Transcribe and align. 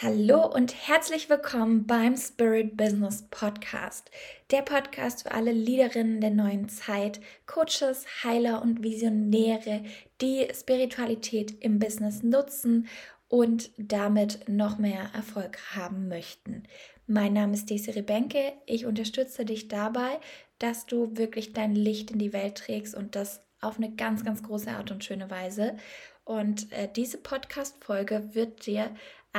Hallo 0.00 0.46
und 0.46 0.86
herzlich 0.86 1.28
willkommen 1.28 1.84
beim 1.84 2.16
Spirit 2.16 2.76
Business 2.76 3.24
Podcast. 3.32 4.12
Der 4.52 4.62
Podcast 4.62 5.24
für 5.24 5.32
alle 5.32 5.50
Leaderinnen 5.50 6.20
der 6.20 6.30
neuen 6.30 6.68
Zeit, 6.68 7.18
Coaches, 7.46 8.06
Heiler 8.22 8.62
und 8.62 8.84
Visionäre, 8.84 9.82
die 10.20 10.46
Spiritualität 10.54 11.60
im 11.64 11.80
Business 11.80 12.22
nutzen 12.22 12.86
und 13.26 13.72
damit 13.76 14.48
noch 14.48 14.78
mehr 14.78 15.10
Erfolg 15.16 15.58
haben 15.74 16.06
möchten. 16.06 16.62
Mein 17.08 17.32
Name 17.32 17.54
ist 17.54 17.68
Desiree 17.68 18.02
Benke. 18.02 18.52
Ich 18.66 18.86
unterstütze 18.86 19.44
dich 19.44 19.66
dabei, 19.66 20.20
dass 20.60 20.86
du 20.86 21.16
wirklich 21.16 21.54
dein 21.54 21.74
Licht 21.74 22.12
in 22.12 22.20
die 22.20 22.32
Welt 22.32 22.54
trägst 22.54 22.94
und 22.94 23.16
das 23.16 23.40
auf 23.60 23.78
eine 23.78 23.90
ganz, 23.90 24.24
ganz 24.24 24.44
große 24.44 24.70
Art 24.70 24.92
und 24.92 25.02
schöne 25.02 25.28
Weise. 25.28 25.76
Und 26.24 26.70
äh, 26.72 26.88
diese 26.94 27.18
Podcast-Folge 27.18 28.34
wird 28.34 28.66
dir 28.66 28.90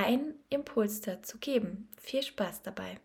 einen 0.06 0.36
Impuls 0.50 1.02
dazu 1.02 1.38
geben. 1.40 1.90
Viel 1.98 2.24
Spaß 2.24 2.62
dabei! 2.62 3.00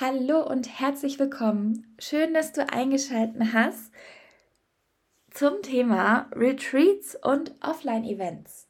Hallo 0.00 0.46
und 0.46 0.78
herzlich 0.78 1.18
willkommen. 1.18 1.96
Schön, 1.98 2.32
dass 2.32 2.52
du 2.52 2.68
eingeschaltet 2.70 3.52
hast 3.52 3.90
zum 5.32 5.60
Thema 5.62 6.30
Retreats 6.32 7.16
und 7.20 7.52
Offline-Events. 7.62 8.68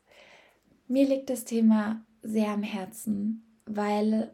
Mir 0.86 1.06
liegt 1.06 1.28
das 1.28 1.44
Thema 1.44 2.02
sehr 2.22 2.48
am 2.48 2.62
Herzen, 2.62 3.44
weil 3.66 4.32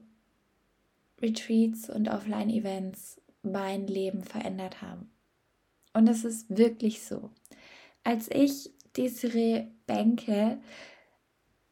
Retreats 1.20 1.90
und 1.90 2.08
Offline-Events 2.08 3.20
mein 3.44 3.86
Leben 3.86 4.22
verändert 4.22 4.82
haben. 4.82 5.10
Und 5.92 6.08
es 6.08 6.24
ist 6.24 6.56
wirklich 6.56 7.02
so. 7.02 7.30
Als 8.02 8.28
ich 8.30 8.72
Desiree 8.96 9.68
Benke 9.86 10.58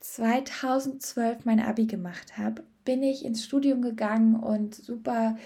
2012 0.00 1.44
mein 1.44 1.60
Abi 1.60 1.86
gemacht 1.86 2.38
habe, 2.38 2.64
bin 2.84 3.02
ich 3.02 3.24
ins 3.24 3.44
Studium 3.44 3.82
gegangen 3.82 4.36
und 4.36 4.74
super 4.74 5.36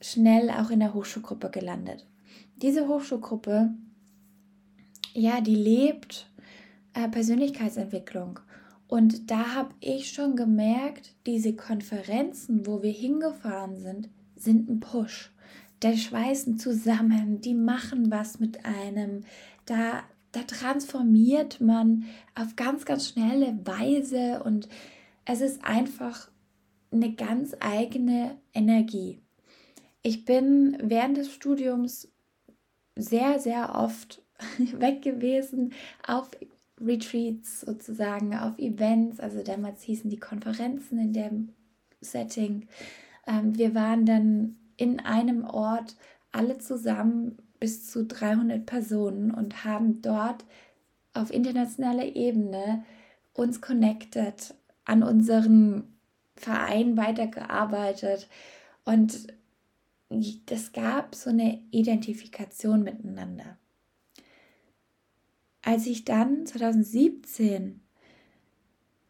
schnell 0.00 0.50
auch 0.50 0.70
in 0.70 0.80
der 0.80 0.94
Hochschulgruppe 0.94 1.50
gelandet. 1.50 2.06
Diese 2.56 2.88
Hochschulgruppe, 2.88 3.70
ja, 5.12 5.40
die 5.40 5.54
lebt 5.54 6.30
äh, 6.94 7.08
Persönlichkeitsentwicklung. 7.08 8.40
Und 8.86 9.30
da 9.30 9.54
habe 9.54 9.74
ich 9.80 10.12
schon 10.12 10.34
gemerkt, 10.34 11.14
diese 11.26 11.54
Konferenzen, 11.54 12.66
wo 12.66 12.82
wir 12.82 12.90
hingefahren 12.90 13.76
sind, 13.76 14.08
sind 14.34 14.70
ein 14.70 14.80
Push 14.80 15.30
da 15.80 15.96
schweißen 15.96 16.58
zusammen, 16.58 17.40
die 17.40 17.54
machen 17.54 18.10
was 18.10 18.40
mit 18.40 18.64
einem, 18.64 19.24
da, 19.66 20.02
da 20.32 20.42
transformiert 20.42 21.60
man 21.60 22.04
auf 22.34 22.56
ganz, 22.56 22.84
ganz 22.84 23.08
schnelle 23.08 23.58
Weise 23.64 24.42
und 24.42 24.68
es 25.24 25.40
ist 25.40 25.64
einfach 25.64 26.30
eine 26.90 27.14
ganz 27.14 27.54
eigene 27.60 28.38
Energie. 28.54 29.20
Ich 30.02 30.24
bin 30.24 30.76
während 30.80 31.16
des 31.16 31.32
Studiums 31.32 32.08
sehr, 32.96 33.38
sehr 33.38 33.74
oft 33.74 34.22
weg 34.58 35.02
gewesen 35.02 35.72
auf 36.06 36.30
Retreats 36.80 37.62
sozusagen, 37.62 38.36
auf 38.36 38.58
Events. 38.58 39.20
Also 39.20 39.42
damals 39.42 39.82
hießen 39.82 40.10
die 40.10 40.20
Konferenzen 40.20 40.98
in 40.98 41.12
dem 41.12 41.48
Setting. 42.00 42.68
Ähm, 43.26 43.56
wir 43.58 43.74
waren 43.74 44.06
dann 44.06 44.56
in 44.78 45.00
einem 45.00 45.44
Ort 45.44 45.96
alle 46.32 46.56
zusammen 46.56 47.36
bis 47.60 47.90
zu 47.90 48.06
300 48.06 48.64
Personen 48.64 49.32
und 49.32 49.64
haben 49.64 50.00
dort 50.00 50.44
auf 51.12 51.30
internationaler 51.30 52.16
Ebene 52.16 52.84
uns 53.34 53.60
connected, 53.60 54.54
an 54.84 55.02
unseren 55.02 55.98
Verein 56.36 56.96
weitergearbeitet 56.96 58.28
und 58.84 59.26
es 60.08 60.72
gab 60.72 61.14
so 61.14 61.28
eine 61.30 61.62
Identifikation 61.70 62.82
miteinander. 62.82 63.58
Als 65.62 65.86
ich 65.86 66.06
dann 66.06 66.46
2017 66.46 67.80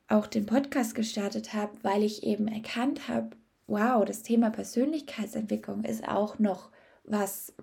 auch 0.09 0.27
den 0.27 0.47
Podcast 0.47 0.95
gestartet 0.95 1.53
habe, 1.55 1.73
weil 1.83 2.03
ich 2.03 2.25
eben 2.25 2.49
erkannt 2.49 3.07
habe, 3.07 3.37
wow, 3.69 4.05
das 4.05 4.23
Thema 4.23 4.51
Persönlichkeitsentwicklung 4.51 5.85
ist 5.85 6.09
auch 6.09 6.39
noch 6.39 6.71
was, 7.05 7.55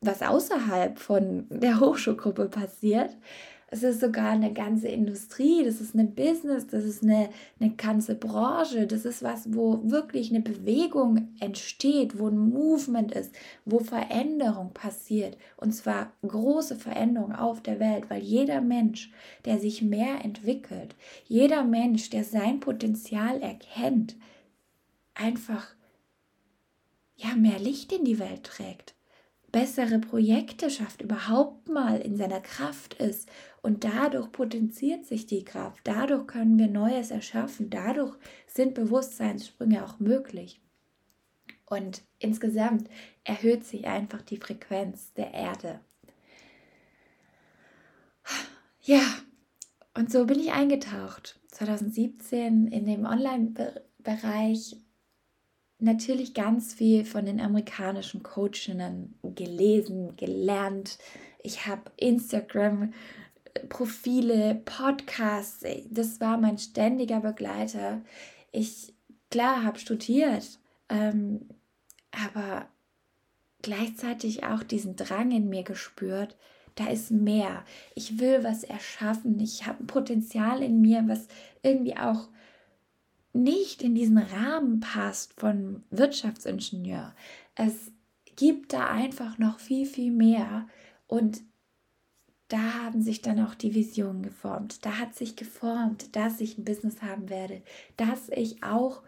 was 0.00 0.22
außerhalb 0.22 0.98
von 0.98 1.46
der 1.50 1.78
Hochschulgruppe 1.78 2.46
passiert. 2.46 3.16
Es 3.68 3.82
ist 3.82 4.00
sogar 4.00 4.30
eine 4.30 4.52
ganze 4.52 4.86
Industrie, 4.86 5.64
das 5.64 5.80
ist 5.80 5.94
ein 5.94 6.14
Business, 6.14 6.68
das 6.68 6.84
ist 6.84 7.02
eine, 7.02 7.30
eine 7.58 7.70
ganze 7.70 8.14
Branche, 8.14 8.86
das 8.86 9.04
ist 9.04 9.24
was, 9.24 9.52
wo 9.54 9.80
wirklich 9.90 10.30
eine 10.30 10.40
Bewegung 10.40 11.34
entsteht, 11.40 12.18
wo 12.18 12.28
ein 12.28 12.38
Movement 12.38 13.10
ist, 13.12 13.34
wo 13.64 13.80
Veränderung 13.80 14.72
passiert. 14.72 15.36
Und 15.56 15.72
zwar 15.72 16.12
große 16.26 16.76
Veränderung 16.76 17.32
auf 17.32 17.60
der 17.60 17.80
Welt, 17.80 18.08
weil 18.08 18.22
jeder 18.22 18.60
Mensch, 18.60 19.12
der 19.44 19.58
sich 19.58 19.82
mehr 19.82 20.24
entwickelt, 20.24 20.94
jeder 21.26 21.64
Mensch, 21.64 22.08
der 22.08 22.22
sein 22.22 22.60
Potenzial 22.60 23.42
erkennt, 23.42 24.14
einfach 25.16 25.74
ja 27.16 27.34
mehr 27.34 27.58
Licht 27.58 27.92
in 27.92 28.04
die 28.04 28.18
Welt 28.18 28.44
trägt, 28.44 28.94
bessere 29.50 29.98
Projekte 29.98 30.70
schafft, 30.70 31.00
überhaupt 31.02 31.68
mal 31.68 32.00
in 32.00 32.16
seiner 32.16 32.40
Kraft 32.40 32.94
ist 32.94 33.28
und 33.62 33.84
dadurch 33.84 34.30
potenziert 34.32 35.06
sich 35.06 35.26
die 35.26 35.44
Kraft, 35.44 35.80
dadurch 35.84 36.26
können 36.26 36.58
wir 36.58 36.68
Neues 36.68 37.10
erschaffen, 37.10 37.70
dadurch 37.70 38.16
sind 38.46 38.74
Bewusstseinssprünge 38.74 39.84
auch 39.84 39.98
möglich. 39.98 40.60
Und 41.64 42.02
insgesamt 42.20 42.88
erhöht 43.24 43.64
sich 43.64 43.86
einfach 43.86 44.22
die 44.22 44.36
Frequenz 44.36 45.12
der 45.14 45.34
Erde. 45.34 45.80
Ja, 48.82 49.02
und 49.94 50.12
so 50.12 50.26
bin 50.26 50.38
ich 50.38 50.52
eingetaucht. 50.52 51.40
2017 51.48 52.68
in 52.68 52.86
dem 52.86 53.04
Online-Bereich 53.04 54.76
natürlich 55.78 56.34
ganz 56.34 56.74
viel 56.74 57.04
von 57.04 57.26
den 57.26 57.40
amerikanischen 57.40 58.22
Coachinnen 58.22 59.18
gelesen, 59.22 60.16
gelernt. 60.16 60.98
Ich 61.42 61.66
habe 61.66 61.90
Instagram. 61.96 62.92
Profile, 63.70 64.54
Podcasts, 64.66 65.64
das 65.90 66.20
war 66.20 66.36
mein 66.36 66.58
ständiger 66.58 67.20
Begleiter. 67.20 68.02
Ich, 68.52 68.94
klar, 69.30 69.62
habe 69.62 69.78
studiert, 69.78 70.58
ähm, 70.88 71.48
aber 72.10 72.68
gleichzeitig 73.62 74.44
auch 74.44 74.62
diesen 74.62 74.96
Drang 74.96 75.30
in 75.30 75.48
mir 75.48 75.62
gespürt, 75.62 76.36
da 76.74 76.88
ist 76.88 77.10
mehr. 77.10 77.64
Ich 77.94 78.18
will 78.18 78.44
was 78.44 78.62
erschaffen. 78.62 79.40
Ich 79.40 79.66
habe 79.66 79.82
ein 79.82 79.86
Potenzial 79.86 80.62
in 80.62 80.80
mir, 80.80 81.04
was 81.06 81.26
irgendwie 81.62 81.96
auch 81.96 82.28
nicht 83.42 83.82
in 83.82 83.94
diesen 83.94 84.18
Rahmen 84.18 84.80
passt 84.80 85.38
von 85.38 85.84
Wirtschaftsingenieur. 85.90 87.14
Es 87.54 87.92
gibt 88.36 88.72
da 88.72 88.88
einfach 88.88 89.38
noch 89.38 89.60
viel, 89.60 89.86
viel 89.86 90.12
mehr 90.12 90.66
und 91.06 91.42
da 92.48 92.84
haben 92.84 93.02
sich 93.02 93.22
dann 93.22 93.44
auch 93.44 93.54
die 93.54 93.74
Visionen 93.74 94.22
geformt. 94.22 94.84
Da 94.84 94.98
hat 94.98 95.14
sich 95.14 95.34
geformt, 95.34 96.14
dass 96.14 96.40
ich 96.40 96.56
ein 96.56 96.64
Business 96.64 97.02
haben 97.02 97.28
werde, 97.28 97.62
dass 97.96 98.28
ich 98.28 98.62
auch 98.62 99.02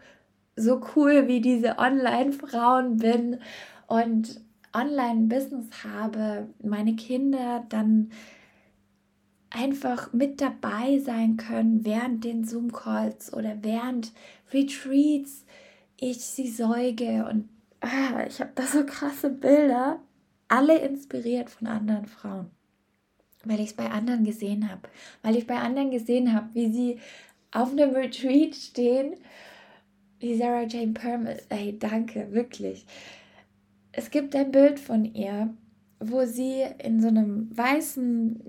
so 0.55 0.81
cool 0.95 1.27
wie 1.27 1.39
diese 1.39 1.77
Online-Frauen 1.77 2.97
bin 2.97 3.39
und 3.87 4.41
Online-Business 4.73 5.83
habe, 5.83 6.49
meine 6.61 6.95
Kinder 6.95 7.65
dann 7.69 8.11
einfach 9.49 10.13
mit 10.13 10.41
dabei 10.41 10.99
sein 10.99 11.37
können 11.37 11.83
während 11.85 12.23
den 12.23 12.43
Zoom-Calls 12.43 13.33
oder 13.33 13.57
während 13.61 14.11
Retreats. 14.53 15.45
Ich 15.97 16.19
sie 16.19 16.49
säuge 16.49 17.27
und 17.29 17.49
ah, 17.81 18.25
ich 18.27 18.39
habe 18.39 18.51
da 18.55 18.63
so 18.63 18.85
krasse 18.85 19.29
Bilder, 19.29 19.99
alle 20.47 20.79
inspiriert 20.79 21.49
von 21.49 21.67
anderen 21.67 22.05
Frauen, 22.05 22.49
weil 23.43 23.59
ich 23.59 23.67
es 23.67 23.73
bei 23.73 23.89
anderen 23.89 24.23
gesehen 24.23 24.69
habe, 24.71 24.81
weil 25.21 25.35
ich 25.35 25.45
bei 25.45 25.57
anderen 25.57 25.91
gesehen 25.91 26.33
habe, 26.33 26.49
wie 26.53 26.71
sie 26.71 26.99
auf 27.51 27.71
einem 27.71 27.91
Retreat 27.91 28.55
stehen, 28.55 29.15
wie 30.19 30.37
Sarah 30.37 30.63
Jane 30.67 30.93
Permel, 30.93 31.41
ey, 31.49 31.77
danke, 31.77 32.31
wirklich. 32.31 32.85
Es 33.91 34.11
gibt 34.11 34.35
ein 34.35 34.51
Bild 34.51 34.79
von 34.79 35.05
ihr, 35.05 35.53
wo 35.99 36.25
sie 36.25 36.63
in 36.77 37.01
so 37.01 37.07
einem 37.07 37.55
weißen 37.57 38.39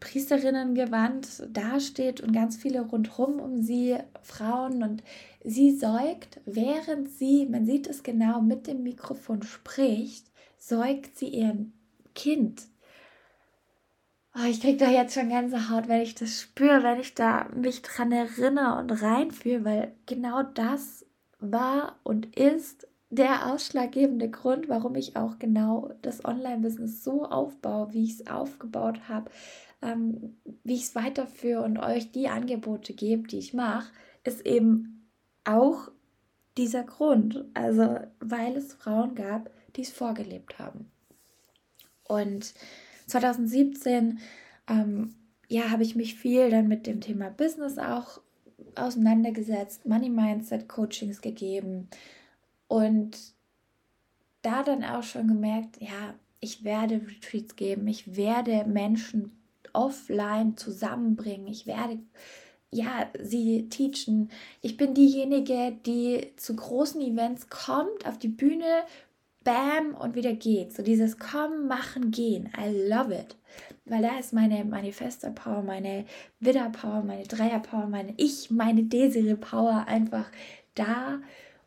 Priesterinnengewand 0.00 1.44
dasteht 1.52 2.20
und 2.20 2.32
ganz 2.32 2.56
viele 2.56 2.80
rundherum 2.80 3.38
um 3.38 3.62
sie, 3.62 3.96
Frauen, 4.22 4.82
und 4.82 5.02
sie 5.44 5.76
säugt, 5.76 6.40
während 6.46 7.10
sie, 7.10 7.46
man 7.46 7.66
sieht 7.66 7.86
es 7.86 8.02
genau, 8.02 8.40
mit 8.40 8.66
dem 8.66 8.82
Mikrofon 8.82 9.42
spricht, 9.42 10.26
säugt 10.58 11.18
sie 11.18 11.28
ihren 11.28 11.72
Kind. 12.14 12.62
Oh, 14.34 14.46
ich 14.48 14.60
kriege 14.60 14.78
da 14.78 14.90
jetzt 14.90 15.14
schon 15.14 15.28
ganze 15.28 15.70
Haut, 15.70 15.88
wenn 15.88 16.02
ich 16.02 16.14
das 16.14 16.40
spüre, 16.40 16.82
wenn 16.82 17.00
ich 17.00 17.14
da 17.14 17.48
mich 17.54 17.82
dran 17.82 18.12
erinnere 18.12 18.78
und 18.78 19.02
reinfühle, 19.02 19.64
weil 19.64 19.92
genau 20.06 20.42
das 20.42 21.04
war 21.40 21.98
und 22.04 22.36
ist 22.36 22.86
der 23.10 23.52
ausschlaggebende 23.52 24.30
Grund, 24.30 24.68
warum 24.68 24.94
ich 24.94 25.16
auch 25.16 25.40
genau 25.40 25.90
das 26.02 26.24
Online-Business 26.24 27.02
so 27.02 27.24
aufbaue, 27.24 27.92
wie 27.92 28.04
ich 28.04 28.20
es 28.20 28.26
aufgebaut 28.28 29.08
habe, 29.08 29.30
ähm, 29.82 30.36
wie 30.64 30.74
ich 30.74 30.82
es 30.82 30.94
weiterführe 30.94 31.62
und 31.62 31.78
euch 31.78 32.12
die 32.12 32.28
Angebote 32.28 32.92
gebe, 32.92 33.28
die 33.28 33.38
ich 33.38 33.54
mache, 33.54 33.92
ist 34.24 34.46
eben 34.46 35.08
auch 35.44 35.90
dieser 36.56 36.84
Grund. 36.84 37.44
Also, 37.54 37.98
weil 38.20 38.56
es 38.56 38.74
Frauen 38.74 39.14
gab, 39.14 39.50
die 39.76 39.82
es 39.82 39.90
vorgelebt 39.90 40.58
haben. 40.58 40.90
Und 42.04 42.54
2017 43.06 44.18
ähm, 44.68 45.14
ja, 45.48 45.70
habe 45.70 45.82
ich 45.82 45.96
mich 45.96 46.14
viel 46.14 46.50
dann 46.50 46.68
mit 46.68 46.86
dem 46.86 47.00
Thema 47.00 47.30
Business 47.30 47.78
auch 47.78 48.20
auseinandergesetzt, 48.76 49.86
Money 49.86 50.08
Mindset 50.08 50.68
Coachings 50.68 51.20
gegeben 51.20 51.88
und 52.68 53.18
da 54.42 54.62
dann 54.62 54.84
auch 54.84 55.02
schon 55.02 55.28
gemerkt, 55.28 55.80
ja, 55.80 56.14
ich 56.38 56.64
werde 56.64 57.02
Retreats 57.06 57.56
geben, 57.56 57.86
ich 57.88 58.16
werde 58.16 58.64
Menschen 58.64 59.39
offline 59.72 60.56
zusammenbringen, 60.56 61.46
ich 61.46 61.66
werde 61.66 61.98
ja, 62.72 63.08
sie 63.20 63.68
teachen. 63.68 64.30
Ich 64.62 64.76
bin 64.76 64.94
diejenige, 64.94 65.76
die 65.86 66.32
zu 66.36 66.54
großen 66.54 67.00
Events 67.00 67.48
kommt, 67.48 68.06
auf 68.06 68.18
die 68.18 68.28
Bühne, 68.28 68.84
bam 69.42 69.94
und 69.94 70.14
wieder 70.14 70.34
geht. 70.34 70.72
So 70.74 70.82
dieses 70.82 71.18
Kommen, 71.18 71.66
Machen, 71.66 72.10
Gehen. 72.10 72.50
I 72.56 72.88
love 72.88 73.12
it. 73.14 73.36
Weil 73.86 74.02
da 74.02 74.18
ist 74.18 74.32
meine 74.32 74.64
Manifester-Power, 74.64 75.62
meine 75.62 76.04
Widder-Power, 76.40 77.02
meine 77.02 77.24
Dreier-Power, 77.24 77.86
meine 77.86 78.14
Ich, 78.16 78.50
meine 78.50 78.84
Desire-Power 78.84 79.86
einfach 79.88 80.30
da. 80.74 81.20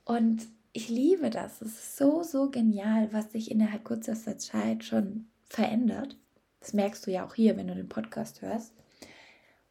Und 0.06 0.44
ich 0.72 0.90
liebe 0.90 1.30
das. 1.30 1.62
Es 1.62 1.74
ist 1.74 1.98
so, 1.98 2.24
so 2.24 2.50
genial, 2.50 3.10
was 3.12 3.32
sich 3.32 3.52
innerhalb 3.52 3.84
kürzester 3.84 4.38
Zeit 4.38 4.84
schon 4.84 5.28
verändert. 5.50 6.18
Das 6.64 6.72
merkst 6.72 7.06
du 7.06 7.12
ja 7.12 7.26
auch 7.26 7.36
hier, 7.36 7.58
wenn 7.58 7.68
du 7.68 7.76
den 7.76 7.90
Podcast 7.90 8.42
hörst. 8.42 8.72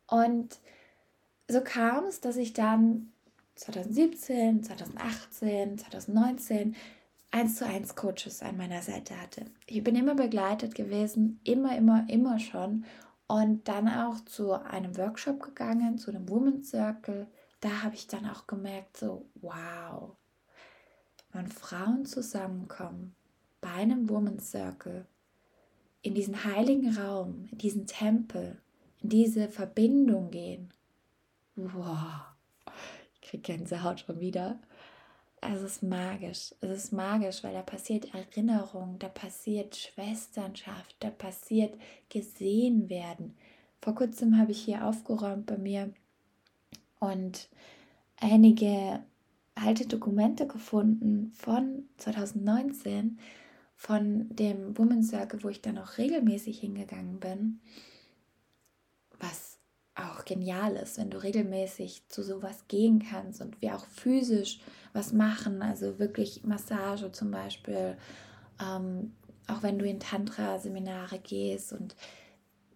Und 0.06 0.58
so 1.48 1.62
kam 1.62 2.04
es, 2.04 2.20
dass 2.20 2.36
ich 2.36 2.52
dann 2.52 3.10
2017, 3.54 4.62
2018, 4.62 5.78
2019 5.78 6.76
eins 7.30 7.56
zu 7.56 7.66
eins 7.66 7.94
Coaches 7.94 8.42
an 8.42 8.58
meiner 8.58 8.82
Seite 8.82 9.18
hatte. 9.18 9.46
Ich 9.66 9.82
bin 9.82 9.96
immer 9.96 10.14
begleitet 10.14 10.74
gewesen, 10.74 11.40
immer, 11.44 11.74
immer, 11.78 12.04
immer 12.10 12.38
schon. 12.38 12.84
Und 13.26 13.68
dann 13.68 13.88
auch 13.88 14.22
zu 14.26 14.52
einem 14.52 14.94
Workshop 14.98 15.42
gegangen, 15.42 15.96
zu 15.96 16.10
einem 16.10 16.28
Women's 16.28 16.68
Circle. 16.68 17.26
Da 17.60 17.82
habe 17.82 17.94
ich 17.94 18.06
dann 18.06 18.28
auch 18.28 18.46
gemerkt, 18.46 18.98
so, 18.98 19.24
wow, 19.36 20.14
wenn 21.32 21.46
Frauen 21.46 22.04
zusammenkommen 22.04 23.14
bei 23.62 23.70
einem 23.70 24.10
Women's 24.10 24.50
Circle, 24.50 25.06
in 26.02 26.14
diesen 26.14 26.44
heiligen 26.44 26.96
Raum, 26.96 27.48
in 27.52 27.58
diesen 27.58 27.86
Tempel, 27.86 28.60
in 29.00 29.08
diese 29.08 29.48
Verbindung 29.48 30.30
gehen. 30.30 30.72
Wow, 31.56 32.22
ich 33.14 33.28
kriege 33.28 33.42
Gänsehaut 33.42 34.00
schon 34.00 34.20
wieder 34.20 34.58
es 35.42 35.60
ist 35.62 35.82
magisch. 35.82 36.54
Es 36.60 36.70
ist 36.70 36.92
magisch, 36.92 37.42
weil 37.42 37.52
da 37.52 37.62
passiert 37.62 38.14
Erinnerung, 38.14 38.98
da 39.00 39.08
passiert 39.08 39.74
Schwesternschaft, 39.76 40.96
da 41.00 41.10
passiert 41.10 41.74
gesehen 42.08 42.88
werden. 42.88 43.34
Vor 43.80 43.96
kurzem 43.96 44.38
habe 44.38 44.52
ich 44.52 44.62
hier 44.62 44.86
aufgeräumt 44.86 45.46
bei 45.46 45.58
mir 45.58 45.92
und 47.00 47.48
einige 48.16 49.00
alte 49.56 49.86
Dokumente 49.86 50.46
gefunden 50.46 51.32
von 51.34 51.88
2019 51.96 53.18
von 53.82 54.28
dem 54.36 54.78
Women's 54.78 55.08
Circle, 55.08 55.42
wo 55.42 55.48
ich 55.48 55.60
dann 55.60 55.76
auch 55.76 55.98
regelmäßig 55.98 56.60
hingegangen 56.60 57.18
bin, 57.18 57.58
was 59.18 59.58
auch 59.96 60.24
genial 60.24 60.76
ist, 60.76 60.98
wenn 60.98 61.10
du 61.10 61.20
regelmäßig 61.20 62.06
zu 62.06 62.22
sowas 62.22 62.68
gehen 62.68 63.02
kannst 63.02 63.40
und 63.40 63.60
wir 63.60 63.74
auch 63.74 63.84
physisch 63.86 64.60
was 64.92 65.12
machen, 65.12 65.62
also 65.62 65.98
wirklich 65.98 66.44
Massage 66.44 67.10
zum 67.10 67.32
Beispiel, 67.32 67.96
ähm, 68.60 69.14
auch 69.48 69.64
wenn 69.64 69.80
du 69.80 69.84
in 69.84 69.98
Tantra-Seminare 69.98 71.18
gehst 71.18 71.72
und 71.72 71.96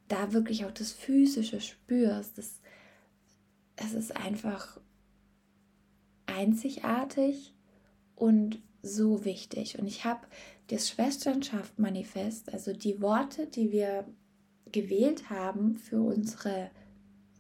da 0.08 0.32
wirklich 0.32 0.64
auch 0.64 0.73
das 0.73 0.91
Physische 0.91 1.61
spürst, 1.61 2.37
das, 2.37 2.61
es 3.76 3.93
ist 3.93 4.17
einfach 4.17 4.81
einzigartig 6.26 7.55
und 8.17 8.61
so 8.82 9.25
wichtig. 9.25 9.79
Und 9.79 9.87
ich 9.87 10.05
habe 10.05 10.26
das 10.68 10.88
Schwesternschaft-Manifest, 10.88 12.52
also 12.52 12.72
die 12.72 13.00
Worte, 13.00 13.46
die 13.46 13.70
wir 13.72 14.06
gewählt 14.72 15.30
haben 15.30 15.76
für 15.76 16.00
unsere 16.00 16.70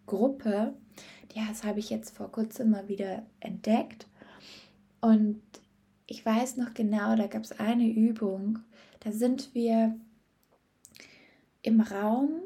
Gruppe, 0.06 0.74
das 1.34 1.64
habe 1.64 1.80
ich 1.80 1.90
jetzt 1.90 2.16
vor 2.16 2.32
kurzem 2.32 2.70
mal 2.70 2.88
wieder 2.88 3.26
entdeckt. 3.40 4.06
Und 5.00 5.42
ich 6.06 6.24
weiß 6.24 6.56
noch 6.56 6.72
genau, 6.72 7.16
da 7.16 7.26
gab 7.26 7.42
es 7.42 7.58
eine 7.58 7.88
Übung, 7.88 8.60
da 9.00 9.12
sind 9.12 9.54
wir 9.54 9.98
im 11.62 11.80
Raum 11.80 12.40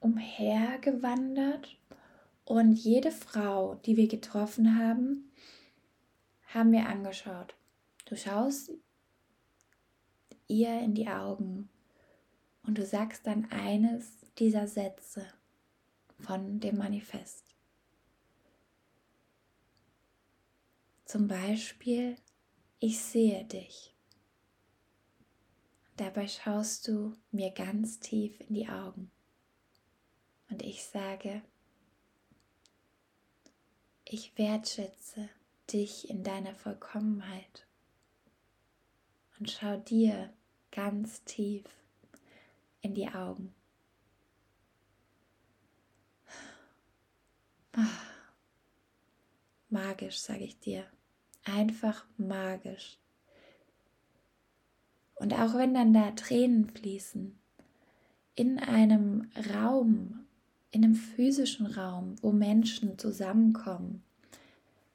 umhergewandert 0.00 1.76
und 2.44 2.72
jede 2.74 3.10
Frau, 3.10 3.74
die 3.86 3.96
wir 3.96 4.08
getroffen 4.08 4.78
haben, 4.78 5.30
haben 6.46 6.72
wir 6.72 6.86
angeschaut. 6.86 7.54
Du 8.04 8.16
schaust 8.16 8.70
ihr 10.48 10.80
in 10.80 10.94
die 10.94 11.08
Augen 11.08 11.68
und 12.64 12.78
du 12.78 12.84
sagst 12.84 13.26
dann 13.26 13.50
eines 13.50 14.18
dieser 14.38 14.66
Sätze 14.66 15.26
von 16.18 16.60
dem 16.60 16.78
Manifest. 16.78 17.44
Zum 21.04 21.28
Beispiel, 21.28 22.16
ich 22.80 23.00
sehe 23.00 23.44
dich. 23.44 23.94
Dabei 25.96 26.28
schaust 26.28 26.86
du 26.86 27.16
mir 27.32 27.50
ganz 27.50 27.98
tief 27.98 28.38
in 28.40 28.54
die 28.54 28.68
Augen. 28.68 29.10
Und 30.50 30.62
ich 30.62 30.84
sage, 30.84 31.42
ich 34.04 34.36
wertschätze 34.38 35.28
dich 35.72 36.08
in 36.08 36.22
deiner 36.22 36.54
Vollkommenheit 36.54 37.66
und 39.38 39.50
schau 39.50 39.76
dir 39.76 40.32
ganz 40.70 41.24
tief 41.24 41.64
in 42.80 42.94
die 42.94 43.08
Augen. 43.08 43.54
Magisch, 49.68 50.18
sage 50.18 50.44
ich 50.44 50.58
dir. 50.58 50.84
Einfach 51.44 52.04
magisch. 52.16 52.98
Und 55.14 55.34
auch 55.34 55.54
wenn 55.54 55.74
dann 55.74 55.92
da 55.92 56.12
Tränen 56.12 56.70
fließen, 56.70 57.38
in 58.34 58.58
einem 58.58 59.30
Raum, 59.52 60.26
in 60.70 60.84
einem 60.84 60.94
physischen 60.94 61.66
Raum, 61.66 62.14
wo 62.22 62.30
Menschen 62.30 62.98
zusammenkommen, 62.98 64.02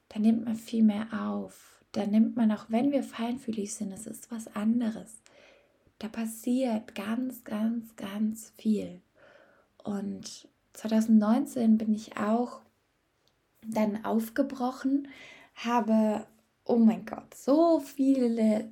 da 0.10 0.20
nimmt 0.20 0.46
man 0.46 0.56
viel 0.56 0.84
mehr 0.84 1.08
auf. 1.12 1.84
Da 1.92 2.08
nimmt 2.08 2.36
man, 2.36 2.52
auch 2.52 2.66
wenn 2.70 2.92
wir 2.92 3.04
feinfühlig 3.04 3.74
sind, 3.74 3.92
es 3.92 4.08
ist 4.08 4.32
was 4.32 4.48
anderes. 4.56 5.23
Da 6.04 6.10
passiert 6.10 6.96
ganz, 6.96 7.46
ganz, 7.46 7.96
ganz 7.96 8.52
viel. 8.58 9.00
Und 9.86 10.50
2019 10.74 11.78
bin 11.78 11.94
ich 11.94 12.18
auch 12.18 12.60
dann 13.66 14.04
aufgebrochen, 14.04 15.08
habe, 15.56 16.28
oh 16.66 16.76
mein 16.76 17.06
Gott, 17.06 17.34
so 17.34 17.80
viele, 17.80 18.70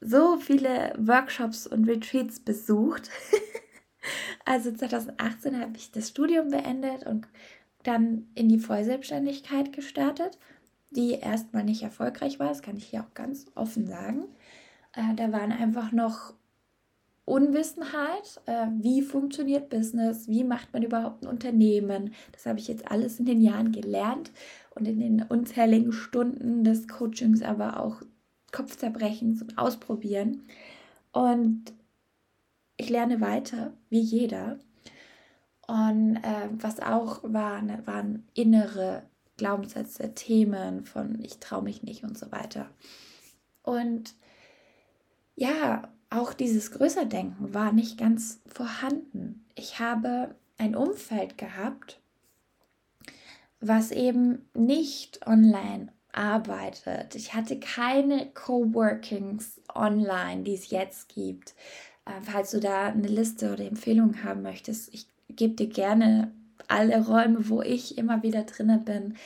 so 0.00 0.38
viele 0.38 0.94
Workshops 0.96 1.66
und 1.66 1.86
Retreats 1.86 2.40
besucht. 2.40 3.10
also 4.46 4.72
2018 4.72 5.60
habe 5.60 5.76
ich 5.76 5.92
das 5.92 6.08
Studium 6.08 6.48
beendet 6.48 7.04
und 7.04 7.28
dann 7.82 8.30
in 8.34 8.48
die 8.48 8.58
Vollselbstständigkeit 8.58 9.74
gestartet, 9.74 10.38
die 10.92 11.12
erstmal 11.12 11.64
nicht 11.64 11.82
erfolgreich 11.82 12.38
war, 12.38 12.48
das 12.48 12.62
kann 12.62 12.78
ich 12.78 12.86
hier 12.86 13.02
auch 13.02 13.12
ganz 13.12 13.44
offen 13.54 13.86
sagen. 13.86 14.28
Äh, 14.92 15.14
da 15.16 15.32
waren 15.32 15.52
einfach 15.52 15.92
noch 15.92 16.34
Unwissenheit, 17.24 18.40
äh, 18.46 18.66
wie 18.78 19.00
funktioniert 19.00 19.70
Business, 19.70 20.28
wie 20.28 20.44
macht 20.44 20.72
man 20.72 20.82
überhaupt 20.82 21.22
ein 21.22 21.28
Unternehmen. 21.28 22.14
Das 22.32 22.46
habe 22.46 22.58
ich 22.58 22.68
jetzt 22.68 22.90
alles 22.90 23.18
in 23.18 23.26
den 23.26 23.40
Jahren 23.40 23.72
gelernt 23.72 24.32
und 24.74 24.88
in 24.88 24.98
den 24.98 25.22
unzähligen 25.22 25.92
Stunden 25.92 26.64
des 26.64 26.88
Coachings, 26.88 27.42
aber 27.42 27.80
auch 27.80 28.02
Kopfzerbrechens 28.50 29.40
und 29.40 29.56
Ausprobieren. 29.56 30.42
Und 31.12 31.72
ich 32.76 32.90
lerne 32.90 33.20
weiter, 33.20 33.72
wie 33.88 34.00
jeder. 34.00 34.58
Und 35.68 36.16
äh, 36.16 36.48
was 36.58 36.80
auch 36.80 37.20
war, 37.22 37.62
ne, 37.62 37.82
waren 37.86 38.26
innere 38.34 39.04
Glaubenssätze, 39.36 40.14
Themen 40.14 40.84
von 40.84 41.18
ich 41.22 41.38
traue 41.38 41.62
mich 41.62 41.82
nicht 41.82 42.02
und 42.02 42.18
so 42.18 42.30
weiter. 42.32 42.68
Und 43.62 44.14
ja, 45.42 45.88
auch 46.08 46.34
dieses 46.34 46.70
Größerdenken 46.70 47.52
war 47.52 47.72
nicht 47.72 47.98
ganz 47.98 48.40
vorhanden. 48.46 49.44
Ich 49.56 49.80
habe 49.80 50.36
ein 50.56 50.76
Umfeld 50.76 51.36
gehabt, 51.36 52.00
was 53.58 53.90
eben 53.90 54.48
nicht 54.54 55.26
online 55.26 55.88
arbeitet. 56.12 57.16
Ich 57.16 57.34
hatte 57.34 57.58
keine 57.58 58.30
Coworkings 58.34 59.60
online, 59.74 60.44
die 60.44 60.54
es 60.54 60.70
jetzt 60.70 61.08
gibt. 61.08 61.54
Äh, 62.04 62.20
falls 62.22 62.52
du 62.52 62.60
da 62.60 62.86
eine 62.86 63.08
Liste 63.08 63.52
oder 63.52 63.66
Empfehlungen 63.66 64.22
haben 64.22 64.42
möchtest, 64.42 64.94
ich 64.94 65.08
gebe 65.28 65.54
dir 65.54 65.68
gerne 65.68 66.30
alle 66.68 67.04
Räume, 67.04 67.48
wo 67.48 67.62
ich 67.62 67.98
immer 67.98 68.22
wieder 68.22 68.44
drinne 68.44 68.78
bin, 68.78 69.16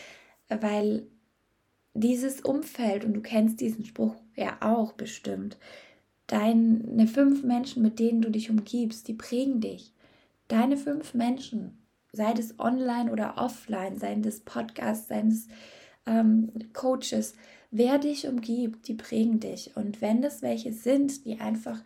weil 0.49 1.07
dieses 1.93 2.41
Umfeld, 2.41 3.05
und 3.05 3.13
du 3.13 3.21
kennst 3.21 3.61
diesen 3.61 3.85
Spruch 3.85 4.15
ja 4.35 4.57
auch 4.61 4.93
bestimmt, 4.93 5.59
deine 6.27 7.07
fünf 7.07 7.43
Menschen, 7.43 7.83
mit 7.83 7.99
denen 7.99 8.21
du 8.21 8.31
dich 8.31 8.51
umgibst, 8.51 9.09
die 9.09 9.15
prägen 9.15 9.61
dich. 9.61 9.93
Deine 10.49 10.77
fünf 10.77 11.15
Menschen, 11.15 11.79
sei 12.13 12.33
das 12.33 12.59
online 12.59 13.11
oder 13.11 13.39
offline, 13.39 13.99
sei 13.99 14.15
das 14.17 14.41
Podcast, 14.41 15.09
sei 15.09 15.23
das 15.23 15.49
ähm, 16.07 16.53
Coaches, 16.73 17.35
wer 17.71 17.99
dich 17.99 18.27
umgibt, 18.27 18.89
die 18.89 18.95
prägen 18.95 19.41
dich. 19.41 19.77
Und 19.77 20.01
wenn 20.01 20.23
das 20.23 20.43
welche 20.43 20.73
sind, 20.73 21.25
die 21.25 21.41
einfach 21.41 21.83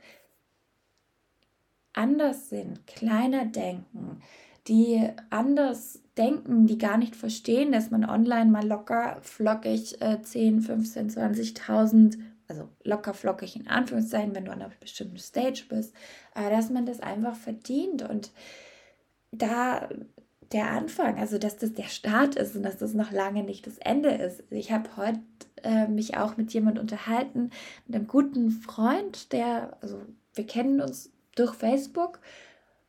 anders 1.92 2.48
sind, 2.48 2.86
kleiner 2.86 3.46
denken, 3.46 4.22
die 4.68 5.08
anders 5.30 6.00
denken, 6.16 6.66
die 6.66 6.78
gar 6.78 6.98
nicht 6.98 7.16
verstehen, 7.16 7.72
dass 7.72 7.90
man 7.90 8.08
online 8.08 8.50
mal 8.50 8.66
locker 8.66 9.18
flockig 9.22 10.00
äh, 10.00 10.20
10, 10.22 10.60
15, 10.60 11.10
20.000, 11.10 12.18
also 12.50 12.68
locker 12.84 13.14
flockig 13.14 13.56
in 13.56 13.68
Anführungszeichen, 13.68 14.34
wenn 14.34 14.44
du 14.44 14.52
an 14.52 14.60
einer 14.60 14.72
bestimmten 14.80 15.18
Stage 15.18 15.64
bist, 15.68 15.94
äh, 16.34 16.50
dass 16.50 16.68
man 16.70 16.84
das 16.84 17.00
einfach 17.00 17.36
verdient 17.36 18.02
und 18.02 18.32
da 19.32 19.88
der 20.52 20.70
Anfang, 20.70 21.16
also 21.18 21.38
dass 21.38 21.56
das 21.56 21.74
der 21.74 21.84
Start 21.84 22.34
ist 22.34 22.56
und 22.56 22.64
dass 22.64 22.76
das 22.76 22.92
noch 22.92 23.12
lange 23.12 23.44
nicht 23.44 23.68
das 23.68 23.78
Ende 23.78 24.10
ist. 24.10 24.42
Ich 24.50 24.72
habe 24.72 24.96
heute 24.96 25.20
äh, 25.62 25.86
mich 25.86 26.16
auch 26.16 26.36
mit 26.36 26.52
jemand 26.52 26.78
unterhalten, 26.80 27.50
mit 27.86 27.94
einem 27.94 28.08
guten 28.08 28.50
Freund, 28.50 29.32
der, 29.32 29.76
also 29.80 30.02
wir 30.34 30.46
kennen 30.46 30.80
uns 30.80 31.12
durch 31.36 31.54
Facebook 31.54 32.18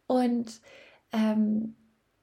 und 0.07 0.59
ähm, 1.11 1.75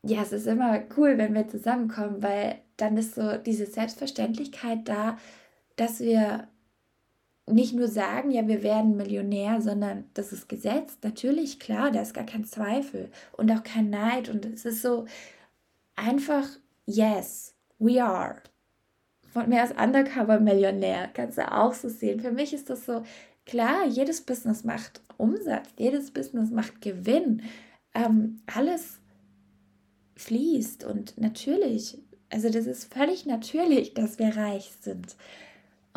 ja, 0.03 0.23
es 0.23 0.33
ist 0.33 0.47
immer 0.47 0.81
cool, 0.97 1.19
wenn 1.19 1.35
wir 1.35 1.47
zusammenkommen, 1.47 2.23
weil 2.23 2.59
dann 2.77 2.97
ist 2.97 3.15
so 3.15 3.37
diese 3.37 3.67
Selbstverständlichkeit 3.67 4.89
da, 4.89 5.19
dass 5.77 6.01
wir 6.01 6.49
nicht 7.53 7.75
nur 7.75 7.89
sagen, 7.89 8.31
ja, 8.31 8.47
wir 8.47 8.63
werden 8.63 8.97
Millionär, 8.97 9.61
sondern 9.61 10.05
das 10.15 10.33
ist 10.33 10.49
Gesetz. 10.49 10.99
Natürlich, 11.03 11.59
klar, 11.59 11.91
da 11.91 12.01
ist 12.01 12.15
gar 12.15 12.27
kein 12.27 12.45
Zweifel 12.45 13.11
und 13.37 13.51
auch 13.51 13.63
kein 13.63 13.91
Neid. 13.91 14.29
Und 14.29 14.47
es 14.47 14.65
ist 14.65 14.83
so 14.83 15.07
einfach, 15.97 16.47
yes, 16.87 17.55
we 17.79 18.03
are. 18.03 18.43
Von 19.31 19.49
mir 19.49 19.63
als 19.63 19.73
Undercover-Millionär 19.73 21.09
kannst 21.13 21.39
du 21.39 21.53
auch 21.53 21.75
so 21.75 21.89
sehen. 21.89 22.21
Für 22.21 22.33
mich 22.33 22.55
ist 22.55 22.71
das 22.71 22.87
so, 22.87 23.03
klar, 23.45 23.87
jedes 23.87 24.23
Business 24.23 24.65
macht 24.65 25.03
Umsatz, 25.17 25.69
jedes 25.79 26.11
Business 26.11 26.51
macht 26.51 26.81
Gewinn. 26.81 27.43
Ähm, 27.95 28.41
alles 28.47 29.01
fließt 30.17 30.85
und 30.85 31.19
natürlich, 31.19 31.99
also 32.31 32.51
das 32.51 32.67
ist 32.67 32.93
völlig 32.93 33.27
natürlich, 33.27 33.95
dass 33.95 34.19
wir 34.19 34.37
reich 34.37 34.73
sind 34.81 35.17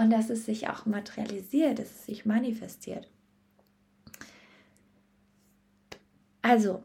und 0.02 0.10
dass 0.10 0.30
es 0.30 0.46
sich 0.46 0.68
auch 0.68 0.86
materialisiert, 0.86 1.80
dass 1.80 1.92
es 1.92 2.06
sich 2.06 2.26
manifestiert. 2.26 3.08
Also, 6.42 6.82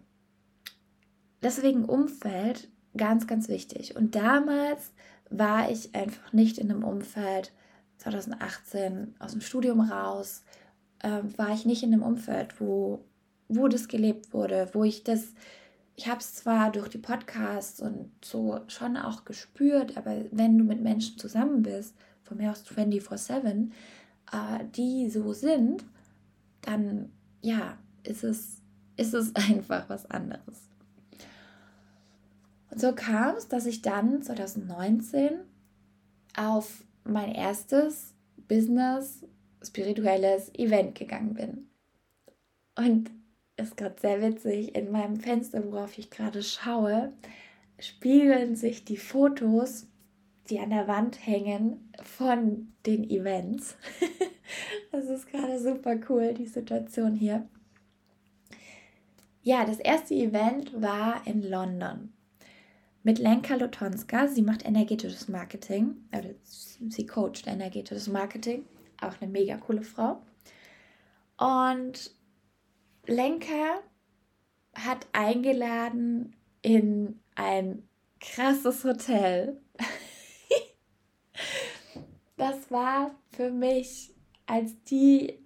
deswegen 1.43 1.87
Umfeld 1.87 2.69
ganz, 2.97 3.27
ganz 3.27 3.49
wichtig. 3.49 3.97
Und 3.97 4.15
damals 4.15 4.93
war 5.31 5.71
ich 5.71 5.95
einfach 5.95 6.33
nicht 6.33 6.59
in 6.59 6.71
einem 6.71 6.85
Umfeld, 6.85 7.53
2018 7.99 9.15
aus 9.19 9.33
dem 9.33 9.41
Studium 9.41 9.81
raus, 9.81 10.45
äh, 10.99 11.23
war 11.39 11.55
ich 11.55 11.65
nicht 11.65 11.83
in 11.83 11.95
einem 11.95 12.03
Umfeld, 12.03 12.61
wo, 12.61 13.03
wo 13.49 13.67
das 13.69 13.89
gelebt 13.89 14.35
wurde, 14.35 14.69
wo 14.75 14.85
ich 14.85 15.03
das 15.03 15.33
ich 15.99 16.09
habe 16.09 16.21
es 16.21 16.35
zwar 16.35 16.71
durch 16.71 16.89
die 16.89 16.99
Podcasts 16.99 17.81
und 17.81 18.13
so 18.23 18.61
schon 18.69 18.99
auch 18.99 19.25
gespürt, 19.25 19.97
aber 19.97 20.27
wenn 20.31 20.59
du 20.59 20.65
mit 20.65 20.83
Menschen 20.83 21.19
zusammen 21.19 21.63
bist, 21.63 21.95
von 22.27 22.39
mir 22.39 22.51
aus 22.51 22.65
24-7, 22.67 23.71
äh, 24.33 24.65
die 24.75 25.09
so 25.11 25.33
sind, 25.33 25.85
dann 26.63 27.13
ja, 27.41 27.79
ist 28.03 28.25
es, 28.25 28.63
ist 28.97 29.15
es 29.15 29.35
einfach 29.37 29.89
was 29.89 30.11
anderes. 30.11 30.69
Und 32.71 32.81
so 32.81 32.93
kam 32.93 33.37
es, 33.37 33.49
dass 33.49 33.67
ich 33.67 33.83
dann 33.83 34.23
2019 34.23 35.41
auf 36.37 36.85
mein 37.05 37.33
erstes 37.33 38.15
Business 38.49 39.25
spirituelles 39.65 40.55
Event 40.55 40.95
gegangen 40.95 41.35
bin. 41.35 41.69
Und 42.75 43.11
ist 43.57 43.77
gerade 43.77 43.97
sehr 44.01 44.21
witzig. 44.21 44.75
In 44.75 44.91
meinem 44.91 45.17
Fenster, 45.17 45.65
worauf 45.65 45.97
ich 45.97 46.11
gerade 46.11 46.43
schaue, 46.43 47.13
spiegeln 47.79 48.55
sich 48.55 48.85
die 48.85 48.99
Fotos, 48.99 49.87
die 50.47 50.61
an 50.61 50.71
der 50.71 50.89
Wand 50.89 51.27
hängen, 51.27 51.93
von 52.03 52.73
den 52.87 53.09
Events. 53.09 53.77
das 54.93 55.07
ist 55.07 55.31
gerade 55.31 55.59
super 55.59 55.97
cool, 56.09 56.35
die 56.35 56.47
Situation 56.47 57.15
hier. 57.15 57.49
Ja, 59.43 59.65
das 59.65 59.79
erste 59.79 60.15
Event 60.15 60.81
war 60.81 61.27
in 61.27 61.43
London 61.43 62.13
mit 63.07 63.21
Lenka 63.21 63.55
Lotonska. 63.55 64.27
Sie 64.27 64.43
macht 64.43 64.67
energetisches 64.67 65.29
Marketing, 65.29 66.09
also 66.11 66.31
sie 66.89 67.07
coacht 67.07 67.47
energetisches 67.47 68.09
Marketing. 68.09 68.65
Auch 69.01 69.21
eine 69.21 69.31
mega 69.31 69.57
coole 69.59 69.83
Frau. 69.83 70.23
Und 71.39 72.11
Lenker 73.07 73.81
hat 74.75 75.07
eingeladen 75.13 76.35
in 76.63 77.21
ein 77.37 77.89
krasses 78.21 78.83
Hotel. 78.85 79.61
Das 82.37 82.71
war 82.71 83.11
für 83.33 83.51
mich 83.51 84.15
als 84.47 84.75
diejenige, 84.85 85.39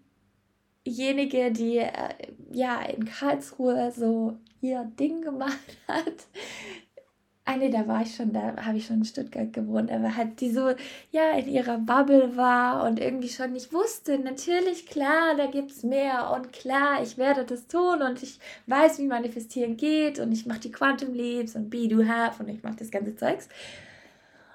die 1.53 1.79
äh, 1.79 2.15
ja 2.53 2.83
in 2.83 3.05
Karlsruhe 3.05 3.93
so 3.93 4.37
ihr 4.61 4.85
Ding 4.99 5.23
gemacht 5.23 5.59
hat, 5.89 6.27
nee, 7.59 7.71
da 7.71 7.87
war 7.87 8.03
ich 8.03 8.15
schon, 8.15 8.33
da 8.33 8.55
habe 8.65 8.79
ich 8.79 8.87
schon 8.87 8.99
in 8.99 9.05
Stuttgart 9.05 9.53
gewohnt, 9.53 9.91
aber 9.91 10.17
halt 10.17 10.41
die 10.41 10.51
so, 10.51 10.73
ja, 11.11 11.33
in 11.33 11.49
ihrer 11.49 11.79
Bubble 11.79 12.37
war 12.37 12.85
und 12.87 13.01
irgendwie 13.01 13.29
schon 13.29 13.53
nicht 13.53 13.73
wusste, 13.73 14.19
natürlich, 14.19 14.87
klar, 14.87 15.35
da 15.37 15.47
gibt 15.47 15.71
es 15.71 15.83
mehr 15.83 16.33
und 16.35 16.53
klar, 16.53 17.03
ich 17.03 17.19
werde 17.19 17.45
das 17.45 17.67
tun 17.67 18.03
und 18.03 18.23
ich 18.23 18.39
weiß, 18.67 18.99
wie 18.99 19.07
Manifestieren 19.07 19.77
geht 19.77 20.19
und 20.19 20.33
ich 20.33 20.47
mache 20.47 20.61
die 20.61 20.73
Quantum 20.73 21.15
Leaps 21.15 21.57
und 21.57 21.71
Be, 21.71 21.89
Do, 21.89 22.07
Have 22.07 22.43
und 22.43 22.49
ich 22.49 22.63
mache 22.63 22.77
das 22.77 22.91
ganze 22.91 23.17
Zeugs. 23.17 23.49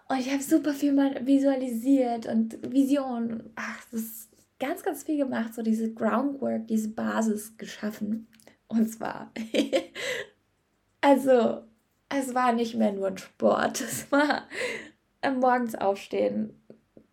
Und 0.08 0.20
ich 0.20 0.32
habe 0.32 0.44
super 0.44 0.74
viel 0.74 0.94
mal 0.94 1.26
visualisiert 1.26 2.28
und 2.28 2.72
Vision, 2.72 3.52
ach, 3.56 3.84
das 3.92 4.02
ist 4.02 4.30
ganz, 4.60 4.84
ganz 4.84 5.04
viel 5.04 5.18
gemacht, 5.18 5.54
so 5.54 5.64
diese 5.64 5.92
Groundwork, 5.92 6.68
diese 6.68 6.90
Basis 6.90 7.58
geschaffen. 7.58 8.28
Und 8.68 8.88
zwar, 8.88 9.32
also 11.02 11.64
es 12.10 12.36
war 12.36 12.54
nicht 12.54 12.76
mehr 12.76 12.92
nur 12.92 13.08
ein 13.08 13.18
Sport. 13.18 13.82
Es 13.82 14.12
war 14.12 14.44
morgens 15.40 15.74
aufstehen, 15.74 16.54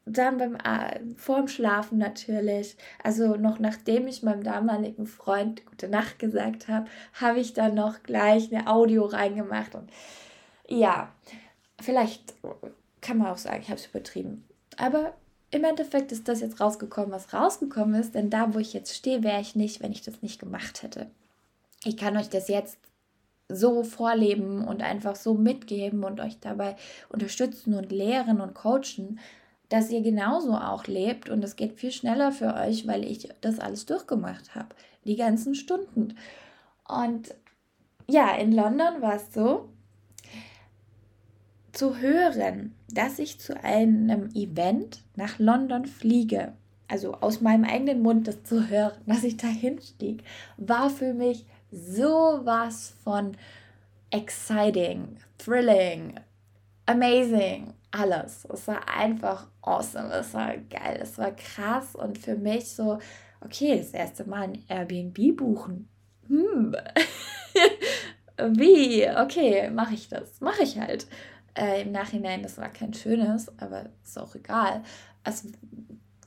dann 0.05 0.37
beim 0.37 1.17
vorm 1.17 1.49
Schlafen 1.49 1.97
natürlich. 1.97 2.77
Also 3.03 3.37
noch 3.37 3.59
nachdem 3.59 4.07
ich 4.07 4.23
meinem 4.23 4.43
damaligen 4.43 5.07
Freund 5.07 5.65
gute 5.65 5.89
Nacht 5.89 6.19
gesagt 6.19 6.69
habe, 6.69 6.91
habe 7.15 7.41
ich 7.41 7.55
dann 7.55 7.75
noch 7.75 8.03
gleich 8.03 8.53
eine 8.53 8.67
Audio 8.67 9.07
reingemacht 9.07 9.75
und 9.75 9.91
ja, 10.69 11.13
vielleicht 11.81 12.35
kann 13.03 13.19
man 13.19 13.29
auch 13.29 13.37
sagen, 13.37 13.61
ich 13.61 13.69
habe 13.69 13.79
es 13.79 13.87
übertrieben. 13.87 14.45
Aber 14.79 15.13
im 15.51 15.65
Endeffekt 15.65 16.13
ist 16.13 16.29
das 16.29 16.41
jetzt 16.41 16.61
rausgekommen, 16.61 17.13
was 17.13 17.35
rausgekommen 17.35 18.01
ist, 18.01 18.15
denn 18.15 18.31
da, 18.31 18.55
wo 18.55 18.59
ich 18.59 18.73
jetzt 18.73 18.95
stehe, 18.95 19.23
wäre 19.23 19.41
ich 19.41 19.55
nicht, 19.55 19.83
wenn 19.83 19.93
ich 19.93 20.01
das 20.01 20.23
nicht 20.23 20.41
gemacht 20.41 20.83
hätte. 20.83 21.11
Ich 21.85 21.99
kann 21.99 22.17
euch 22.17 22.31
das 22.31 22.49
jetzt 22.49 22.79
so 23.49 23.85
vorleben 23.85 24.67
und 24.67 24.83
einfach 24.83 25.15
so 25.15 25.35
mitgeben 25.35 26.05
und 26.05 26.21
euch 26.21 26.39
dabei 26.41 26.77
unterstützen 27.11 27.75
und 27.75 27.93
lehren 27.93 28.41
und 28.41 28.55
coachen, 28.55 29.21
dass 29.69 29.91
ihr 29.91 30.01
genauso 30.01 30.55
auch 30.55 30.87
lebt 30.87 31.29
und 31.29 31.43
es 31.45 31.57
geht 31.57 31.79
viel 31.79 31.93
schneller 31.93 32.33
für 32.33 32.55
euch, 32.55 32.87
weil 32.87 33.05
ich 33.05 33.29
das 33.41 33.59
alles 33.59 33.85
durchgemacht 33.85 34.55
habe, 34.55 34.69
die 35.05 35.17
ganzen 35.17 35.55
Stunden. 35.55 36.17
Und 36.89 37.35
ja, 38.09 38.35
in 38.37 38.53
London 38.53 39.03
war 39.03 39.17
es 39.17 39.35
so, 39.35 39.69
zu 41.73 41.99
hören, 41.99 42.75
dass 42.95 43.19
ich 43.19 43.39
zu 43.39 43.63
einem 43.63 44.31
Event 44.35 45.03
nach 45.17 45.39
London 45.39 45.87
fliege, 45.87 46.53
also 46.89 47.15
aus 47.15 47.41
meinem 47.41 47.65
eigenen 47.65 48.03
Mund 48.03 48.29
das 48.29 48.43
zu 48.45 48.69
hören, 48.69 49.01
dass 49.07 49.25
ich 49.25 49.37
dahin 49.37 49.81
stieg, 49.81 50.23
war 50.57 50.91
für 50.91 51.15
mich 51.15 51.45
sowas 51.71 52.95
von 53.03 53.37
exciting, 54.11 55.17
thrilling, 55.39 56.15
amazing, 56.87 57.73
alles. 57.91 58.47
Es 58.53 58.69
war 58.69 58.89
einfach 58.89 59.47
awesome, 59.63 60.13
es 60.13 60.35
war 60.35 60.57
geil, 60.57 60.99
es 61.01 61.17
war 61.19 61.33
krass 61.33 61.95
und 61.95 62.19
für 62.19 62.37
mich 62.37 62.69
so, 62.69 62.99
okay, 63.41 63.79
das 63.79 63.91
erste 63.91 64.25
Mal 64.25 64.43
ein 64.43 64.65
Airbnb 64.69 65.37
buchen. 65.37 65.89
Hm. 66.29 66.77
Wie? 68.57 69.09
Okay, 69.09 69.71
mache 69.71 69.95
ich 69.95 70.09
das. 70.09 70.41
Mache 70.41 70.63
ich 70.63 70.79
halt. 70.79 71.07
Äh, 71.55 71.83
Im 71.83 71.93
Nachhinein, 71.93 72.43
das 72.43 72.57
war 72.59 72.69
kein 72.69 72.95
schönes, 72.95 73.51
aber 73.59 73.91
ist 74.05 74.19
auch 74.19 74.35
egal. 74.35 74.83
Es 75.25 75.47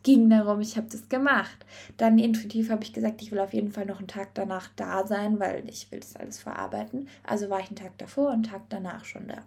ging 0.05 0.29
darum, 0.29 0.62
ich 0.62 0.77
habe 0.77 0.88
das 0.89 1.10
gemacht. 1.10 1.65
Dann 1.98 2.20
intuitiv 2.20 2.70
habe 2.70 2.84
ich 2.84 2.94
gesagt, 2.94 3.22
ich 3.22 3.32
will 3.32 3.39
auf 3.39 3.53
jeden 3.53 3.72
Fall 3.72 3.88
noch 3.88 3.98
einen 3.98 4.08
Tag 4.08 4.36
danach 4.36 4.70
da 4.75 5.05
sein, 5.05 5.39
weil 5.39 5.67
ich 5.67 5.91
will 5.91 6.00
das 6.00 6.15
alles 6.15 6.39
verarbeiten. 6.39 7.10
Also 7.24 7.50
war 7.50 7.60
ich 7.60 7.67
einen 7.67 7.75
Tag 7.75 7.98
davor 7.98 8.27
und 8.27 8.34
einen 8.34 8.44
Tag 8.44 8.62
danach 8.70 9.03
schon 9.03 9.27
da. 9.27 9.44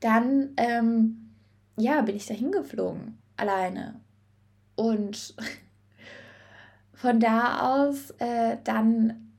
Dann, 0.00 0.50
ähm, 0.56 1.30
ja, 1.76 2.00
bin 2.00 2.16
ich 2.16 2.26
da 2.26 2.34
hingeflogen, 2.34 3.18
alleine. 3.36 4.00
Und 4.74 5.34
von 6.94 7.20
da 7.20 7.84
aus 7.84 8.10
äh, 8.18 8.56
dann, 8.64 9.32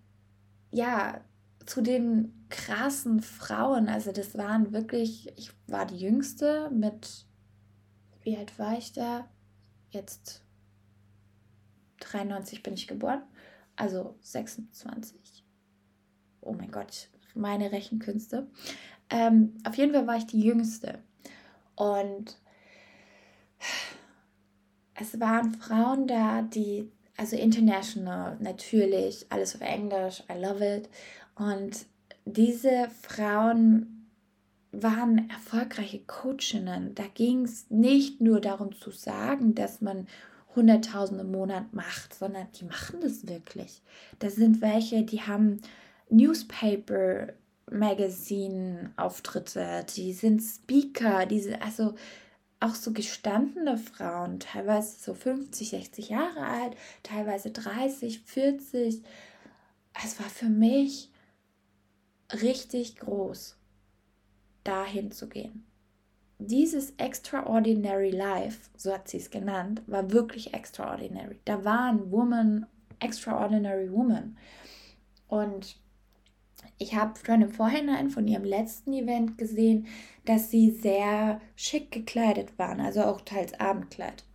ja, 0.71 1.21
zu 1.65 1.81
den 1.81 2.34
krassen 2.49 3.21
Frauen. 3.21 3.89
Also 3.89 4.11
das 4.11 4.37
waren 4.37 4.73
wirklich, 4.73 5.31
ich 5.37 5.51
war 5.67 5.85
die 5.85 5.97
jüngste 5.97 6.69
mit, 6.71 7.25
wie 8.21 8.37
alt 8.37 8.57
war 8.59 8.77
ich 8.77 8.93
da? 8.93 9.29
Jetzt 9.89 10.43
93 11.99 12.63
bin 12.63 12.73
ich 12.73 12.87
geboren, 12.87 13.23
also 13.75 14.17
26. 14.21 15.45
Oh 16.41 16.53
mein 16.53 16.71
Gott, 16.71 17.09
meine 17.33 17.71
Rechenkünste. 17.71 18.47
Ähm, 19.09 19.57
auf 19.63 19.75
jeden 19.75 19.93
Fall 19.93 20.07
war 20.07 20.17
ich 20.17 20.27
die 20.27 20.41
jüngste. 20.41 20.99
Und 21.75 22.37
es 24.95 25.19
waren 25.19 25.53
Frauen 25.53 26.07
da, 26.07 26.41
die, 26.41 26.91
also 27.17 27.35
international 27.35 28.37
natürlich, 28.39 29.25
alles 29.29 29.55
auf 29.55 29.61
Englisch, 29.61 30.23
I 30.29 30.39
love 30.39 30.77
it. 30.77 30.89
Und 31.35 31.85
diese 32.25 32.89
Frauen 33.01 34.08
waren 34.72 35.29
erfolgreiche 35.29 36.00
Coachinnen. 36.00 36.96
Da 36.96 37.03
ging 37.13 37.46
es 37.46 37.70
nicht 37.70 38.20
nur 38.20 38.41
darum 38.41 38.75
zu 38.75 38.89
sagen, 38.91 39.55
dass 39.55 39.79
man 39.82 40.08
100.000 40.55 41.22
im 41.22 41.32
Monat 41.32 41.74
macht, 41.74 42.13
sondern 42.13 42.48
die 42.60 42.65
machen 42.65 43.00
das 43.01 43.27
wirklich. 43.27 43.82
Da 44.20 44.29
sind 44.29 44.60
welche, 44.62 45.03
die 45.03 45.22
haben 45.22 45.62
Newspaper, 46.10 47.29
Magazine-Auftritte, 47.72 49.86
die 49.96 50.13
sind 50.13 50.41
Speaker, 50.41 51.25
diese, 51.25 51.61
also 51.61 51.96
auch 52.59 52.75
so 52.75 52.92
gestandene 52.94 53.77
Frauen, 53.77 54.40
teilweise 54.40 55.00
so 55.00 55.14
50, 55.14 55.70
60 55.70 56.09
Jahre 56.09 56.46
alt, 56.46 56.75
teilweise 57.03 57.51
30, 57.51 58.22
40. 58.22 59.03
Es 60.03 60.20
war 60.20 60.29
für 60.29 60.50
mich 60.50 61.11
richtig 62.31 62.98
groß, 62.98 63.57
dahin 64.64 65.11
zu 65.11 65.27
gehen. 65.27 65.66
Dieses 66.38 66.92
Extraordinary 66.98 68.09
Life, 68.09 68.70
so 68.75 68.94
hat 68.94 69.07
sie 69.07 69.18
es 69.18 69.29
genannt, 69.29 69.81
war 69.88 70.11
wirklich 70.11 70.53
extraordinary. 70.53 71.40
Da 71.46 71.64
waren 71.64 72.11
Women, 72.11 72.66
Extraordinary 73.00 73.92
Women. 73.92 74.38
Und 75.27 75.77
ich 76.77 76.96
habe 76.96 77.14
schon 77.25 77.42
im 77.42 77.51
Vorhinein 77.51 78.09
von 78.09 78.27
ihrem 78.27 78.44
letzten 78.44 78.92
Event 78.94 79.38
gesehen, 79.38 79.88
dass 80.25 80.50
sie 80.50 80.72
sehr 80.72 81.40
schick 81.55 81.92
gekleidet 81.92 82.57
waren, 82.57 82.81
also 82.81 83.03
auch 83.03 83.22
teils 83.22 83.57
Abendkleid. 83.59 84.25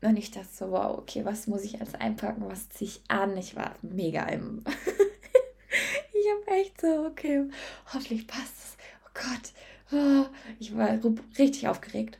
Und 0.00 0.16
ich 0.16 0.30
dachte 0.30 0.48
so, 0.50 0.70
wow, 0.70 0.98
okay, 0.98 1.24
was 1.24 1.46
muss 1.46 1.64
ich 1.64 1.80
alles 1.80 1.94
einpacken, 1.94 2.44
was 2.46 2.68
ziehe 2.68 2.90
ich 2.90 3.02
an? 3.08 3.36
Ich 3.36 3.56
war 3.56 3.74
mega 3.82 4.24
im 4.24 4.62
ich 6.24 6.30
habe 6.30 6.60
echt 6.60 6.80
so, 6.80 7.06
okay, 7.06 7.48
hoffentlich 7.92 8.26
passt 8.26 8.56
es. 8.56 8.76
Oh 9.04 9.10
Gott, 9.14 9.52
oh, 9.92 10.26
ich 10.58 10.76
war 10.76 10.98
richtig 11.38 11.68
aufgeregt. 11.68 12.18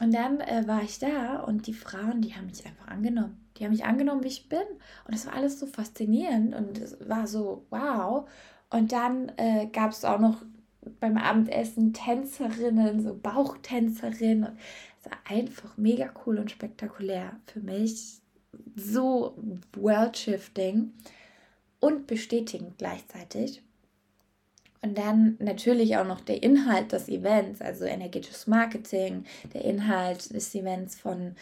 Und 0.00 0.12
dann 0.12 0.40
äh, 0.40 0.66
war 0.66 0.82
ich 0.82 0.98
da 0.98 1.40
und 1.40 1.66
die 1.66 1.72
Frauen, 1.72 2.20
die 2.20 2.34
haben 2.34 2.46
mich 2.46 2.66
einfach 2.66 2.88
angenommen. 2.88 3.40
Die 3.56 3.64
haben 3.64 3.70
mich 3.70 3.84
angenommen, 3.84 4.24
wie 4.24 4.28
ich 4.28 4.48
bin. 4.48 4.64
Und 5.06 5.14
es 5.14 5.26
war 5.26 5.34
alles 5.34 5.60
so 5.60 5.66
faszinierend 5.66 6.54
und 6.54 6.78
es 6.78 6.96
war 7.08 7.26
so, 7.26 7.64
wow. 7.70 8.28
Und 8.70 8.92
dann 8.92 9.32
äh, 9.36 9.66
gab 9.72 9.92
es 9.92 10.04
auch 10.04 10.18
noch 10.18 10.42
beim 11.00 11.16
Abendessen 11.16 11.92
Tänzerinnen, 11.92 13.02
so 13.02 13.14
Bauchtänzerinnen. 13.14 14.58
Es 15.00 15.10
war 15.10 15.18
einfach 15.24 15.76
mega 15.76 16.12
cool 16.26 16.38
und 16.38 16.50
spektakulär 16.50 17.36
für 17.46 17.60
mich. 17.60 18.18
So 18.74 19.36
world-shifting 19.74 20.92
und 21.84 22.06
bestätigend 22.06 22.78
gleichzeitig. 22.78 23.62
Und 24.80 24.96
dann 24.96 25.36
natürlich 25.38 25.98
auch 25.98 26.06
noch 26.06 26.20
der 26.20 26.42
Inhalt 26.42 26.92
des 26.92 27.10
Events, 27.10 27.60
also 27.60 27.84
energetisches 27.84 28.46
Marketing, 28.46 29.24
der 29.52 29.66
Inhalt 29.66 30.34
des 30.34 30.54
Events 30.54 30.98
von 30.98 31.34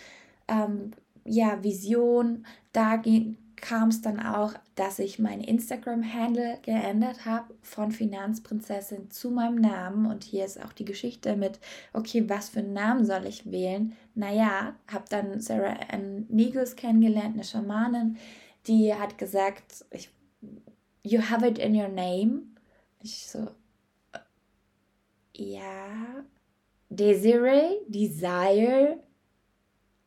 ähm, 0.48 0.90
ja, 1.24 1.62
Vision. 1.62 2.44
Da 2.72 3.00
kam 3.54 3.90
es 3.90 4.02
dann 4.02 4.18
auch, 4.18 4.54
dass 4.74 4.98
ich 4.98 5.20
meinen 5.20 5.44
Instagram-Handle 5.44 6.58
geändert 6.62 7.24
habe 7.24 7.54
von 7.62 7.92
Finanzprinzessin 7.92 9.12
zu 9.12 9.30
meinem 9.30 9.60
Namen. 9.60 10.06
Und 10.06 10.24
hier 10.24 10.44
ist 10.44 10.60
auch 10.60 10.72
die 10.72 10.84
Geschichte 10.84 11.36
mit, 11.36 11.60
okay, 11.92 12.28
was 12.28 12.48
für 12.48 12.58
einen 12.58 12.72
Namen 12.72 13.04
soll 13.04 13.26
ich 13.26 13.48
wählen? 13.48 13.92
Naja, 14.16 14.74
habe 14.88 15.04
dann 15.08 15.40
Sarah 15.40 15.76
Ann 15.88 16.26
Nigels 16.28 16.74
kennengelernt, 16.74 17.34
eine 17.34 17.44
Schamanin, 17.44 18.16
die 18.66 18.94
hat 18.94 19.18
gesagt, 19.18 19.84
ich 19.90 20.10
you 21.02 21.20
have 21.20 21.42
it 21.42 21.58
in 21.58 21.74
your 21.74 21.88
name. 21.88 22.56
Ich 23.02 23.26
so, 23.26 23.50
ja. 25.34 26.24
Desiree, 26.90 27.80
desire. 27.88 28.98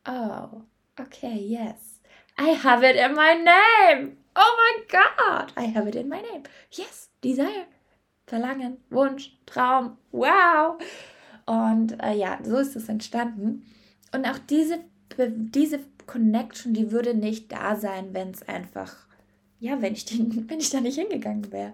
Oh, 0.06 0.64
okay, 1.00 1.38
yes. 1.38 2.00
I 2.38 2.50
have 2.50 2.84
it 2.84 2.96
in 2.96 3.16
my 3.16 3.34
name. 3.34 4.18
Oh 4.36 4.56
my 4.58 4.84
God, 4.90 5.52
I 5.58 5.66
have 5.66 5.88
it 5.88 5.96
in 5.96 6.10
my 6.10 6.22
name. 6.22 6.44
Yes, 6.72 7.10
desire. 7.22 7.66
Verlangen, 8.28 8.78
Wunsch, 8.90 9.32
Traum. 9.46 9.98
Wow. 10.12 10.80
Und 11.46 12.02
äh, 12.04 12.14
ja, 12.14 12.40
so 12.44 12.58
ist 12.58 12.76
es 12.76 12.90
entstanden. 12.90 13.66
Und 14.12 14.26
auch 14.26 14.40
diese, 14.40 14.80
diese 15.18 15.80
Connection, 16.06 16.74
die 16.74 16.92
würde 16.92 17.14
nicht 17.14 17.52
da 17.52 17.76
sein, 17.76 18.14
wenn 18.14 18.32
es 18.32 18.44
einfach 18.44 18.96
ja, 19.66 19.82
wenn 19.82 19.94
ich, 19.94 20.06
den, 20.06 20.46
wenn 20.50 20.60
ich 20.60 20.70
da 20.70 20.82
nicht 20.82 21.00
hingegangen 21.00 21.52
wäre. 21.52 21.74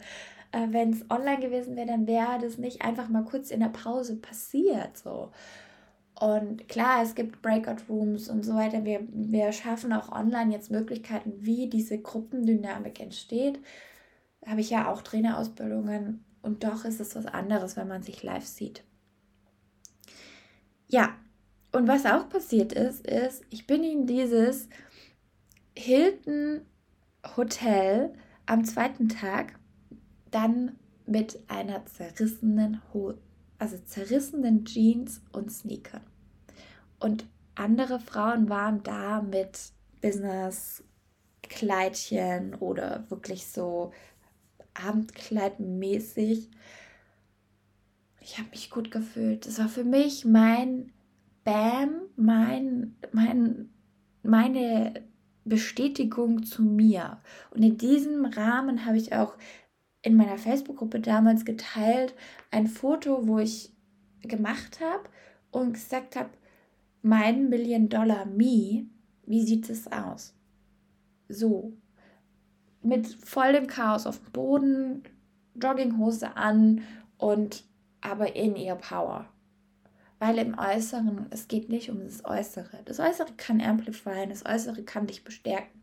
Äh, 0.52 0.68
wenn 0.70 0.94
es 0.94 1.10
online 1.10 1.40
gewesen 1.40 1.76
wäre, 1.76 1.88
dann 1.88 2.08
wäre 2.08 2.40
das 2.42 2.58
nicht 2.58 2.82
einfach 2.82 3.10
mal 3.10 3.24
kurz 3.24 3.52
in 3.52 3.60
der 3.60 3.70
Pause 3.70 4.16
passiert. 4.16 4.98
So. 4.98 5.32
Und 6.20 6.68
klar, 6.68 7.02
es 7.04 7.16
gibt 7.16 7.42
Breakout 7.42 7.84
Rooms 7.90 8.30
und 8.30 8.44
so 8.44 8.56
weiter. 8.56 8.86
Wir, 8.86 9.02
wir 9.12 9.52
schaffen 9.52 9.92
auch 9.94 10.12
online 10.12 10.54
jetzt 10.54 10.72
Möglichkeiten, 10.72 11.34
wie 11.40 11.68
diese 11.68 12.00
Gruppendynamik 12.00 13.00
entsteht. 13.00 13.60
Da 14.42 14.52
habe 14.52 14.62
ich 14.62 14.70
ja 14.70 14.92
auch 14.92 15.02
Trainerausbildungen 15.02 16.24
und 16.42 16.64
doch 16.64 16.86
ist 16.86 17.00
es 17.00 17.16
was 17.16 17.26
anderes, 17.26 17.76
wenn 17.78 17.88
man 17.88 18.04
sich 18.04 18.24
live 18.24 18.46
sieht. 18.46 18.84
Ja, 20.88 21.16
und 21.72 21.88
was 21.88 22.06
auch 22.06 22.28
passiert 22.28 22.74
ist, 22.74 23.08
ist, 23.08 23.44
ich 23.50 23.66
bin 23.66 23.84
in 23.84 24.06
dieses 24.06 24.68
Hilton 25.78 26.62
Hotel 27.38 28.14
am 28.46 28.66
zweiten 28.66 29.10
Tag 29.10 29.60
dann 30.32 30.78
mit 31.06 31.40
einer 31.48 31.86
zerrissenen 31.86 32.82
Ho 32.94 33.14
also 33.62 33.78
zerrissenen 33.78 34.66
Jeans 34.66 35.22
und 35.32 35.50
Sneakern. 35.52 36.02
Und 37.00 37.28
andere 37.54 38.00
Frauen 38.00 38.50
waren 38.50 38.82
da 38.82 39.22
mit 39.22 39.72
Business-Kleidchen 40.02 42.56
oder 42.56 43.06
wirklich 43.10 43.46
so 43.46 43.92
Abendkleidmäßig. 44.74 46.50
Ich 48.22 48.40
habe 48.40 48.50
mich 48.50 48.72
gut 48.72 48.90
gefühlt. 48.90 49.46
Das 49.46 49.60
war 49.60 49.70
für 49.70 49.84
mich 49.84 50.26
mein 50.26 50.92
Bam, 51.44 52.02
mein, 52.16 52.96
mein, 53.12 53.70
meine 54.24 55.04
Bestätigung 55.44 56.44
zu 56.44 56.64
mir. 56.64 57.20
Und 57.52 57.64
in 57.64 57.78
diesem 57.78 58.26
Rahmen 58.26 58.86
habe 58.86 58.98
ich 58.98 59.14
auch 59.14 59.36
in 60.02 60.16
meiner 60.16 60.38
Facebook-Gruppe 60.38 61.00
damals 61.00 61.46
geteilt 61.46 62.16
ein 62.50 62.68
Foto, 62.68 63.28
wo 63.28 63.40
ich 63.40 63.72
gemacht 64.22 64.80
habe 64.80 65.04
und 65.52 65.74
gesagt 65.74 66.16
habe, 66.16 66.30
mein 67.02 67.50
Million 67.50 67.90
Dollar 67.90 68.26
Me, 68.26 68.86
wie 69.26 69.44
sieht 69.44 69.70
es 69.70 69.92
aus? 69.92 70.36
So, 71.28 71.74
mit 72.82 73.08
vollem 73.08 73.68
Chaos 73.68 74.06
auf 74.06 74.20
dem 74.20 74.32
Boden, 74.32 75.04
Jogginghose 75.56 76.36
an 76.36 76.82
und 77.18 77.64
aber 78.02 78.36
in 78.36 78.56
ihr 78.56 78.76
Power. 78.76 79.28
Weil 80.22 80.38
im 80.38 80.56
Äußeren, 80.56 81.26
es 81.32 81.48
geht 81.48 81.70
nicht 81.70 81.90
um 81.90 82.04
das 82.04 82.24
Äußere. 82.24 82.84
Das 82.86 83.00
Äußere 83.00 83.34
kann 83.38 83.60
amplifieren, 83.60 84.30
das 84.30 84.46
Äußere 84.46 84.84
kann 84.84 85.08
dich 85.08 85.24
bestärken. 85.24 85.82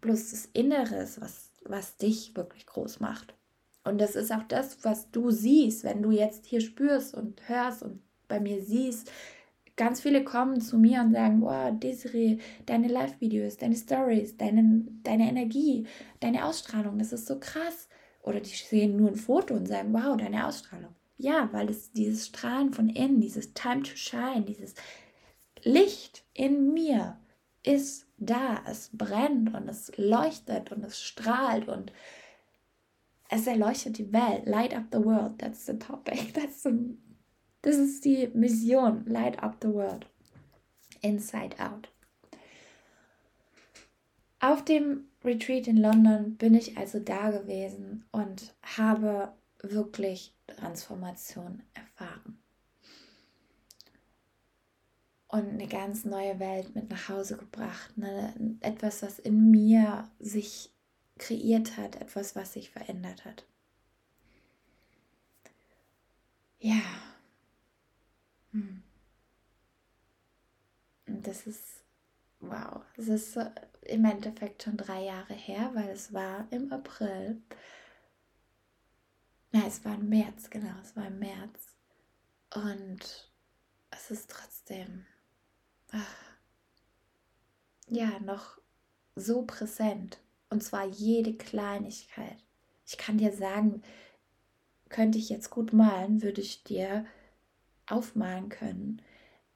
Bloß 0.00 0.30
das 0.30 0.48
Innere 0.54 0.96
ist, 0.96 1.20
was, 1.20 1.50
was 1.62 1.98
dich 1.98 2.34
wirklich 2.34 2.64
groß 2.64 3.00
macht. 3.00 3.34
Und 3.84 4.00
das 4.00 4.16
ist 4.16 4.32
auch 4.32 4.44
das, 4.44 4.82
was 4.86 5.10
du 5.10 5.30
siehst, 5.30 5.84
wenn 5.84 6.02
du 6.02 6.12
jetzt 6.12 6.46
hier 6.46 6.62
spürst 6.62 7.14
und 7.14 7.46
hörst 7.46 7.82
und 7.82 8.00
bei 8.26 8.40
mir 8.40 8.62
siehst. 8.62 9.12
Ganz 9.76 10.00
viele 10.00 10.24
kommen 10.24 10.62
zu 10.62 10.78
mir 10.78 11.02
und 11.02 11.12
sagen, 11.12 11.42
wow, 11.42 11.78
Desiree, 11.78 12.38
deine 12.64 12.88
Live-Videos, 12.88 13.58
deine 13.58 13.76
Stories, 13.76 14.34
deine, 14.38 14.86
deine 15.02 15.28
Energie, 15.28 15.86
deine 16.20 16.46
Ausstrahlung, 16.46 16.98
das 16.98 17.12
ist 17.12 17.26
so 17.26 17.38
krass. 17.38 17.90
Oder 18.22 18.40
die 18.40 18.48
sehen 18.48 18.96
nur 18.96 19.10
ein 19.10 19.16
Foto 19.16 19.52
und 19.52 19.68
sagen, 19.68 19.92
wow, 19.92 20.16
deine 20.16 20.46
Ausstrahlung. 20.46 20.94
Ja, 21.22 21.48
weil 21.52 21.70
es 21.70 21.92
dieses 21.92 22.26
Strahlen 22.26 22.72
von 22.72 22.88
innen, 22.88 23.20
dieses 23.20 23.54
Time 23.54 23.84
to 23.84 23.94
Shine, 23.94 24.42
dieses 24.42 24.74
Licht 25.62 26.24
in 26.34 26.74
mir 26.74 27.16
ist 27.62 28.08
da. 28.18 28.60
Es 28.66 28.90
brennt 28.92 29.54
und 29.54 29.68
es 29.68 29.92
leuchtet 29.96 30.72
und 30.72 30.84
es 30.84 31.00
strahlt 31.00 31.68
und 31.68 31.92
es 33.28 33.46
erleuchtet 33.46 33.98
die 33.98 34.12
Welt. 34.12 34.46
Light 34.46 34.74
up 34.74 34.86
the 34.90 34.98
world. 34.98 35.38
That's 35.38 35.64
the 35.64 35.78
topic. 35.78 36.32
That's 36.34 36.64
the, 36.64 36.98
das 37.62 37.76
ist 37.76 38.04
die 38.04 38.28
Mission. 38.34 39.04
Light 39.06 39.40
up 39.44 39.58
the 39.62 39.72
world. 39.72 40.06
Inside 41.02 41.54
out. 41.60 41.88
Auf 44.40 44.64
dem 44.64 45.04
Retreat 45.22 45.68
in 45.68 45.76
London 45.76 46.34
bin 46.34 46.54
ich 46.54 46.76
also 46.76 46.98
da 46.98 47.30
gewesen 47.30 48.06
und 48.10 48.56
habe 48.76 49.32
wirklich 49.62 50.34
Transformation 50.46 51.62
erfahren. 51.74 52.38
Und 55.28 55.48
eine 55.48 55.66
ganz 55.66 56.04
neue 56.04 56.38
Welt 56.40 56.74
mit 56.74 56.90
nach 56.90 57.08
Hause 57.08 57.38
gebracht. 57.38 57.96
Ne? 57.96 58.58
Etwas, 58.60 59.02
was 59.02 59.18
in 59.18 59.50
mir 59.50 60.10
sich 60.18 60.70
kreiert 61.18 61.76
hat, 61.78 61.96
etwas, 61.96 62.36
was 62.36 62.52
sich 62.52 62.70
verändert 62.70 63.24
hat. 63.24 63.46
Ja. 66.58 66.82
Hm. 68.52 68.82
Und 71.06 71.26
das 71.26 71.46
ist, 71.46 71.82
wow, 72.40 72.82
es 72.96 73.08
ist 73.08 73.38
im 73.82 74.04
Endeffekt 74.04 74.62
schon 74.62 74.76
drei 74.76 75.04
Jahre 75.04 75.34
her, 75.34 75.70
weil 75.74 75.88
es 75.88 76.12
war 76.12 76.46
im 76.50 76.72
April. 76.72 77.40
Ja, 79.52 79.64
es 79.66 79.84
war 79.84 79.94
im 79.94 80.08
März, 80.08 80.48
genau, 80.48 80.72
es 80.82 80.96
war 80.96 81.06
im 81.06 81.18
März. 81.18 81.76
Und 82.54 83.30
es 83.90 84.10
ist 84.10 84.30
trotzdem, 84.30 85.04
ach, 85.90 86.16
ja, 87.88 88.18
noch 88.20 88.58
so 89.14 89.42
präsent. 89.42 90.18
Und 90.48 90.62
zwar 90.62 90.86
jede 90.86 91.34
Kleinigkeit. 91.34 92.42
Ich 92.86 92.96
kann 92.96 93.18
dir 93.18 93.32
sagen, 93.32 93.82
könnte 94.88 95.18
ich 95.18 95.28
jetzt 95.28 95.50
gut 95.50 95.72
malen, 95.72 96.22
würde 96.22 96.40
ich 96.40 96.64
dir 96.64 97.04
aufmalen 97.86 98.48
können, 98.48 99.02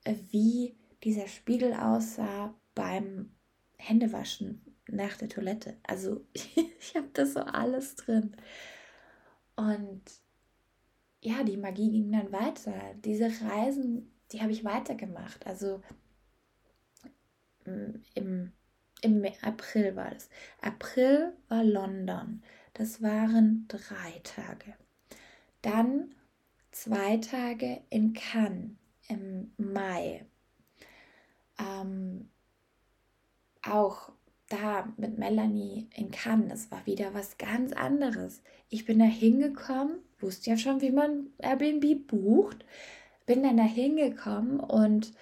äh, 0.04 0.14
wie 0.30 0.76
dieser 1.04 1.28
Spiegel 1.28 1.72
aussah 1.74 2.54
beim 2.74 3.30
Händewaschen 3.78 4.62
nach 4.88 5.16
der 5.16 5.28
Toilette. 5.28 5.78
Also 5.84 6.26
ich 6.34 6.94
habe 6.94 7.08
das 7.14 7.32
so 7.34 7.40
alles 7.40 7.96
drin. 7.96 8.36
Und 9.56 10.02
ja, 11.22 11.42
die 11.42 11.56
Magie 11.56 11.90
ging 11.90 12.12
dann 12.12 12.32
weiter. 12.32 12.94
Diese 13.04 13.26
Reisen, 13.26 14.12
die 14.32 14.42
habe 14.42 14.52
ich 14.52 14.64
weitergemacht. 14.64 15.46
Also 15.46 15.82
mm, 17.64 17.94
im 18.14 18.52
im 19.02 19.24
April 19.42 19.94
war 19.94 20.10
das. 20.10 20.28
April 20.60 21.34
war 21.48 21.62
London. 21.62 22.42
Das 22.74 23.02
waren 23.02 23.66
drei 23.68 24.20
Tage. 24.22 24.74
Dann 25.62 26.14
zwei 26.70 27.18
Tage 27.18 27.82
in 27.90 28.12
Cannes 28.14 28.72
im 29.08 29.52
Mai. 29.56 30.24
Ähm, 31.58 32.30
auch 33.62 34.12
da 34.48 34.92
mit 34.96 35.18
Melanie 35.18 35.88
in 35.94 36.10
Cannes, 36.10 36.48
das 36.48 36.70
war 36.70 36.86
wieder 36.86 37.14
was 37.14 37.38
ganz 37.38 37.72
anderes. 37.72 38.42
Ich 38.68 38.84
bin 38.84 38.98
da 38.98 39.04
hingekommen, 39.04 39.98
wusste 40.20 40.50
ja 40.50 40.56
schon, 40.56 40.80
wie 40.80 40.92
man 40.92 41.28
Airbnb 41.38 42.06
bucht, 42.06 42.64
bin 43.26 43.42
dann 43.42 43.56
da 43.56 43.64
hingekommen 43.64 44.60
und 44.60 45.12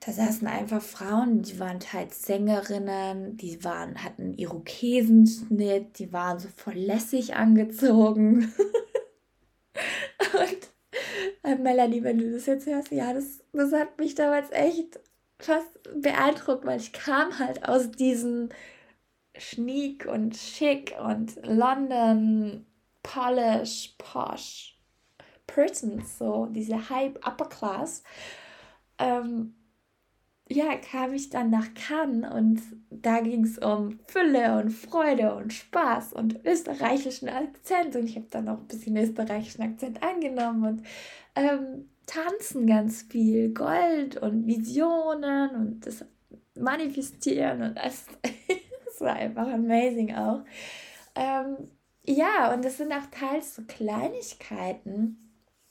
da 0.00 0.12
saßen 0.12 0.46
einfach 0.48 0.82
Frauen, 0.82 1.42
die 1.42 1.60
waren 1.60 1.78
teils 1.78 2.22
Sängerinnen, 2.22 3.36
die 3.36 3.62
waren, 3.64 4.02
hatten 4.02 4.32
Irokesenschnitt, 4.32 5.98
die 5.98 6.10
waren 6.10 6.38
so 6.38 6.48
voll 6.48 6.74
lässig 6.74 7.36
angezogen. 7.36 8.50
Und 10.32 10.68
äh, 11.42 11.56
Melanie, 11.56 12.02
wenn 12.02 12.18
du 12.18 12.32
das 12.32 12.46
jetzt 12.46 12.66
hörst, 12.66 12.90
ja, 12.92 13.12
das, 13.12 13.40
das 13.52 13.72
hat 13.72 13.98
mich 13.98 14.14
damals 14.14 14.50
echt 14.52 15.00
fast 15.42 15.68
beeindruckt, 15.94 16.64
weil 16.64 16.80
ich 16.80 16.92
kam 16.92 17.38
halt 17.38 17.68
aus 17.68 17.90
diesem 17.90 18.50
Schniek 19.36 20.06
und 20.06 20.36
Schick 20.36 20.94
und 21.02 21.36
London, 21.46 22.66
Polish, 23.02 23.94
Posh, 23.98 24.78
Persons, 25.46 26.18
so 26.18 26.46
diese 26.46 26.90
Hype 26.90 27.26
Upper 27.26 27.48
Class. 27.48 28.02
Ähm, 28.98 29.54
ja, 30.52 30.76
kam 30.76 31.14
ich 31.14 31.30
dann 31.30 31.50
nach 31.50 31.72
Cannes 31.74 32.28
und 32.32 32.60
da 32.90 33.20
ging 33.20 33.44
es 33.44 33.56
um 33.58 34.00
Fülle 34.08 34.58
und 34.58 34.70
Freude 34.70 35.34
und 35.36 35.52
Spaß 35.52 36.12
und 36.12 36.44
österreichischen 36.44 37.28
Akzent 37.28 37.94
und 37.94 38.06
ich 38.06 38.16
habe 38.16 38.26
dann 38.30 38.48
auch 38.48 38.58
ein 38.58 38.66
bisschen 38.66 38.96
österreichischen 38.96 39.62
Akzent 39.62 40.02
angenommen 40.02 40.64
und 40.66 40.86
ähm, 41.36 41.88
tanzen 42.10 42.66
ganz 42.66 43.02
viel, 43.02 43.54
Gold 43.54 44.16
und 44.16 44.46
Visionen 44.46 45.50
und 45.54 45.86
das 45.86 46.04
Manifestieren 46.58 47.62
und 47.62 47.76
das, 47.76 48.06
das 48.84 49.00
war 49.00 49.14
einfach 49.14 49.46
amazing 49.46 50.14
auch. 50.14 50.44
Ähm, 51.14 51.70
ja, 52.04 52.52
und 52.52 52.64
das 52.64 52.78
sind 52.78 52.92
auch 52.92 53.06
teils 53.12 53.54
so 53.54 53.62
Kleinigkeiten, 53.62 55.30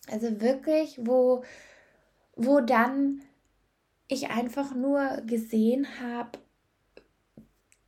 also 0.10 0.40
wirklich, 0.40 1.00
wo, 1.02 1.44
wo 2.36 2.62
dann 2.62 3.22
ich 4.08 4.30
einfach 4.30 4.74
nur 4.74 5.22
gesehen 5.26 5.88
habe, 6.02 6.40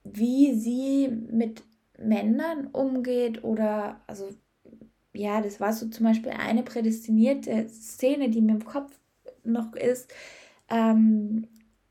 wie 0.04 0.54
sie 0.54 1.08
mit 1.08 1.64
Männern 1.98 2.68
umgeht 2.68 3.44
oder 3.44 4.02
also 4.08 4.30
ja, 5.13 5.41
das 5.41 5.60
war 5.60 5.74
so 5.74 5.88
zum 5.89 6.06
Beispiel 6.06 6.32
eine 6.32 6.63
prädestinierte 6.63 7.67
Szene, 7.69 8.30
die 8.30 8.41
mir 8.41 8.54
im 8.54 8.65
Kopf 8.65 8.91
noch 9.43 9.74
ist. 9.74 10.12
Ähm, 10.69 11.47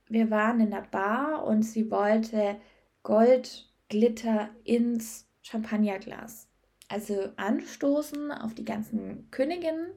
wir 0.09 0.31
waren 0.31 0.61
in 0.61 0.71
der 0.71 0.87
Bar 0.91 1.45
und 1.45 1.63
sie 1.63 1.91
wollte 1.91 2.57
Goldglitter 3.03 4.51
ins 4.65 5.27
Champagnerglas. 5.43 6.49
Also 6.89 7.29
anstoßen 7.37 8.33
auf 8.33 8.55
die 8.55 8.65
ganzen 8.65 9.31
Königinnen 9.31 9.93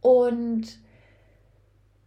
und 0.00 0.80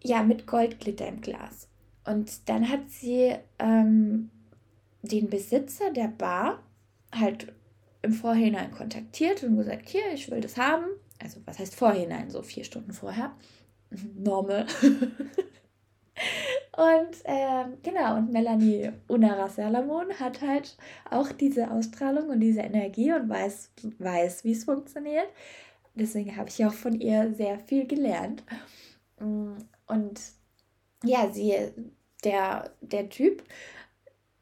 ja, 0.02 0.24
mit 0.24 0.48
Goldglitter 0.48 1.08
im 1.08 1.22
Glas. 1.22 1.70
Und 2.06 2.50
dann 2.50 2.68
hat 2.70 2.90
sie 2.90 3.36
ähm, 3.60 4.30
den 5.02 5.30
Besitzer 5.30 5.92
der 5.92 6.08
Bar 6.08 6.64
halt 7.14 7.54
im 8.02 8.14
Vorhinein 8.14 8.72
kontaktiert 8.72 9.44
und 9.44 9.58
gesagt, 9.58 9.90
hier, 9.90 10.14
ich 10.14 10.30
will 10.32 10.42
das 10.42 10.58
haben. 10.58 10.86
Also 11.22 11.42
was 11.46 11.60
heißt 11.60 11.76
Vorhinein, 11.76 12.30
so 12.30 12.42
vier 12.42 12.64
Stunden 12.64 12.94
vorher. 12.94 13.36
Normal. 14.16 14.66
und 16.78 17.16
ähm, 17.26 17.78
genau, 17.84 18.18
und 18.18 18.32
Melanie 18.32 18.92
Unara 19.08 19.50
Salamon 19.50 20.14
hat 20.20 20.42
halt 20.42 20.78
auch 21.10 21.32
diese 21.32 21.72
Ausstrahlung 21.72 22.30
und 22.30 22.40
diese 22.40 22.62
Energie 22.62 23.12
und 23.12 23.28
weiß, 23.30 23.72
weiß 23.98 24.44
wie 24.44 24.54
es 24.54 24.64
funktioniert. 24.64 25.28
Deswegen 25.96 26.38
habe 26.38 26.50
ich 26.50 26.66
auch 26.66 26.74
von 26.74 27.00
ihr 27.00 27.34
sehr 27.34 27.60
viel 27.60 27.86
gelernt. 27.86 28.44
Und 29.18 30.20
ja, 31.04 31.30
sie 31.30 31.54
der, 32.24 32.72
der 32.82 33.10
Typ 33.10 33.44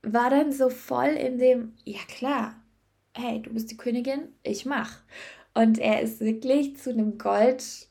war 0.02 0.30
dann 0.30 0.52
so 0.52 0.70
voll 0.70 1.10
in 1.10 1.38
dem, 1.38 1.74
ja 1.84 2.00
klar, 2.08 2.56
hey, 3.18 3.42
du 3.42 3.52
bist 3.52 3.72
die 3.72 3.78
Königin, 3.78 4.30
ich 4.44 4.66
mach. 4.66 5.00
Und 5.54 5.80
er 5.80 6.02
ist 6.02 6.20
wirklich 6.20 6.78
zu 6.78 6.92
einem 6.92 7.18
Goldhändler 7.18 7.88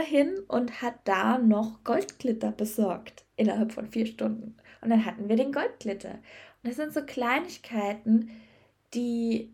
äh, 0.00 0.04
hin 0.04 0.38
und 0.48 0.80
hat 0.82 0.94
da 1.04 1.38
noch 1.38 1.84
Goldglitter 1.84 2.52
besorgt 2.52 3.24
innerhalb 3.36 3.72
von 3.72 3.86
vier 3.86 4.06
Stunden. 4.06 4.56
Und 4.80 4.90
dann 4.90 5.04
hatten 5.04 5.28
wir 5.28 5.36
den 5.36 5.52
Goldglitter. 5.52 6.14
Und 6.14 6.70
das 6.70 6.76
sind 6.76 6.92
so 6.92 7.02
Kleinigkeiten, 7.02 8.30
die 8.94 9.52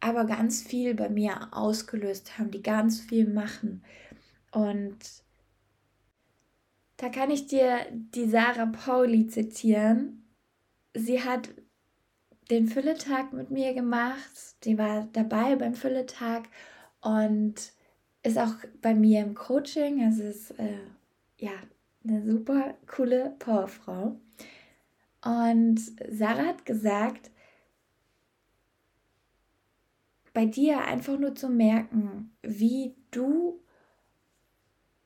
aber 0.00 0.24
ganz 0.24 0.62
viel 0.62 0.94
bei 0.94 1.10
mir 1.10 1.48
ausgelöst 1.52 2.38
haben, 2.38 2.50
die 2.50 2.62
ganz 2.62 3.00
viel 3.00 3.28
machen. 3.28 3.84
Und 4.52 4.98
da 6.96 7.08
kann 7.10 7.30
ich 7.30 7.46
dir 7.46 7.78
die 7.90 8.28
Sarah 8.28 8.66
Pauli 8.66 9.26
zitieren. 9.26 10.24
Sie 10.94 11.22
hat 11.22 11.50
den 12.50 12.66
Fülletag 12.66 13.32
mit 13.32 13.50
mir 13.50 13.74
gemacht. 13.74 14.64
Die 14.64 14.76
war 14.76 15.08
dabei 15.12 15.56
beim 15.56 15.74
Fülletag 15.74 16.48
und 17.00 17.54
ist 18.22 18.38
auch 18.38 18.54
bei 18.82 18.94
mir 18.94 19.20
im 19.20 19.34
Coaching. 19.34 20.04
Also 20.04 20.24
ist 20.24 20.50
äh, 20.58 20.78
ja 21.38 21.52
eine 22.04 22.22
super 22.22 22.74
coole 22.86 23.34
Powerfrau. 23.38 24.16
Und 25.24 25.80
Sarah 26.10 26.46
hat 26.46 26.64
gesagt, 26.64 27.30
bei 30.32 30.46
dir 30.46 30.84
einfach 30.84 31.18
nur 31.18 31.34
zu 31.34 31.48
merken, 31.48 32.32
wie 32.42 32.94
du 33.10 33.60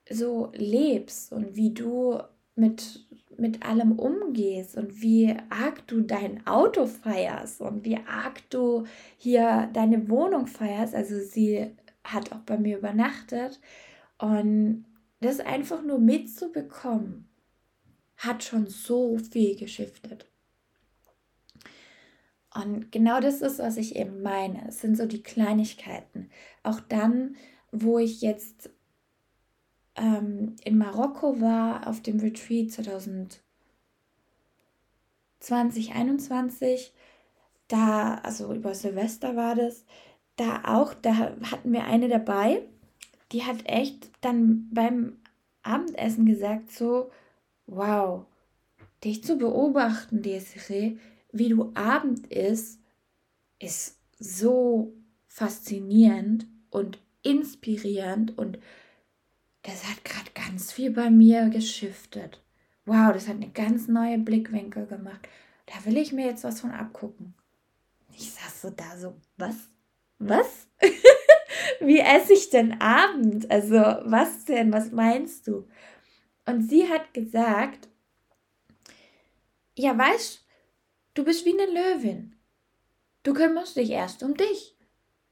so 0.08 0.52
lebst 0.54 1.32
und 1.32 1.56
wie 1.56 1.72
du 1.72 2.20
mit, 2.54 3.03
mit 3.38 3.64
allem 3.64 3.98
umgehst 3.98 4.76
und 4.76 5.00
wie 5.00 5.34
arg 5.50 5.86
du 5.86 6.00
dein 6.00 6.46
Auto 6.46 6.86
feierst 6.86 7.60
und 7.60 7.84
wie 7.84 7.98
arg 7.98 8.48
du 8.50 8.84
hier 9.16 9.68
deine 9.72 10.08
Wohnung 10.08 10.46
feierst. 10.46 10.94
Also 10.94 11.18
sie 11.18 11.70
hat 12.02 12.32
auch 12.32 12.40
bei 12.40 12.58
mir 12.58 12.78
übernachtet 12.78 13.60
und 14.18 14.84
das 15.20 15.40
einfach 15.40 15.82
nur 15.82 15.98
mitzubekommen, 15.98 17.28
hat 18.16 18.44
schon 18.44 18.66
so 18.66 19.18
viel 19.18 19.56
geschiftet. 19.56 20.28
Und 22.54 22.92
genau 22.92 23.20
das 23.20 23.42
ist, 23.42 23.58
was 23.58 23.76
ich 23.76 23.96
eben 23.96 24.22
meine. 24.22 24.68
Es 24.68 24.80
sind 24.80 24.96
so 24.96 25.06
die 25.06 25.22
Kleinigkeiten. 25.22 26.30
Auch 26.62 26.78
dann, 26.80 27.34
wo 27.72 27.98
ich 27.98 28.20
jetzt 28.20 28.70
ähm, 29.96 30.56
in 30.64 30.78
Marokko 30.78 31.40
war, 31.40 31.86
auf 31.86 32.02
dem 32.02 32.20
Retreat 32.20 32.70
2021, 35.40 36.92
da, 37.68 38.16
also 38.16 38.52
über 38.54 38.74
Silvester 38.74 39.36
war 39.36 39.54
das, 39.54 39.84
da 40.36 40.62
auch, 40.64 40.94
da 40.94 41.16
hatten 41.16 41.72
wir 41.72 41.84
eine 41.84 42.08
dabei, 42.08 42.62
die 43.32 43.44
hat 43.44 43.66
echt 43.66 44.10
dann 44.20 44.68
beim 44.72 45.18
Abendessen 45.62 46.26
gesagt, 46.26 46.70
so, 46.70 47.10
wow, 47.66 48.26
dich 49.02 49.24
zu 49.24 49.36
beobachten, 49.36 50.22
Desiree, 50.22 50.98
wie 51.32 51.48
du 51.48 51.72
Abend 51.74 52.26
isst, 52.28 52.80
ist 53.58 53.98
so 54.18 54.92
faszinierend 55.26 56.46
und 56.70 57.00
inspirierend 57.22 58.36
und 58.38 58.58
das 59.64 59.88
hat 59.88 60.04
gerade 60.04 60.30
ganz 60.34 60.72
viel 60.72 60.90
bei 60.90 61.10
mir 61.10 61.48
geschiftet. 61.48 62.40
Wow, 62.84 63.12
das 63.12 63.28
hat 63.28 63.36
eine 63.36 63.50
ganz 63.50 63.88
neue 63.88 64.18
Blickwinkel 64.18 64.86
gemacht. 64.86 65.26
Da 65.66 65.84
will 65.86 65.96
ich 65.96 66.12
mir 66.12 66.26
jetzt 66.26 66.44
was 66.44 66.60
von 66.60 66.70
abgucken. 66.70 67.34
Ich 68.12 68.30
saß 68.30 68.62
so 68.62 68.70
da 68.70 68.96
so, 68.96 69.16
was? 69.38 69.56
Was? 70.18 70.68
Wie 71.80 71.98
esse 71.98 72.34
ich 72.34 72.50
denn 72.50 72.80
Abend? 72.80 73.50
Also, 73.50 73.76
was 73.76 74.44
denn? 74.44 74.72
Was 74.72 74.92
meinst 74.92 75.46
du? 75.46 75.66
Und 76.46 76.68
sie 76.68 76.88
hat 76.88 77.14
gesagt, 77.14 77.88
ja, 79.76 79.96
weißt, 79.96 80.44
du 81.14 81.24
bist 81.24 81.46
wie 81.46 81.58
eine 81.58 81.72
Löwin. 81.72 82.36
Du 83.22 83.32
kümmerst 83.32 83.76
dich 83.76 83.90
erst 83.90 84.22
um 84.22 84.34
dich. 84.34 84.76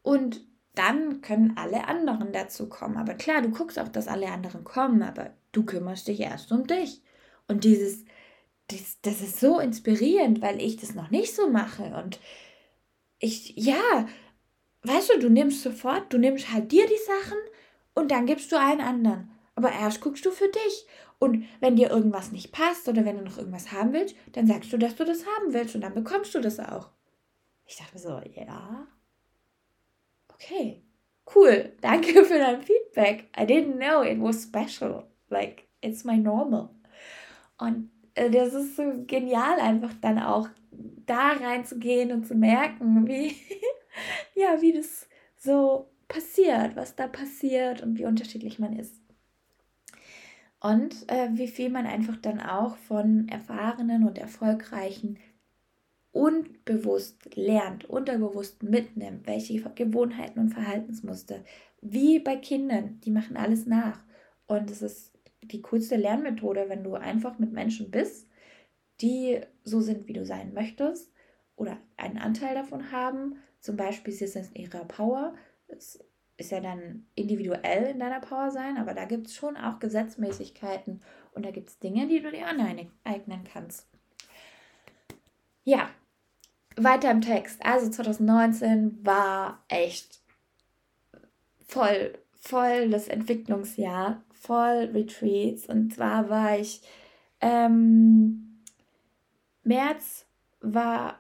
Und 0.01 0.41
dann 0.75 1.21
können 1.21 1.57
alle 1.57 1.87
anderen 1.87 2.33
dazu 2.33 2.69
kommen. 2.69 2.97
Aber 2.97 3.15
klar, 3.15 3.43
du 3.43 3.51
guckst 3.51 3.79
auch, 3.79 3.89
dass 3.89 4.09
alle 4.09 4.29
anderen 4.29 4.65
kommen, 4.65 5.03
aber 5.03 5.31
du 5.53 5.65
kümmerst 5.65 6.09
dich 6.09 6.21
erst 6.21 6.51
um 6.51 6.67
dich. 6.67 7.03
Und 7.47 7.65
dieses, 7.65 8.05
das, 8.69 8.99
das 9.03 9.21
ist 9.21 9.41
so 9.41 9.59
inspirierend, 9.59 10.41
weil 10.41 10.61
ich 10.61 10.77
das 10.77 10.95
noch 10.95 11.11
nicht 11.11 11.35
so 11.35 11.51
mache. 11.51 11.95
Und 12.03 12.19
ich, 13.19 13.55
ja, 13.57 14.09
weißt 14.83 15.11
du, 15.15 15.19
du 15.21 15.29
nimmst 15.29 15.63
sofort, 15.63 16.13
du 16.13 16.19
nimmst 16.19 16.53
halt 16.53 16.73
dir 16.73 16.87
die 16.87 17.05
Sachen 17.07 17.39
und 17.95 18.11
dann 18.11 18.27
gibst 18.27 18.51
du 18.51 18.59
allen 18.59 18.81
anderen. 18.81 19.31
Aber 19.55 19.71
erst 19.71 20.01
guckst 20.01 20.25
du 20.25 20.31
für 20.31 20.49
dich. 20.49 20.87
Und 21.19 21.45
wenn 21.61 21.77
dir 21.77 21.91
irgendwas 21.91 22.33
nicht 22.33 22.51
passt 22.51 22.89
oder 22.89 23.05
wenn 23.05 23.19
du 23.19 23.25
noch 23.25 23.39
irgendwas 23.39 23.71
haben 23.71 23.93
willst, 23.93 24.17
dann 24.33 24.47
sagst 24.47 24.73
du, 24.73 24.79
dass 24.79 24.97
du 24.97 25.05
das 25.05 25.25
haben 25.25 25.53
willst 25.53 25.75
und 25.75 25.83
dann 25.83 25.95
bekommst 25.95 26.35
du 26.35 26.41
das 26.41 26.59
auch. 26.59 26.91
Ich 27.67 27.77
dachte 27.77 27.99
so, 27.99 28.21
ja, 28.35 28.89
okay, 30.43 30.83
cool, 31.35 31.73
danke 31.81 32.25
für 32.25 32.39
dein 32.39 32.63
Feedback. 32.63 33.29
I 33.37 33.45
didn't 33.45 33.79
know 33.79 34.03
it 34.03 34.19
was 34.21 34.43
special. 34.43 35.05
Like, 35.31 35.69
it's 35.81 36.05
my 36.05 36.17
normal. 36.17 36.71
Und 37.59 37.91
äh, 38.15 38.31
das 38.31 38.55
ist 38.55 38.77
so 38.77 39.05
genial, 39.07 39.59
einfach 39.61 39.93
dann 40.01 40.19
auch 40.19 40.49
da 41.07 41.33
reinzugehen 41.33 42.13
und 42.13 42.27
zu 42.27 42.35
merken, 42.35 43.07
wie, 43.07 43.37
ja, 44.35 44.61
wie 44.61 44.73
das 44.73 45.09
so 45.37 45.91
passiert, 46.09 46.77
was 46.77 46.95
da 46.97 47.07
passiert 47.07 47.83
und 47.83 47.99
wie 47.99 48.05
unterschiedlich 48.05 48.59
man 48.59 48.77
ist. 48.77 49.01
Und 50.61 51.11
äh, 51.11 51.29
wie 51.33 51.49
viel 51.49 51.71
man 51.71 51.87
einfach 51.87 52.17
dann 52.17 52.41
auch 52.41 52.77
von 52.77 53.29
erfahrenen 53.29 54.07
und 54.07 54.19
erfolgreichen 54.19 55.19
unbewusst 56.13 57.35
lernt, 57.35 57.87
unterbewusst 57.87 58.63
mitnimmt, 58.63 59.27
welche 59.27 59.61
Gewohnheiten 59.75 60.39
und 60.39 60.51
Verhaltensmuster. 60.51 61.43
Wie 61.81 62.19
bei 62.19 62.37
Kindern, 62.37 63.01
die 63.01 63.11
machen 63.11 63.37
alles 63.37 63.67
nach. 63.67 64.05
Und 64.47 64.71
es 64.71 64.83
ist 64.83 65.13
die 65.43 65.63
coolste 65.63 65.97
Lernmethode, 65.97 66.69
wenn 66.69 66.85
du 66.85 66.95
einfach 66.95 67.39
mit 67.39 67.53
Menschen 67.53 67.91
bist, 67.91 68.29
die 69.01 69.41
so 69.65 69.81
sind, 69.81 70.07
wie 70.07 70.13
du 70.13 70.25
sein 70.25 70.53
möchtest 70.53 71.13
oder 71.57 71.79
einen 71.97 72.19
Anteil 72.19 72.55
davon 72.55 72.93
haben. 72.93 73.37
Zum 73.61 73.77
Beispiel, 73.77 74.13
sie 74.13 74.27
sind 74.27 74.55
in 74.55 74.65
ihrer 74.65 74.85
Power. 74.85 75.35
Es 75.69 75.99
ist 76.37 76.53
ja 76.53 76.61
dann 76.61 77.07
individuell 77.15 77.85
in 77.85 77.99
deiner 77.99 78.21
Power 78.21 78.51
sein, 78.51 78.77
aber 78.77 78.95
da 78.95 79.07
gibt 79.07 79.29
es 79.29 79.35
schon 79.35 79.57
auch 79.57 79.79
Gesetzmäßigkeiten 79.79 81.03
und 81.33 81.47
da 81.47 81.51
gibt 81.51 81.71
es 81.71 81.79
Dinge, 81.79 82.07
die 82.07 82.21
du 82.21 82.31
dir 82.31 82.47
aneignen 82.47 83.45
kannst. 83.45 83.89
Ja, 85.65 85.89
weiter 86.77 87.11
im 87.11 87.21
Text. 87.21 87.65
Also 87.65 87.91
2019 87.91 89.05
war 89.05 89.65
echt 89.69 90.21
voll, 91.67 92.19
voll 92.35 92.91
das 92.91 93.09
Entwicklungsjahr, 93.09 94.23
voll 94.33 94.91
Retreats. 94.93 95.67
Und 95.67 95.95
zwar 95.95 96.29
war 96.29 96.59
ich, 96.59 96.83
ähm, 97.41 98.63
März 99.65 100.27
war 100.61 101.19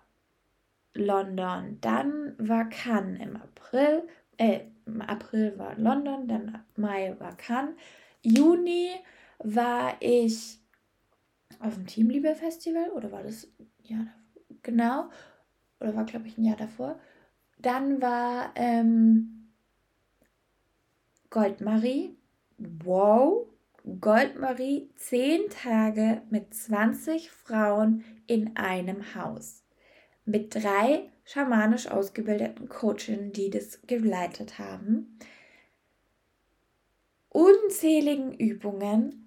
London, 0.95 1.79
dann 1.81 2.35
war 2.39 2.69
Cannes 2.69 3.21
im 3.21 3.37
April, 3.37 4.03
äh, 4.37 4.61
im 4.87 5.01
April 5.01 5.59
war 5.59 5.79
London, 5.79 6.29
dann 6.29 6.65
Mai 6.77 7.15
war 7.19 7.37
Cannes, 7.37 7.75
Juni 8.23 8.91
war 9.39 9.97
ich 10.01 10.59
auf 11.61 11.75
dem 11.75 11.87
Teamliebe 11.87 12.35
Festival 12.35 12.91
oder 12.91 13.11
war 13.13 13.23
das 13.23 13.49
ja 13.83 14.07
genau 14.63 15.09
oder 15.83 15.95
war, 15.97 16.05
glaube 16.05 16.29
ich, 16.29 16.39
ein 16.39 16.45
Jahr 16.45 16.57
davor. 16.57 16.99
Dann 17.59 18.01
war 18.01 18.53
ähm, 18.55 19.49
Goldmarie. 21.31 22.17
Wow, 22.59 23.49
Goldmarie, 24.01 24.91
zehn 24.97 25.49
Tage 25.51 26.23
mit 26.31 26.55
20 26.55 27.31
Frauen 27.31 28.05
in 28.27 28.57
einem 28.57 29.15
Haus. 29.15 29.65
Mit 30.25 30.55
drei 30.55 31.11
schamanisch 31.25 31.89
ausgebildeten 31.89 32.69
Coachinnen, 32.69 33.33
die 33.33 33.51
das 33.51 33.81
geleitet 33.87 34.59
haben. 34.59 35.19
Unzähligen 37.29 38.35
Übungen, 38.35 39.22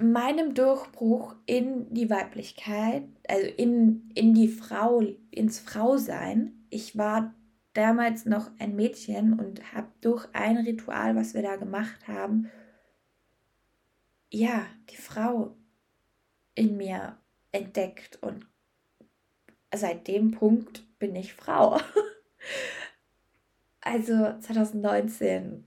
meinem 0.00 0.54
Durchbruch 0.54 1.34
in 1.46 1.92
die 1.92 2.10
Weiblichkeit, 2.10 3.04
also 3.28 3.46
in, 3.56 4.10
in 4.14 4.34
die 4.34 4.48
Frau, 4.48 5.02
ins 5.30 5.58
Frausein. 5.58 6.66
Ich 6.70 6.98
war 6.98 7.34
damals 7.72 8.26
noch 8.26 8.50
ein 8.58 8.76
Mädchen 8.76 9.38
und 9.38 9.72
habe 9.72 9.88
durch 10.00 10.26
ein 10.32 10.58
Ritual, 10.58 11.16
was 11.16 11.34
wir 11.34 11.42
da 11.42 11.56
gemacht 11.56 12.08
haben, 12.08 12.50
ja, 14.30 14.66
die 14.90 14.96
Frau 14.96 15.56
in 16.54 16.76
mir 16.76 17.16
entdeckt 17.52 18.22
und 18.22 18.46
seit 19.74 20.08
dem 20.08 20.30
Punkt 20.30 20.84
bin 20.98 21.14
ich 21.14 21.34
Frau. 21.34 21.76
also 23.80 24.38
2019, 24.40 25.64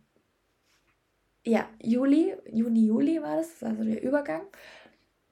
ja, 1.46 1.68
Juli, 1.82 2.36
Juni, 2.52 2.88
Juli 2.88 3.22
war 3.22 3.38
das, 3.38 3.64
also 3.64 3.84
der 3.84 4.04
Übergang. 4.04 4.44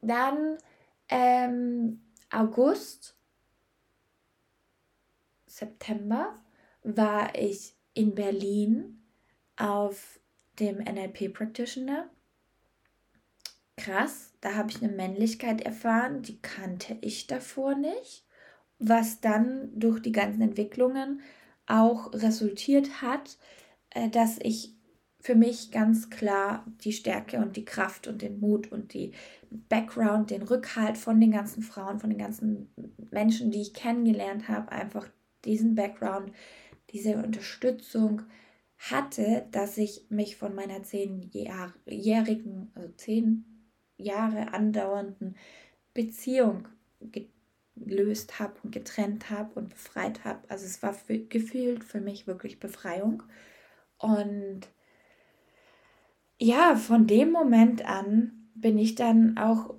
Dann 0.02 0.58
ähm, 1.10 2.02
August, 2.32 3.15
September 5.46 6.39
war 6.84 7.36
ich 7.36 7.76
in 7.93 8.15
Berlin 8.15 9.04
auf 9.58 10.20
dem 10.60 10.78
NLP 10.78 11.34
Practitioner. 11.34 12.10
Krass, 13.76 14.34
da 14.41 14.56
habe 14.56 14.72
ich 14.72 14.82
eine 14.82 14.91
Männlichkeit 14.91 15.62
erfahren, 15.62 16.22
die 16.22 16.41
kannte 16.41 16.98
ich 17.02 17.28
davor 17.28 17.76
nicht, 17.76 18.26
was 18.80 19.22
dann 19.22 19.72
durch 19.80 20.02
die 20.02 20.12
ganzen 20.12 20.41
Entwicklungen 20.41 21.22
auch 21.67 22.13
resultiert 22.13 23.02
hat, 23.02 23.38
äh, 23.91 24.10
dass 24.10 24.39
ich 24.41 24.76
für 25.27 25.35
mich 25.35 25.71
ganz 25.71 26.09
klar 26.09 26.65
die 26.85 26.93
Stärke 26.93 27.39
und 27.39 27.57
die 27.57 27.65
Kraft 27.65 28.07
und 28.07 28.21
den 28.21 28.39
Mut 28.39 28.71
und 28.71 28.93
die 28.93 29.11
Background, 29.67 30.31
den 30.31 30.41
Rückhalt 30.41 30.97
von 30.97 31.19
den 31.19 31.31
ganzen 31.31 31.63
Frauen, 31.63 31.99
von 31.99 32.09
den 32.09 32.19
ganzen 32.19 32.69
Menschen, 33.11 33.51
die 33.51 33.59
ich 33.59 33.73
kennengelernt 33.73 34.47
habe, 34.47 34.71
einfach 34.71 35.05
diesen 35.43 35.75
Background, 35.75 36.31
diese 36.91 37.17
Unterstützung 37.17 38.21
hatte, 38.77 39.45
dass 39.51 39.77
ich 39.77 40.05
mich 40.07 40.37
von 40.37 40.55
meiner 40.55 40.83
zehnjährigen, 40.83 42.71
also 42.73 42.93
zehn 42.95 43.43
Jahre 43.97 44.53
andauernden 44.53 45.35
Beziehung 45.93 46.69
gelöst 47.75 48.39
habe 48.39 48.53
und 48.63 48.71
getrennt 48.71 49.29
habe 49.29 49.59
und 49.59 49.71
befreit 49.71 50.23
habe. 50.23 50.49
Also 50.49 50.63
es 50.63 50.81
war 50.81 50.93
für, 50.93 51.19
gefühlt 51.19 51.83
für 51.83 51.99
mich 51.99 52.27
wirklich 52.27 52.61
Befreiung. 52.61 53.23
Und 53.97 54.69
ja, 56.39 56.76
von 56.76 57.08
dem 57.08 57.32
Moment 57.32 57.86
an 57.86 58.50
bin 58.56 58.78
ich 58.78 58.95
dann 58.95 59.38
auch 59.38 59.76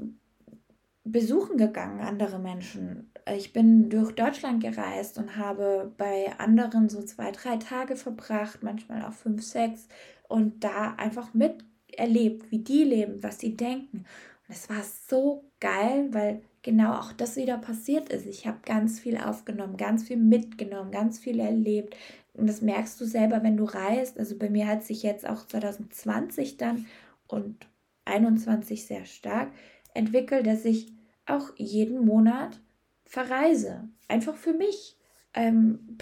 besuchen 1.04 1.56
gegangen, 1.56 2.00
andere 2.00 2.38
Menschen. 2.38 3.12
Ich 3.36 3.52
bin 3.52 3.90
durch 3.90 4.12
Deutschland 4.12 4.62
gereist 4.62 5.18
und 5.18 5.36
habe 5.36 5.92
bei 5.96 6.32
anderen 6.38 6.88
so 6.88 7.02
zwei, 7.02 7.30
drei 7.30 7.56
Tage 7.56 7.96
verbracht, 7.96 8.62
manchmal 8.62 9.04
auch 9.04 9.12
fünf, 9.12 9.42
sechs 9.42 9.88
und 10.28 10.64
da 10.64 10.94
einfach 10.94 11.34
miterlebt, 11.34 12.50
wie 12.50 12.58
die 12.58 12.84
leben, 12.84 13.22
was 13.22 13.38
sie 13.38 13.56
denken. 13.56 14.04
Und 14.48 14.54
es 14.54 14.68
war 14.68 14.82
so 15.08 15.44
geil, 15.60 16.08
weil 16.12 16.42
genau 16.62 16.94
auch 16.94 17.12
das 17.12 17.36
wieder 17.36 17.58
passiert 17.58 18.08
ist. 18.10 18.26
Ich 18.26 18.46
habe 18.46 18.58
ganz 18.64 19.00
viel 19.00 19.16
aufgenommen, 19.16 19.76
ganz 19.76 20.04
viel 20.04 20.16
mitgenommen, 20.16 20.90
ganz 20.90 21.18
viel 21.18 21.40
erlebt. 21.40 21.96
Und 22.38 22.46
das 22.46 22.62
merkst 22.62 23.00
du 23.00 23.04
selber, 23.04 23.42
wenn 23.42 23.56
du 23.56 23.64
reist. 23.64 24.18
Also 24.18 24.38
bei 24.38 24.48
mir 24.48 24.66
hat 24.66 24.84
sich 24.84 25.02
jetzt 25.02 25.28
auch 25.28 25.46
2020 25.46 26.56
dann 26.56 26.86
und 27.26 27.66
21 28.04 28.86
sehr 28.86 29.04
stark 29.04 29.50
entwickelt, 29.94 30.46
dass 30.46 30.64
ich 30.64 30.92
auch 31.26 31.50
jeden 31.56 32.04
Monat 32.04 32.60
verreise. 33.04 33.88
Einfach 34.06 34.36
für 34.36 34.54
mich. 34.54 34.96
Ähm, 35.34 35.98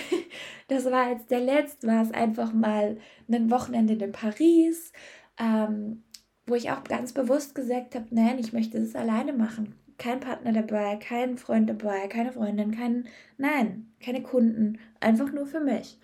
das 0.68 0.84
war 0.84 1.10
jetzt 1.10 1.30
der 1.30 1.40
letzte, 1.40 1.86
war 1.86 2.02
es 2.02 2.12
einfach 2.12 2.52
mal 2.52 2.98
ein 3.28 3.50
Wochenende 3.50 3.94
in 3.94 4.12
Paris, 4.12 4.92
ähm, 5.38 6.04
wo 6.46 6.54
ich 6.54 6.70
auch 6.70 6.84
ganz 6.84 7.12
bewusst 7.12 7.54
gesagt 7.54 7.94
habe, 7.94 8.06
nein, 8.10 8.38
ich 8.38 8.52
möchte 8.52 8.78
das 8.80 8.94
alleine 8.94 9.32
machen. 9.32 9.74
Kein 9.98 10.20
Partner 10.20 10.52
dabei, 10.52 10.96
kein 10.96 11.38
Freund 11.38 11.70
dabei, 11.70 12.08
keine 12.08 12.32
Freundin, 12.32 12.72
kein, 12.72 13.06
nein, 13.38 13.92
keine 14.00 14.22
Kunden, 14.22 14.78
einfach 15.00 15.32
nur 15.32 15.46
für 15.46 15.60
mich. 15.60 15.98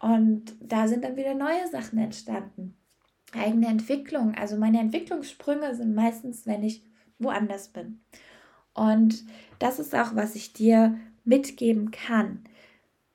Und 0.00 0.54
da 0.60 0.88
sind 0.88 1.04
dann 1.04 1.16
wieder 1.16 1.34
neue 1.34 1.66
Sachen 1.70 1.98
entstanden. 1.98 2.74
Eigene 3.32 3.66
Entwicklung, 3.66 4.34
also 4.34 4.56
meine 4.56 4.80
Entwicklungssprünge 4.80 5.74
sind 5.74 5.94
meistens, 5.94 6.46
wenn 6.46 6.62
ich 6.62 6.82
woanders 7.18 7.68
bin. 7.68 8.00
Und 8.74 9.24
das 9.58 9.78
ist 9.78 9.94
auch, 9.94 10.14
was 10.14 10.34
ich 10.34 10.52
dir 10.52 10.98
mitgeben 11.24 11.90
kann. 11.90 12.44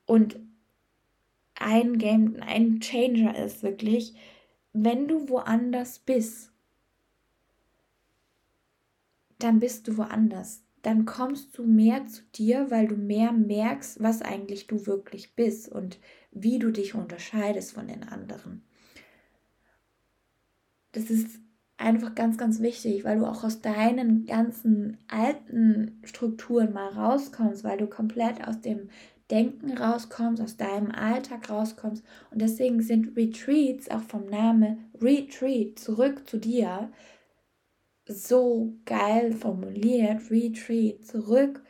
Und 0.05 0.38
ein 1.55 1.97
Game, 1.97 2.38
ein 2.41 2.79
Changer 2.79 3.38
ist 3.38 3.63
wirklich, 3.63 4.13
wenn 4.73 5.07
du 5.07 5.29
woanders 5.29 5.99
bist, 5.99 6.52
dann 9.43 9.60
bist 9.60 9.88
du 9.88 9.97
woanders. 9.97 10.63
Dann 10.84 11.06
kommst 11.06 11.58
du 11.58 11.65
mehr 11.65 12.08
zu 12.08 12.23
dir, 12.36 12.69
weil 12.69 12.88
du 12.88 12.95
mehr 12.95 13.32
merkst, 13.32 14.01
was 14.01 14.21
eigentlich 14.21 14.67
du 14.67 14.86
wirklich 14.86 15.36
bist 15.36 15.69
und 15.69 15.99
wie 16.32 16.60
du 16.60 16.71
dich 16.71 16.95
unterscheidest 16.95 17.73
von 17.73 17.88
den 17.88 18.03
anderen. 18.03 18.63
Das 20.91 21.10
ist 21.10 21.39
einfach 21.77 22.15
ganz, 22.15 22.38
ganz 22.38 22.62
wichtig, 22.62 23.03
weil 23.03 23.19
du 23.19 23.25
auch 23.25 23.43
aus 23.43 23.62
deinen 23.62 24.25
ganzen 24.25 24.97
alten 25.08 25.99
Strukturen 26.03 26.73
mal 26.73 26.89
rauskommst, 26.89 27.63
weil 27.63 27.77
du 27.77 27.88
komplett 27.88 28.45
aus 28.47 28.62
dem 28.62 28.89
Denken 29.32 29.77
rauskommst, 29.77 30.41
aus 30.41 30.58
deinem 30.58 30.91
Alltag 30.91 31.49
rauskommst. 31.49 32.03
Und 32.32 32.41
deswegen 32.41 32.82
sind 32.82 33.15
Retreats 33.17 33.89
auch 33.89 34.01
vom 34.01 34.25
Namen 34.25 34.89
Retreat 35.01 35.79
zurück 35.79 36.27
zu 36.27 36.38
dir 36.38 36.91
so 38.05 38.73
geil 38.85 39.33
formuliert. 39.33 40.29
Retreat 40.29 41.05
zurück 41.05 41.63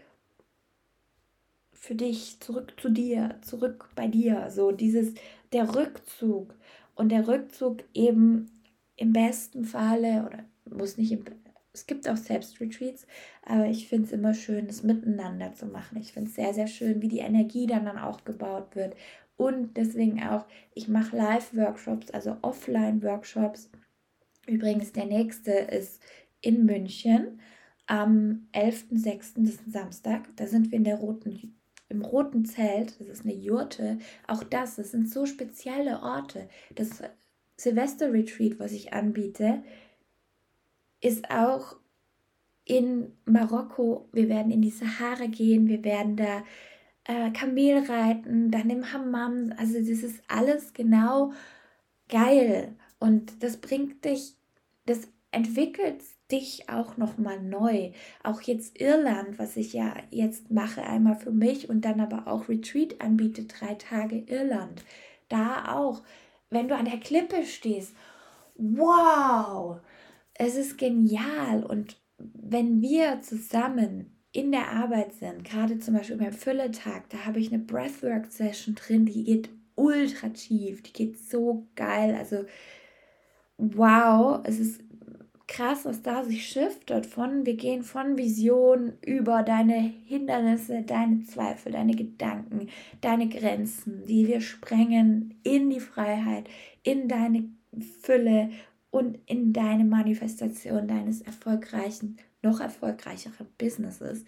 für 1.71 1.95
dich, 1.95 2.39
zurück 2.39 2.73
zu 2.79 2.89
dir, 2.89 3.39
zurück 3.41 3.89
bei 3.95 4.07
dir. 4.07 4.49
So 4.49 4.71
dieses, 4.71 5.13
der 5.51 5.75
Rückzug. 5.75 6.55
Und 6.95 7.11
der 7.11 7.27
Rückzug 7.27 7.83
eben 7.93 8.51
im 8.95 9.13
besten 9.13 9.65
Falle, 9.65 10.25
oder 10.25 10.45
muss 10.65 10.97
nicht 10.97 11.11
im, 11.11 11.25
es 11.73 11.87
gibt 11.87 12.07
auch 12.07 12.17
Selbstretreats, 12.17 13.07
aber 13.43 13.65
ich 13.65 13.87
finde 13.87 14.05
es 14.05 14.11
immer 14.11 14.33
schön, 14.33 14.67
das 14.67 14.83
miteinander 14.83 15.53
zu 15.53 15.65
machen. 15.65 15.97
Ich 15.99 16.13
finde 16.13 16.29
es 16.29 16.35
sehr, 16.35 16.53
sehr 16.53 16.67
schön, 16.67 17.01
wie 17.01 17.07
die 17.07 17.19
Energie 17.19 17.65
dann, 17.65 17.85
dann 17.85 17.97
auch 17.97 18.23
gebaut 18.23 18.75
wird. 18.75 18.95
Und 19.35 19.75
deswegen 19.75 20.21
auch, 20.23 20.45
ich 20.75 20.87
mache 20.87 21.17
Live-Workshops, 21.17 22.11
also 22.11 22.37
Offline-Workshops. 22.43 23.69
Übrigens, 24.45 24.91
der 24.91 25.05
nächste 25.05 25.51
ist 25.51 26.01
in 26.43 26.65
München 26.65 27.39
am 27.87 28.47
11.06., 28.53 29.33
das 29.35 29.55
ist 29.55 29.67
ein 29.67 29.71
Samstag. 29.71 30.29
Da 30.35 30.45
sind 30.45 30.71
wir 30.71 30.77
in 30.77 30.83
der 30.83 30.97
roten, 30.97 31.55
im 31.89 32.01
roten 32.01 32.45
Zelt. 32.45 32.99
Das 32.99 33.07
ist 33.07 33.25
eine 33.25 33.33
Jurte. 33.33 33.97
Auch 34.27 34.43
das, 34.43 34.75
das 34.75 34.91
sind 34.91 35.09
so 35.09 35.25
spezielle 35.25 36.01
Orte. 36.01 36.47
Das 36.75 37.01
Silvester-Retreat, 37.57 38.59
was 38.59 38.71
ich 38.71 38.93
anbiete, 38.93 39.63
ist 41.01 41.29
auch 41.29 41.77
in 42.65 43.11
Marokko. 43.25 44.09
Wir 44.11 44.29
werden 44.29 44.51
in 44.51 44.61
die 44.61 44.69
Sahara 44.69 45.25
gehen, 45.25 45.67
wir 45.67 45.83
werden 45.83 46.15
da 46.15 46.43
äh, 47.05 47.31
Kamel 47.31 47.83
reiten, 47.85 48.51
dann 48.51 48.69
im 48.69 48.93
Hammam. 48.93 49.53
Also 49.57 49.79
das 49.79 50.03
ist 50.03 50.23
alles 50.27 50.73
genau 50.73 51.33
geil. 52.07 52.75
Und 52.99 53.43
das 53.43 53.57
bringt 53.57 54.05
dich, 54.05 54.35
das 54.85 55.07
entwickelt 55.31 56.01
dich 56.33 56.69
auch 56.69 56.97
noch 56.97 57.17
mal 57.17 57.39
neu. 57.41 57.91
Auch 58.23 58.41
jetzt 58.41 58.81
Irland, 58.81 59.39
was 59.39 59.55
ich 59.55 59.71
ja 59.71 59.93
jetzt 60.09 60.51
mache, 60.51 60.83
einmal 60.83 61.15
für 61.15 61.31
mich 61.31 61.69
und 61.69 61.85
dann 61.85 62.01
aber 62.01 62.27
auch 62.27 62.49
Retreat 62.49 62.99
anbiete, 62.99 63.45
drei 63.45 63.75
Tage 63.75 64.23
Irland. 64.27 64.83
Da 65.29 65.73
auch 65.73 66.03
wenn 66.53 66.67
du 66.67 66.75
an 66.75 66.85
der 66.85 66.99
Klippe 66.99 67.45
stehst, 67.45 67.95
wow, 68.55 69.79
es 70.35 70.55
ist 70.55 70.77
genial. 70.77 71.63
Und 71.63 71.97
wenn 72.17 72.81
wir 72.81 73.21
zusammen 73.21 74.15
in 74.31 74.51
der 74.51 74.71
Arbeit 74.71 75.13
sind, 75.13 75.43
gerade 75.43 75.79
zum 75.79 75.95
Beispiel 75.95 76.17
beim 76.17 76.33
Fülletag, 76.33 77.09
da 77.09 77.25
habe 77.25 77.39
ich 77.39 77.51
eine 77.51 77.63
Breathwork-Session 77.63 78.75
drin, 78.75 79.05
die 79.05 79.23
geht 79.23 79.49
ultra 79.75 80.29
tief, 80.29 80.83
die 80.83 80.93
geht 80.93 81.19
so 81.19 81.67
geil. 81.75 82.15
Also, 82.15 82.45
wow, 83.57 84.41
es 84.43 84.59
ist 84.59 84.81
krass, 85.47 85.85
was 85.85 86.01
da 86.01 86.23
sich 86.23 86.47
shiftet 86.47 87.05
von, 87.05 87.45
wir 87.45 87.55
gehen 87.55 87.83
von 87.83 88.17
Vision 88.17 88.93
über 89.05 89.43
deine 89.43 89.93
Hindernisse, 90.05 90.83
deine 90.83 91.23
Zweifel, 91.23 91.73
deine 91.73 91.95
Gedanken, 91.95 92.69
deine 93.01 93.27
Grenzen, 93.27 94.05
die 94.07 94.27
wir 94.27 94.41
sprengen 94.41 95.35
in 95.43 95.69
die 95.69 95.79
Freiheit, 95.79 96.47
in 96.83 97.07
deine 97.07 97.49
Fülle 98.01 98.49
und 98.91 99.19
in 99.25 99.53
deine 99.53 99.85
Manifestation 99.85 100.87
deines 100.87 101.21
erfolgreichen, 101.21 102.17
noch 102.41 102.59
erfolgreicheren 102.59 103.47
Businesses, 103.57 104.25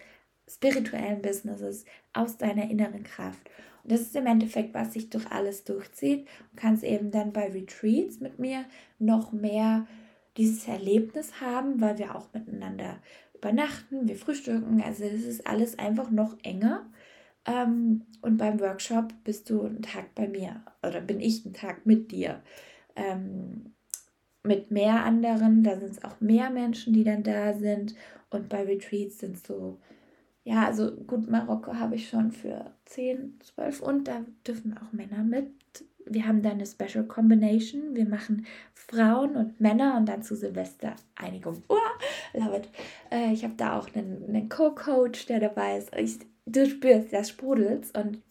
spirituellen 0.48 1.22
Businesses 1.22 1.84
aus 2.12 2.36
deiner 2.36 2.70
inneren 2.70 3.04
Kraft. 3.04 3.50
Und 3.82 3.92
das 3.92 4.00
ist 4.00 4.16
im 4.16 4.26
Endeffekt, 4.26 4.74
was 4.74 4.92
sich 4.92 5.10
durch 5.10 5.30
alles 5.30 5.64
durchzieht. 5.64 6.26
Du 6.52 6.56
kannst 6.56 6.82
eben 6.82 7.10
dann 7.10 7.32
bei 7.32 7.48
Retreats 7.48 8.20
mit 8.20 8.38
mir 8.38 8.64
noch 8.98 9.32
mehr 9.32 9.86
dieses 10.36 10.66
Erlebnis 10.68 11.40
haben, 11.40 11.80
weil 11.80 11.98
wir 11.98 12.14
auch 12.14 12.32
miteinander 12.32 12.98
übernachten, 13.34 14.08
wir 14.08 14.16
frühstücken. 14.16 14.82
Also 14.82 15.04
es 15.04 15.24
ist 15.24 15.46
alles 15.46 15.78
einfach 15.78 16.10
noch 16.10 16.36
enger. 16.42 16.86
Ähm, 17.46 18.02
und 18.22 18.36
beim 18.38 18.60
Workshop 18.60 19.12
bist 19.24 19.50
du 19.50 19.62
einen 19.62 19.82
Tag 19.82 20.14
bei 20.14 20.28
mir 20.28 20.62
oder 20.82 21.00
bin 21.00 21.20
ich 21.20 21.44
einen 21.44 21.54
Tag 21.54 21.86
mit 21.86 22.10
dir. 22.10 22.42
Ähm, 22.96 23.74
mit 24.42 24.70
mehr 24.70 25.04
anderen, 25.04 25.62
da 25.62 25.78
sind 25.78 25.90
es 25.90 26.04
auch 26.04 26.20
mehr 26.20 26.50
Menschen, 26.50 26.92
die 26.92 27.04
dann 27.04 27.22
da 27.22 27.54
sind. 27.54 27.94
Und 28.30 28.48
bei 28.48 28.62
Retreats 28.62 29.18
sind 29.18 29.36
es 29.36 29.42
so, 29.44 29.78
ja, 30.44 30.66
also 30.66 30.92
gut, 30.92 31.28
Marokko 31.28 31.74
habe 31.74 31.96
ich 31.96 32.08
schon 32.08 32.30
für 32.30 32.72
10, 32.86 33.40
12 33.40 33.80
und 33.82 34.08
da 34.08 34.24
dürfen 34.46 34.78
auch 34.78 34.92
Männer 34.92 35.24
mit. 35.24 35.50
Wir 36.08 36.26
haben 36.26 36.42
da 36.42 36.50
eine 36.50 36.66
Special 36.66 37.04
Combination. 37.04 37.94
Wir 37.94 38.06
machen 38.06 38.46
Frauen 38.74 39.36
und 39.36 39.60
Männer 39.60 39.96
und 39.96 40.06
dann 40.06 40.22
zu 40.22 40.36
Silvester 40.36 40.94
Einigung. 41.16 41.62
Uh, 41.68 42.38
love 42.38 42.56
it. 42.56 42.68
Äh, 43.10 43.32
ich 43.32 43.44
habe 43.44 43.54
da 43.56 43.78
auch 43.78 43.92
einen, 43.94 44.24
einen 44.28 44.48
Co-Coach, 44.48 45.26
der 45.26 45.40
dabei 45.40 45.78
ist. 45.78 45.94
Ich, 45.96 46.18
du 46.46 46.66
spürst, 46.66 47.12
das 47.12 47.30
sprudelt. 47.30 47.96
Und 47.96 48.22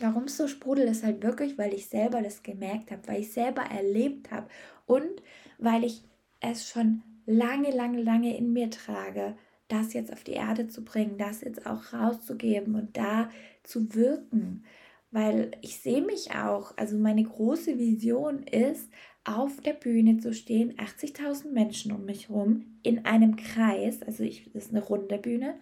warum 0.00 0.24
es 0.24 0.36
so 0.36 0.48
sprudelt, 0.48 0.90
ist 0.90 1.04
halt 1.04 1.22
wirklich, 1.22 1.56
weil 1.58 1.72
ich 1.72 1.86
selber 1.86 2.22
das 2.22 2.42
gemerkt 2.42 2.90
habe, 2.90 3.06
weil 3.06 3.20
ich 3.20 3.32
selber 3.32 3.62
erlebt 3.62 4.30
habe 4.30 4.48
und 4.86 5.22
weil 5.58 5.84
ich 5.84 6.02
es 6.40 6.68
schon 6.68 7.02
lange, 7.26 7.70
lange, 7.70 8.02
lange 8.02 8.36
in 8.36 8.52
mir 8.52 8.70
trage, 8.70 9.36
das 9.68 9.94
jetzt 9.94 10.12
auf 10.12 10.24
die 10.24 10.32
Erde 10.32 10.68
zu 10.68 10.84
bringen, 10.84 11.18
das 11.18 11.40
jetzt 11.40 11.66
auch 11.66 11.92
rauszugeben 11.92 12.74
und 12.74 12.96
da 12.96 13.30
zu 13.62 13.94
wirken. 13.94 14.64
Weil 15.12 15.52
ich 15.60 15.76
sehe 15.76 16.02
mich 16.02 16.34
auch, 16.34 16.76
also 16.76 16.96
meine 16.96 17.22
große 17.22 17.78
Vision 17.78 18.42
ist, 18.44 18.90
auf 19.24 19.60
der 19.60 19.74
Bühne 19.74 20.18
zu 20.18 20.32
stehen, 20.32 20.74
80.000 20.78 21.52
Menschen 21.52 21.92
um 21.92 22.04
mich 22.06 22.28
herum, 22.28 22.78
in 22.82 23.04
einem 23.04 23.36
Kreis, 23.36 24.02
also 24.02 24.24
ich, 24.24 24.50
das 24.52 24.66
ist 24.66 24.70
eine 24.74 24.82
runde 24.82 25.18
Bühne, 25.18 25.54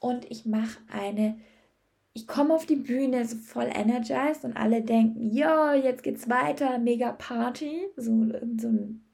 und 0.00 0.30
ich 0.30 0.46
mache 0.46 0.78
eine, 0.88 1.38
ich 2.14 2.26
komme 2.26 2.54
auf 2.54 2.66
die 2.66 2.76
Bühne 2.76 3.24
so 3.26 3.36
voll 3.36 3.68
energized 3.74 4.44
und 4.44 4.56
alle 4.56 4.82
denken, 4.82 5.30
ja, 5.32 5.74
jetzt 5.74 6.02
geht's 6.02 6.30
weiter, 6.30 6.78
mega 6.78 7.12
Party, 7.12 7.88
so, 7.96 8.26
so 8.56 8.68
ein 8.68 9.04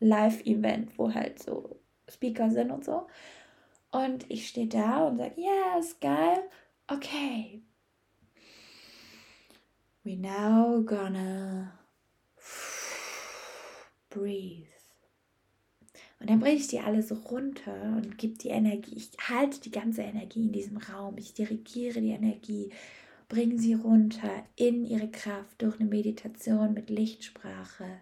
Live-Event, 0.00 0.98
wo 0.98 1.12
halt 1.12 1.42
so 1.42 1.78
Speaker 2.08 2.50
sind 2.50 2.70
und 2.70 2.84
so. 2.84 3.06
Und 3.92 4.28
ich 4.30 4.48
stehe 4.48 4.66
da 4.66 5.06
und 5.06 5.18
sage, 5.18 5.34
ja, 5.36 5.78
ist 5.78 6.00
geil. 6.00 6.38
Okay. 6.88 7.62
We 10.04 10.16
now 10.16 10.82
gonna 10.84 11.72
breathe. 14.10 14.68
Und 16.20 16.28
dann 16.28 16.40
bringe 16.40 16.56
ich 16.56 16.68
die 16.68 16.80
alle 16.80 17.02
so 17.02 17.14
runter 17.14 17.96
und 17.96 18.18
gebe 18.18 18.36
die 18.36 18.48
Energie. 18.48 18.96
Ich 18.96 19.10
halte 19.28 19.60
die 19.60 19.70
ganze 19.70 20.02
Energie 20.02 20.44
in 20.44 20.52
diesem 20.52 20.76
Raum. 20.76 21.16
Ich 21.16 21.32
dirigiere 21.32 22.02
die 22.02 22.10
Energie, 22.10 22.70
bringe 23.28 23.58
sie 23.58 23.74
runter 23.74 24.44
in 24.56 24.84
ihre 24.84 25.10
Kraft 25.10 25.62
durch 25.62 25.80
eine 25.80 25.88
Meditation 25.88 26.74
mit 26.74 26.90
Lichtsprache, 26.90 28.00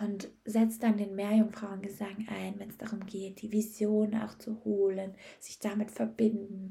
und 0.00 0.28
setzt 0.44 0.82
dann 0.82 0.96
den 0.96 1.14
Meerjungfrauengesang 1.14 2.26
ein, 2.28 2.54
wenn 2.58 2.70
es 2.70 2.78
darum 2.78 3.04
geht, 3.06 3.42
die 3.42 3.52
Vision 3.52 4.14
auch 4.14 4.38
zu 4.38 4.64
holen, 4.64 5.14
sich 5.40 5.58
damit 5.58 5.90
verbinden 5.90 6.70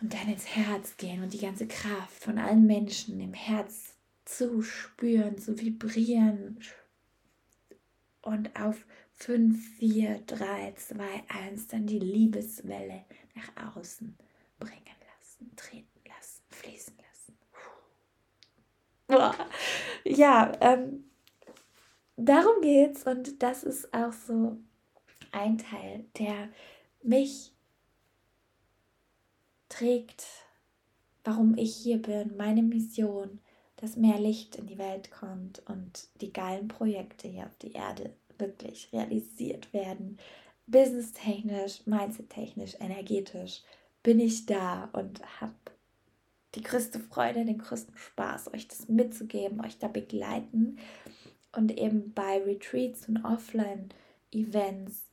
und 0.00 0.14
dann 0.14 0.28
ins 0.28 0.46
Herz 0.46 0.96
gehen 0.96 1.22
und 1.22 1.32
die 1.32 1.40
ganze 1.40 1.66
Kraft 1.66 2.22
von 2.22 2.38
allen 2.38 2.66
Menschen 2.66 3.20
im 3.20 3.34
Herz 3.34 3.94
zu 4.24 4.62
spüren, 4.62 5.38
zu 5.38 5.58
vibrieren 5.58 6.60
und 8.22 8.54
auf 8.60 8.84
5, 9.14 9.78
4, 9.78 10.20
3, 10.26 10.74
2, 10.76 11.24
1 11.28 11.66
dann 11.68 11.86
die 11.86 11.98
Liebeswelle 11.98 13.04
nach 13.34 13.74
außen 13.74 14.16
bringen 14.60 14.82
lassen, 15.16 15.56
treten 15.56 16.00
lassen, 16.06 16.42
fließen 16.50 16.94
lassen. 19.08 19.34
Ja, 20.04 20.52
ähm, 20.60 21.10
darum 22.16 22.60
geht's 22.60 23.04
und 23.04 23.42
das 23.42 23.64
ist 23.64 23.92
auch 23.92 24.12
so 24.12 24.58
ein 25.32 25.58
Teil, 25.58 26.04
der 26.18 26.48
mich 27.02 27.52
trägt, 29.78 30.24
warum 31.24 31.56
ich 31.56 31.74
hier 31.76 32.02
bin, 32.02 32.36
meine 32.36 32.62
Mission, 32.62 33.38
dass 33.76 33.96
mehr 33.96 34.18
Licht 34.18 34.56
in 34.56 34.66
die 34.66 34.78
Welt 34.78 35.10
kommt 35.10 35.62
und 35.66 36.08
die 36.20 36.32
geilen 36.32 36.68
Projekte 36.68 37.28
hier 37.28 37.44
auf 37.44 37.56
die 37.62 37.72
Erde 37.72 38.12
wirklich 38.38 38.92
realisiert 38.92 39.72
werden. 39.72 40.18
Business-technisch, 40.66 41.86
mindset-technisch, 41.86 42.74
energetisch 42.80 43.62
bin 44.02 44.20
ich 44.20 44.46
da 44.46 44.88
und 44.92 45.22
habe 45.40 45.54
die 46.54 46.62
größte 46.62 46.98
Freude, 46.98 47.44
den 47.44 47.58
größten 47.58 47.96
Spaß, 47.96 48.52
euch 48.54 48.66
das 48.66 48.88
mitzugeben, 48.88 49.60
euch 49.64 49.78
da 49.78 49.88
begleiten 49.88 50.78
und 51.52 51.78
eben 51.78 52.12
bei 52.14 52.42
Retreats 52.42 53.08
und 53.08 53.24
Offline-Events 53.24 55.07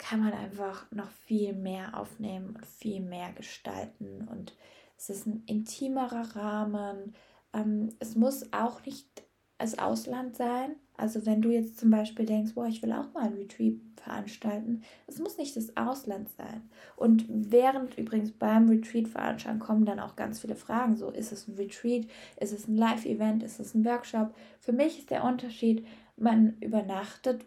kann 0.00 0.20
man 0.20 0.32
einfach 0.32 0.90
noch 0.90 1.10
viel 1.10 1.52
mehr 1.52 1.96
aufnehmen 1.96 2.56
und 2.56 2.66
viel 2.66 3.00
mehr 3.00 3.32
gestalten. 3.32 4.26
Und 4.28 4.56
es 4.96 5.10
ist 5.10 5.26
ein 5.26 5.42
intimerer 5.46 6.34
Rahmen. 6.34 7.14
Ähm, 7.52 7.90
es 7.98 8.16
muss 8.16 8.50
auch 8.52 8.84
nicht 8.84 9.22
als 9.58 9.78
Ausland 9.78 10.36
sein. 10.36 10.76
Also 10.96 11.26
wenn 11.26 11.42
du 11.42 11.50
jetzt 11.50 11.78
zum 11.78 11.90
Beispiel 11.90 12.24
denkst, 12.24 12.54
boah, 12.54 12.66
ich 12.66 12.82
will 12.82 12.92
auch 12.92 13.12
mal 13.12 13.24
ein 13.24 13.34
Retreat 13.34 13.74
veranstalten, 13.96 14.82
es 15.06 15.18
muss 15.18 15.36
nicht 15.36 15.54
das 15.54 15.76
Ausland 15.76 16.30
sein. 16.30 16.70
Und 16.96 17.26
während 17.28 17.98
übrigens 17.98 18.32
beim 18.32 18.70
Retreat 18.70 19.06
veranstalten 19.06 19.60
kommen 19.60 19.84
dann 19.84 20.00
auch 20.00 20.16
ganz 20.16 20.40
viele 20.40 20.56
Fragen. 20.56 20.96
So, 20.96 21.10
ist 21.10 21.30
es 21.30 21.46
ein 21.46 21.56
Retreat? 21.56 22.06
Ist 22.40 22.54
es 22.54 22.68
ein 22.68 22.76
Live-Event? 22.76 23.42
Ist 23.42 23.60
es 23.60 23.74
ein 23.74 23.84
Workshop? 23.84 24.34
Für 24.60 24.72
mich 24.72 24.98
ist 24.98 25.10
der 25.10 25.24
Unterschied, 25.24 25.86
man 26.16 26.56
übernachtet 26.60 27.44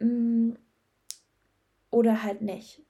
mm, 0.00 0.52
oder 1.92 2.24
halt 2.24 2.42
nicht. 2.42 2.82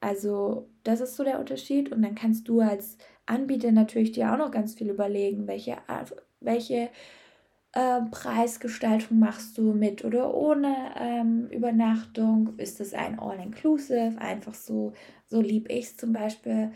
Also 0.00 0.68
das 0.84 1.00
ist 1.00 1.16
so 1.16 1.24
der 1.24 1.40
Unterschied. 1.40 1.92
Und 1.92 2.02
dann 2.02 2.14
kannst 2.14 2.48
du 2.48 2.60
als 2.60 2.96
Anbieter 3.26 3.72
natürlich 3.72 4.12
dir 4.12 4.32
auch 4.32 4.38
noch 4.38 4.50
ganz 4.50 4.74
viel 4.74 4.90
überlegen, 4.90 5.46
welche, 5.46 5.78
welche 6.40 6.90
äh, 7.72 8.00
Preisgestaltung 8.10 9.18
machst 9.18 9.58
du 9.58 9.72
mit 9.72 10.04
oder 10.04 10.34
ohne 10.34 10.74
ähm, 10.96 11.48
Übernachtung? 11.50 12.54
Ist 12.58 12.80
es 12.80 12.94
ein 12.94 13.18
All-Inclusive? 13.18 14.18
Einfach 14.18 14.54
so, 14.54 14.92
so 15.26 15.40
lieb 15.40 15.70
ich 15.70 15.86
es 15.86 15.96
zum 15.96 16.12
Beispiel, 16.12 16.72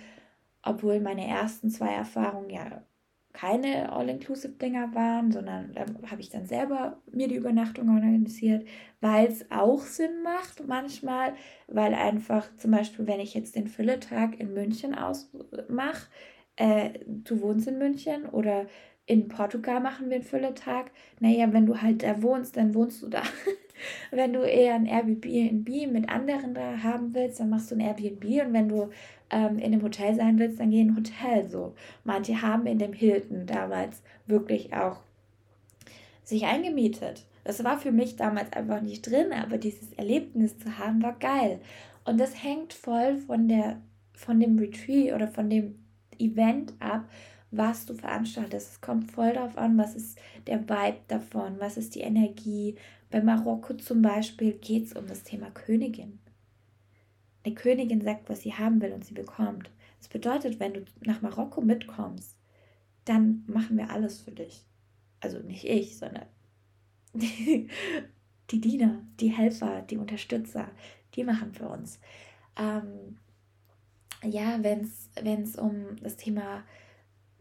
obwohl 0.63 1.01
meine 1.01 1.27
ersten 1.27 1.71
zwei 1.71 1.93
Erfahrungen 1.95 2.51
ja 2.51 2.83
keine 3.35 3.93
All-Inclusive-Dinger 3.93 4.95
waren, 4.95 5.33
sondern 5.33 5.75
da 5.75 5.85
habe 6.11 6.21
ich 6.21 6.31
dann 6.31 6.47
selber 6.47 7.03
mir 7.11 7.27
die 7.29 7.35
Übernachtung 7.35 7.89
organisiert, 7.89 8.67
weil 9.01 9.27
es 9.27 9.51
auch 9.51 9.81
Sinn 9.81 10.23
macht 10.23 10.67
manchmal, 10.67 11.35
weil 11.67 11.95
einfach 11.95 12.49
zum 12.57 12.71
Beispiel, 12.71 13.07
wenn 13.09 13.21
ich 13.21 13.35
jetzt 13.35 13.57
den 13.57 13.67
Fülletag 13.67 14.39
in 14.39 14.55
München 14.55 14.95
ausmache, 14.95 16.09
äh, 16.57 16.91
du 17.07 17.43
wohnst 17.43 17.67
in 17.67 17.79
München 17.79 18.27
oder 18.27 18.67
in 19.07 19.29
Portugal 19.29 19.81
machen 19.81 20.09
wir 20.09 20.17
einen 20.17 20.25
Fülletag. 20.25 20.93
Naja, 21.21 21.53
wenn 21.53 21.67
du 21.67 21.83
halt 21.83 22.03
da 22.03 22.23
wohnst, 22.23 22.57
dann 22.57 22.75
wohnst 22.75 23.03
du 23.03 23.09
da. 23.09 23.23
wenn 24.11 24.33
du 24.33 24.43
eher 24.43 24.75
ein 24.75 24.87
Airbnb 24.87 25.69
mit 25.93 26.09
anderen 26.09 26.55
da 26.55 26.83
haben 26.83 27.15
willst, 27.15 27.41
dann 27.41 27.51
machst 27.51 27.71
du 27.71 27.75
ein 27.75 27.81
Airbnb. 27.81 28.25
Und 28.47 28.53
wenn 28.53 28.69
du 28.69 28.91
ähm, 29.35 29.59
in 29.59 29.73
einem 29.73 29.83
Hotel 29.83 30.15
sein 30.15 30.39
willst, 30.39 30.61
dann 30.61 30.71
geh 30.71 30.81
in 30.81 30.91
ein 30.91 30.97
Hotel 30.97 31.49
so. 31.51 31.75
Manche 32.05 32.41
haben 32.41 32.67
in 32.67 32.79
dem 32.79 32.93
Hilton 32.93 33.47
damals 33.47 34.01
wirklich 34.27 34.73
auch 34.75 35.01
sich 36.23 36.47
eingemietet. 36.47 37.27
Das 37.43 37.63
war 37.65 37.79
für 37.79 37.93
mich 37.93 38.17
damals 38.17 38.53
einfach 38.53 38.81
nicht 38.81 39.03
drin, 39.03 39.33
aber 39.33 39.59
dieses 39.59 39.93
Erlebnis 39.95 40.59
zu 40.59 40.79
haben, 40.79 41.03
war 41.03 41.19
geil. 41.19 41.61
Und 42.05 42.19
das 42.19 42.43
hängt 42.43 42.73
voll 42.73 43.19
von 43.19 43.49
der, 43.49 43.81
von 44.15 44.39
dem 44.39 44.59
Retreat 44.59 45.13
oder 45.13 45.27
von 45.29 45.51
dem 45.51 45.75
Event 46.19 46.73
ab, 46.79 47.05
was 47.51 47.87
du 47.87 47.95
veranstaltest. 47.95 48.73
Es 48.73 48.81
kommt 48.81 49.11
voll 49.11 49.33
darauf 49.33 49.59
an, 49.59 49.77
was 49.77 49.95
ist 49.97 50.19
der 50.47 50.61
Vibe 50.61 50.99
davon, 51.09 51.57
was 51.59 51.77
ist 51.77 51.95
die 51.95 52.01
Energie. 52.01 52.77
Bei 53.11 53.21
Marokko 53.21 53.75
zum 53.75 54.01
Beispiel 54.01 54.53
geht 54.53 54.87
es 54.87 54.93
um 54.95 55.07
das 55.07 55.25
Thema 55.25 55.51
Königin. 55.51 56.19
Eine 57.45 57.55
Königin 57.55 58.01
sagt, 58.01 58.29
was 58.29 58.41
sie 58.41 58.55
haben 58.55 58.81
will 58.81 58.93
und 58.93 59.05
sie 59.05 59.15
bekommt. 59.15 59.71
Das 59.99 60.09
bedeutet, 60.09 60.61
wenn 60.61 60.75
du 60.75 60.85
nach 61.01 61.23
Marokko 61.23 61.61
mitkommst, 61.61 62.37
dann 63.05 63.45
machen 63.47 63.77
wir 63.77 63.91
alles 63.91 64.21
für 64.21 64.33
dich. 64.33 64.65
Also 65.21 65.39
nicht 65.41 65.65
ich, 65.65 65.99
sondern 65.99 66.27
die, 67.13 67.69
die 68.51 68.61
Diener, 68.61 69.03
die 69.21 69.29
Helfer, 69.29 69.83
die 69.83 69.97
Unterstützer, 69.97 70.71
die 71.15 71.25
machen 71.25 71.53
für 71.53 71.69
uns. 71.69 72.01
Ähm, 72.57 73.19
ja, 74.23 74.63
wenn 74.63 74.83
es 75.43 75.57
um 75.57 75.97
das 76.03 76.17
Thema 76.17 76.65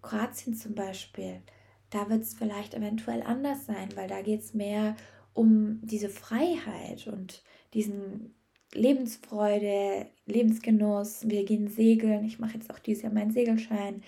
Kroatien 0.01 0.56
zum 0.56 0.76
Beispiel, 0.76 1.41
da 1.89 2.10
wird 2.10 2.24
es 2.24 2.34
vielleicht 2.34 2.74
eventuell 2.74 3.22
anders 3.24 3.66
sein, 3.66 3.89
weil 3.95 4.08
da 4.08 4.22
geht 4.22 4.41
es 4.41 4.54
mehr 4.54 4.95
um 5.34 5.80
diese 5.82 6.10
Freiheit 6.10 7.08
und 7.08 7.43
diesen 7.74 8.36
Lebensfreude, 8.74 10.07
Lebensgenuss. 10.26 11.30
Wir 11.30 11.45
gehen 11.45 11.67
segeln. 11.67 12.24
Ich 12.26 12.39
mache 12.39 12.55
jetzt 12.55 12.69
auch 12.71 12.80
dieses 12.80 13.03
Jahr 13.03 13.13
meinen 13.13 13.32
Segelschein. 13.32 14.03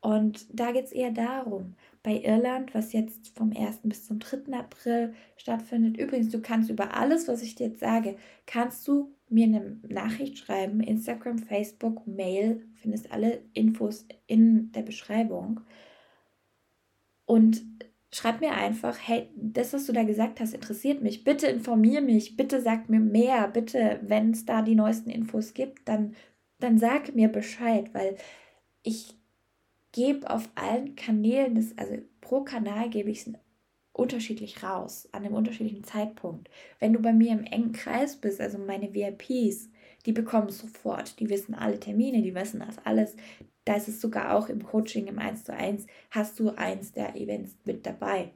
Und 0.00 0.46
da 0.52 0.72
geht 0.72 0.86
es 0.86 0.92
eher 0.92 1.10
darum, 1.10 1.74
bei 2.02 2.22
Irland, 2.22 2.74
was 2.74 2.92
jetzt 2.94 3.36
vom 3.36 3.52
1. 3.54 3.80
bis 3.84 4.06
zum 4.06 4.18
3. 4.18 4.54
April 4.54 5.12
stattfindet. 5.36 5.98
Übrigens, 5.98 6.30
du 6.30 6.40
kannst 6.40 6.70
über 6.70 6.96
alles, 6.96 7.28
was 7.28 7.42
ich 7.42 7.54
dir 7.54 7.68
jetzt 7.68 7.80
sage, 7.80 8.16
kannst 8.46 8.88
du 8.88 9.14
mir 9.28 9.44
eine 9.44 9.78
Nachricht 9.86 10.38
schreiben, 10.38 10.80
Instagram, 10.80 11.38
Facebook, 11.38 12.06
Mail, 12.06 12.66
findest 12.76 13.12
alle 13.12 13.42
Infos 13.52 14.06
in 14.26 14.72
der 14.72 14.82
Beschreibung. 14.82 15.60
Und 17.26 17.62
schreib 18.12 18.40
mir 18.40 18.52
einfach, 18.52 18.98
hey, 19.02 19.28
das, 19.36 19.72
was 19.72 19.86
du 19.86 19.92
da 19.92 20.02
gesagt 20.02 20.40
hast, 20.40 20.54
interessiert 20.54 21.02
mich. 21.02 21.24
Bitte 21.24 21.46
informier 21.46 22.00
mich, 22.00 22.36
bitte 22.36 22.60
sag 22.60 22.88
mir 22.88 23.00
mehr, 23.00 23.48
bitte, 23.48 24.00
wenn 24.02 24.32
es 24.32 24.44
da 24.44 24.62
die 24.62 24.74
neuesten 24.74 25.10
Infos 25.10 25.54
gibt, 25.54 25.88
dann, 25.88 26.14
dann 26.58 26.78
sag 26.78 27.14
mir 27.14 27.28
Bescheid, 27.28 27.94
weil 27.94 28.16
ich 28.82 29.14
gebe 29.92 30.28
auf 30.28 30.48
allen 30.54 30.96
Kanälen, 30.96 31.54
das, 31.54 31.76
also 31.76 31.98
pro 32.20 32.42
Kanal 32.42 32.90
gebe 32.90 33.10
ich 33.10 33.26
es 33.26 33.32
unterschiedlich 33.92 34.62
raus, 34.62 35.08
an 35.12 35.24
einem 35.24 35.34
unterschiedlichen 35.34 35.84
Zeitpunkt. 35.84 36.48
Wenn 36.78 36.92
du 36.92 37.00
bei 37.00 37.12
mir 37.12 37.32
im 37.32 37.44
engen 37.44 37.72
Kreis 37.72 38.16
bist, 38.16 38.40
also 38.40 38.58
meine 38.58 38.94
VIPs, 38.94 39.68
die 40.06 40.12
bekommen 40.12 40.50
sofort, 40.50 41.20
die 41.20 41.28
wissen 41.28 41.54
alle 41.54 41.78
Termine, 41.78 42.22
die 42.22 42.34
wissen 42.34 42.60
das 42.60 42.78
alles. 42.84 43.14
Da 43.70 43.76
ist 43.76 43.86
es 43.86 44.00
sogar 44.00 44.34
auch 44.34 44.48
im 44.48 44.64
Coaching 44.64 45.06
im 45.06 45.20
1 45.20 45.44
zu 45.44 45.54
1, 45.54 45.86
hast 46.10 46.40
du 46.40 46.50
eins 46.50 46.90
der 46.90 47.14
Events 47.14 47.56
mit 47.64 47.86
dabei. 47.86 48.32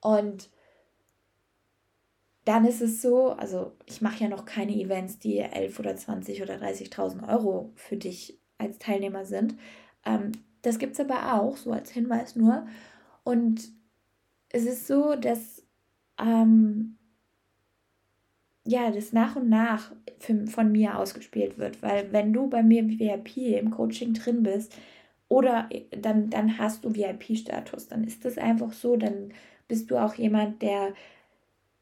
Und 0.00 0.48
dann 2.46 2.64
ist 2.64 2.80
es 2.80 3.02
so, 3.02 3.32
also 3.32 3.76
ich 3.84 4.00
mache 4.00 4.24
ja 4.24 4.30
noch 4.30 4.46
keine 4.46 4.72
Events, 4.72 5.18
die 5.18 5.36
11 5.36 5.78
oder 5.78 5.94
20 5.94 6.40
oder 6.40 6.54
30.000 6.54 7.28
Euro 7.28 7.70
für 7.74 7.98
dich 7.98 8.40
als 8.56 8.78
Teilnehmer 8.78 9.26
sind. 9.26 9.56
Ähm, 10.06 10.32
das 10.62 10.78
gibt 10.78 10.94
es 10.94 11.00
aber 11.00 11.34
auch, 11.34 11.58
so 11.58 11.72
als 11.72 11.90
Hinweis 11.90 12.34
nur. 12.34 12.66
Und 13.24 13.68
es 14.48 14.64
ist 14.64 14.86
so, 14.86 15.16
dass 15.16 15.66
ähm, 16.18 16.96
ja, 18.64 18.90
das 18.90 19.12
nach 19.12 19.36
und 19.36 19.48
nach 19.48 19.92
für, 20.18 20.46
von 20.46 20.72
mir 20.72 20.98
ausgespielt 20.98 21.58
wird. 21.58 21.82
Weil 21.82 22.12
wenn 22.12 22.32
du 22.32 22.48
bei 22.48 22.62
mir 22.62 22.86
VIP 22.88 23.36
im 23.58 23.70
Coaching 23.70 24.14
drin 24.14 24.42
bist 24.42 24.74
oder 25.28 25.68
dann, 25.90 26.30
dann 26.30 26.58
hast 26.58 26.84
du 26.84 26.94
VIP-Status, 26.94 27.88
dann 27.88 28.04
ist 28.04 28.24
das 28.24 28.38
einfach 28.38 28.72
so, 28.72 28.96
dann 28.96 29.32
bist 29.68 29.90
du 29.90 29.96
auch 29.98 30.14
jemand, 30.14 30.62
der 30.62 30.94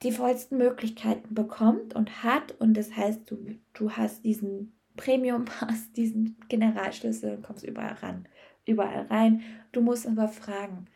die 0.02 0.12
vollsten 0.12 0.58
Möglichkeiten 0.58 1.34
bekommt 1.34 1.94
und 1.94 2.22
hat. 2.22 2.52
Und 2.60 2.74
das 2.74 2.94
heißt, 2.96 3.30
du, 3.30 3.58
du 3.74 3.90
hast 3.92 4.24
diesen 4.24 4.72
Premium-Pass, 4.96 5.92
diesen 5.96 6.36
Generalschlüssel 6.48 7.36
und 7.36 7.42
kommst 7.42 7.64
überall 7.64 7.94
ran 7.94 8.28
überall 8.68 9.06
rein. 9.06 9.42
Du 9.72 9.80
musst 9.80 10.06
aber 10.06 10.28
fragen. 10.28 10.86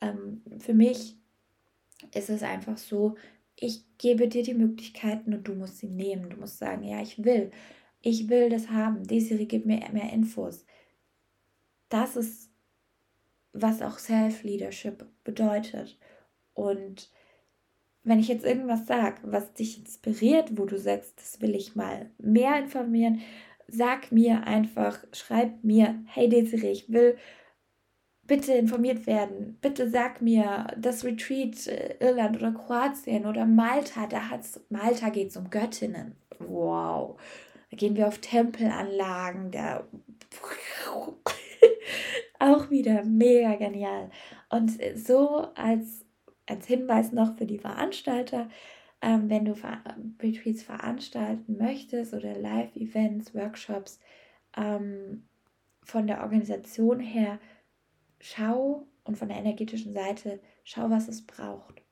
Ähm, 0.00 0.42
für 0.58 0.74
mich 0.74 1.16
ist 2.12 2.28
es 2.28 2.42
einfach 2.42 2.76
so, 2.76 3.14
ich 3.60 3.84
gebe 3.98 4.26
dir 4.26 4.42
die 4.42 4.54
Möglichkeiten 4.54 5.34
und 5.34 5.46
du 5.46 5.54
musst 5.54 5.78
sie 5.78 5.88
nehmen. 5.88 6.30
Du 6.30 6.38
musst 6.38 6.58
sagen, 6.58 6.82
ja, 6.82 7.00
ich 7.00 7.22
will. 7.22 7.50
Ich 8.00 8.28
will 8.28 8.48
das 8.48 8.70
haben. 8.70 9.06
Desiree, 9.06 9.44
gib 9.44 9.66
mir 9.66 9.80
mehr 9.92 10.12
Infos. 10.12 10.64
Das 11.90 12.16
ist, 12.16 12.50
was 13.52 13.82
auch 13.82 13.98
Self-Leadership 13.98 15.04
bedeutet. 15.24 15.98
Und 16.54 17.10
wenn 18.02 18.18
ich 18.18 18.28
jetzt 18.28 18.46
irgendwas 18.46 18.86
sage, 18.86 19.20
was 19.24 19.52
dich 19.52 19.78
inspiriert, 19.78 20.56
wo 20.56 20.64
du 20.64 20.78
sagst, 20.78 21.18
das 21.18 21.42
will 21.42 21.54
ich 21.54 21.76
mal 21.76 22.10
mehr 22.18 22.58
informieren, 22.58 23.20
sag 23.68 24.10
mir 24.10 24.44
einfach, 24.44 25.04
schreib 25.12 25.62
mir, 25.62 26.02
hey 26.06 26.30
Desiree, 26.30 26.72
ich 26.72 26.90
will 26.90 27.18
bitte 28.30 28.52
informiert 28.52 29.08
werden. 29.08 29.58
Bitte 29.60 29.90
sag 29.90 30.22
mir, 30.22 30.68
das 30.78 31.04
Retreat 31.04 31.66
äh, 31.66 31.96
Irland 31.98 32.36
oder 32.36 32.52
Kroatien 32.52 33.26
oder 33.26 33.44
Malta, 33.44 34.06
da 34.06 34.30
hat's, 34.30 34.60
Malta 34.68 35.08
geht 35.08 35.30
es 35.30 35.36
um 35.36 35.50
Göttinnen. 35.50 36.14
Wow. 36.38 37.20
Da 37.70 37.76
gehen 37.76 37.96
wir 37.96 38.06
auf 38.06 38.18
Tempelanlagen, 38.18 39.50
da 39.50 39.84
auch 42.38 42.70
wieder 42.70 43.02
mega 43.04 43.56
genial. 43.56 44.12
Und 44.48 44.78
so 44.94 45.48
als, 45.56 46.04
als 46.46 46.68
Hinweis 46.68 47.10
noch 47.10 47.36
für 47.36 47.46
die 47.46 47.58
Veranstalter, 47.58 48.48
ähm, 49.02 49.28
wenn 49.28 49.44
du 49.44 49.56
Ver 49.56 49.82
Retreats 50.22 50.62
veranstalten 50.62 51.56
möchtest 51.58 52.14
oder 52.14 52.38
Live-Events, 52.38 53.34
Workshops, 53.34 53.98
ähm, 54.56 55.24
von 55.82 56.06
der 56.06 56.22
Organisation 56.22 57.00
her, 57.00 57.40
schau 58.20 58.86
und 59.04 59.18
von 59.18 59.28
der 59.28 59.38
energetischen 59.38 59.92
Seite, 59.92 60.40
schau, 60.64 60.90
was 60.90 61.08
es 61.08 61.26
braucht. 61.26 61.82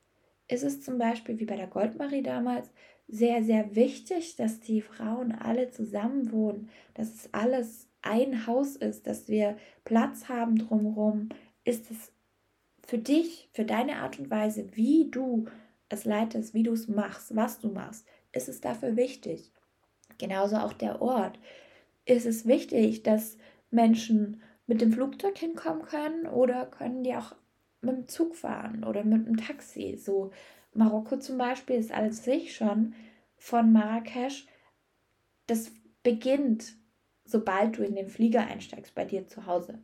Ist 0.46 0.62
es 0.62 0.82
zum 0.82 0.98
Beispiel 0.98 1.38
wie 1.38 1.44
bei 1.44 1.56
der 1.56 1.66
Goldmarie 1.66 2.22
damals 2.22 2.70
sehr, 3.06 3.42
sehr 3.42 3.74
wichtig, 3.74 4.36
dass 4.36 4.60
die 4.60 4.80
Frauen 4.82 5.32
alle 5.32 5.70
zusammen 5.70 6.30
wohnen, 6.30 6.68
dass 6.94 7.14
es 7.14 7.34
alles 7.34 7.88
ein 8.02 8.46
Haus 8.46 8.76
ist, 8.76 9.06
dass 9.06 9.28
wir 9.28 9.56
Platz 9.84 10.28
haben 10.28 10.56
drumherum? 10.56 11.30
Ist 11.64 11.90
es 11.90 12.12
für 12.86 12.98
dich, 12.98 13.50
für 13.52 13.64
deine 13.64 13.96
Art 13.96 14.18
und 14.18 14.30
Weise, 14.30 14.76
wie 14.76 15.10
du 15.10 15.46
es 15.88 16.04
leitest, 16.04 16.54
wie 16.54 16.62
du 16.62 16.72
es 16.72 16.88
machst, 16.88 17.34
was 17.34 17.58
du 17.58 17.68
machst, 17.68 18.06
ist 18.32 18.48
es 18.48 18.60
dafür 18.60 18.96
wichtig. 18.96 19.52
Genauso 20.18 20.56
auch 20.56 20.72
der 20.72 21.00
Ort. 21.00 21.38
Ist 22.04 22.26
es 22.26 22.46
wichtig, 22.46 23.02
dass 23.02 23.36
Menschen 23.70 24.42
mit 24.68 24.80
dem 24.80 24.92
Flugzeug 24.92 25.36
hinkommen 25.36 25.82
können 25.82 26.26
oder 26.26 26.66
können 26.66 27.02
die 27.02 27.16
auch 27.16 27.34
mit 27.80 27.96
dem 27.96 28.08
Zug 28.08 28.36
fahren 28.36 28.84
oder 28.84 29.02
mit 29.02 29.26
dem 29.26 29.36
Taxi? 29.36 29.96
So 29.96 30.30
Marokko 30.74 31.16
zum 31.16 31.38
Beispiel 31.38 31.76
ist 31.76 31.90
als 31.90 32.22
sich 32.22 32.54
schon 32.54 32.94
von 33.36 33.72
Marrakesch, 33.72 34.46
das 35.46 35.72
beginnt, 36.02 36.76
sobald 37.24 37.78
du 37.78 37.82
in 37.82 37.96
den 37.96 38.08
Flieger 38.08 38.46
einsteigst 38.46 38.94
bei 38.94 39.04
dir 39.04 39.26
zu 39.26 39.46
Hause. 39.46 39.78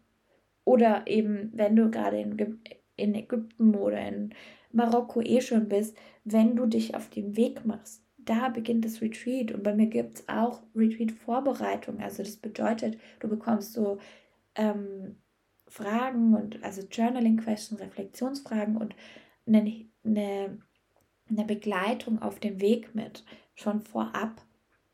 Oder 0.65 1.07
eben, 1.07 1.51
wenn 1.55 1.77
du 1.77 1.91
gerade 1.91 2.21
in, 2.21 2.61
in 2.97 3.15
Ägypten 3.15 3.75
oder 3.75 4.07
in 4.07 4.35
Marokko 4.73 5.23
eh 5.23 5.41
schon 5.41 5.69
bist, 5.69 5.97
wenn 6.25 6.57
du 6.57 6.67
dich 6.67 6.95
auf 6.95 7.09
den 7.09 7.37
Weg 7.37 7.65
machst. 7.65 8.03
Da 8.19 8.49
beginnt 8.49 8.85
das 8.85 9.01
Retreat 9.01 9.53
und 9.53 9.63
bei 9.63 9.75
mir 9.75 9.87
gibt 9.87 10.19
es 10.19 10.29
auch 10.29 10.63
Retreat-Vorbereitung. 10.75 12.01
Also 12.01 12.23
das 12.23 12.37
bedeutet, 12.37 12.99
du 13.21 13.29
bekommst 13.29 13.75
so 13.75 13.99
ähm, 14.55 15.17
Fragen 15.67 16.35
und 16.35 16.63
also 16.63 16.83
Journaling-Questions, 16.83 17.81
Reflexionsfragen 17.81 18.77
und 18.77 18.95
eine, 19.47 19.87
eine, 20.05 20.59
eine 21.29 21.45
Begleitung 21.45 22.21
auf 22.23 22.39
dem 22.39 22.61
Weg 22.61 22.95
mit. 22.95 23.25
Schon 23.55 23.81
vorab 23.81 24.43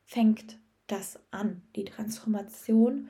fängt 0.04 0.58
das 0.86 1.18
an. 1.30 1.62
Die 1.76 1.84
Transformation 1.84 3.08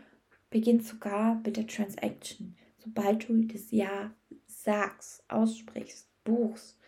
beginnt 0.51 0.85
sogar 0.85 1.37
mit 1.37 1.57
der 1.57 1.67
Transaction. 1.67 2.57
Sobald 2.79 3.29
du 3.29 3.43
das 3.45 3.71
Ja 3.71 4.15
sagst, 4.47 5.23
aussprichst, 5.29 6.09
buchst. 6.25 6.79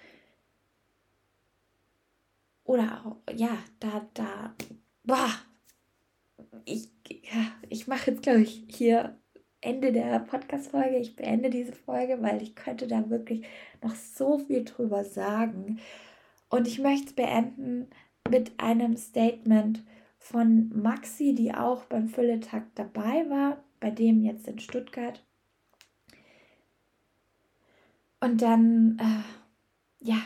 Oder 2.65 3.05
auch, 3.05 3.35
ja, 3.35 3.59
da, 3.81 4.07
da, 4.15 4.55
boah, 5.05 5.31
ich, 6.65 6.89
ja, 7.09 7.53
ich 7.69 7.87
mache 7.87 8.11
jetzt, 8.11 8.23
glaube 8.23 8.43
ich, 8.43 8.65
hier 8.69 9.19
Ende 9.63 9.93
der 9.93 10.19
Podcast-Folge. 10.19 10.99
Ich 10.99 11.17
beende 11.17 11.49
diese 11.49 11.73
Folge, 11.73 12.21
weil 12.21 12.43
ich 12.43 12.55
könnte 12.55 12.87
da 12.87 13.09
wirklich 13.09 13.47
noch 13.81 13.95
so 13.95 14.39
viel 14.39 14.65
drüber 14.65 15.05
sagen. 15.05 15.81
Und 16.51 16.67
ich 16.67 16.81
möchte 16.81 17.07
es 17.07 17.13
beenden 17.15 17.89
mit 18.29 18.53
einem 18.59 18.97
Statement 18.97 19.83
von 20.19 20.71
Maxi, 20.75 21.35
die 21.35 21.55
auch 21.55 21.85
beim 21.85 22.09
Fülletag 22.09 22.65
dabei 22.75 23.29
war, 23.31 23.63
bei 23.81 23.91
dem 23.91 24.23
jetzt 24.23 24.47
in 24.49 24.59
Stuttgart. 24.59 25.25
Und 28.21 28.43
dann, 28.43 28.99
äh, 29.01 30.05
ja, 30.05 30.19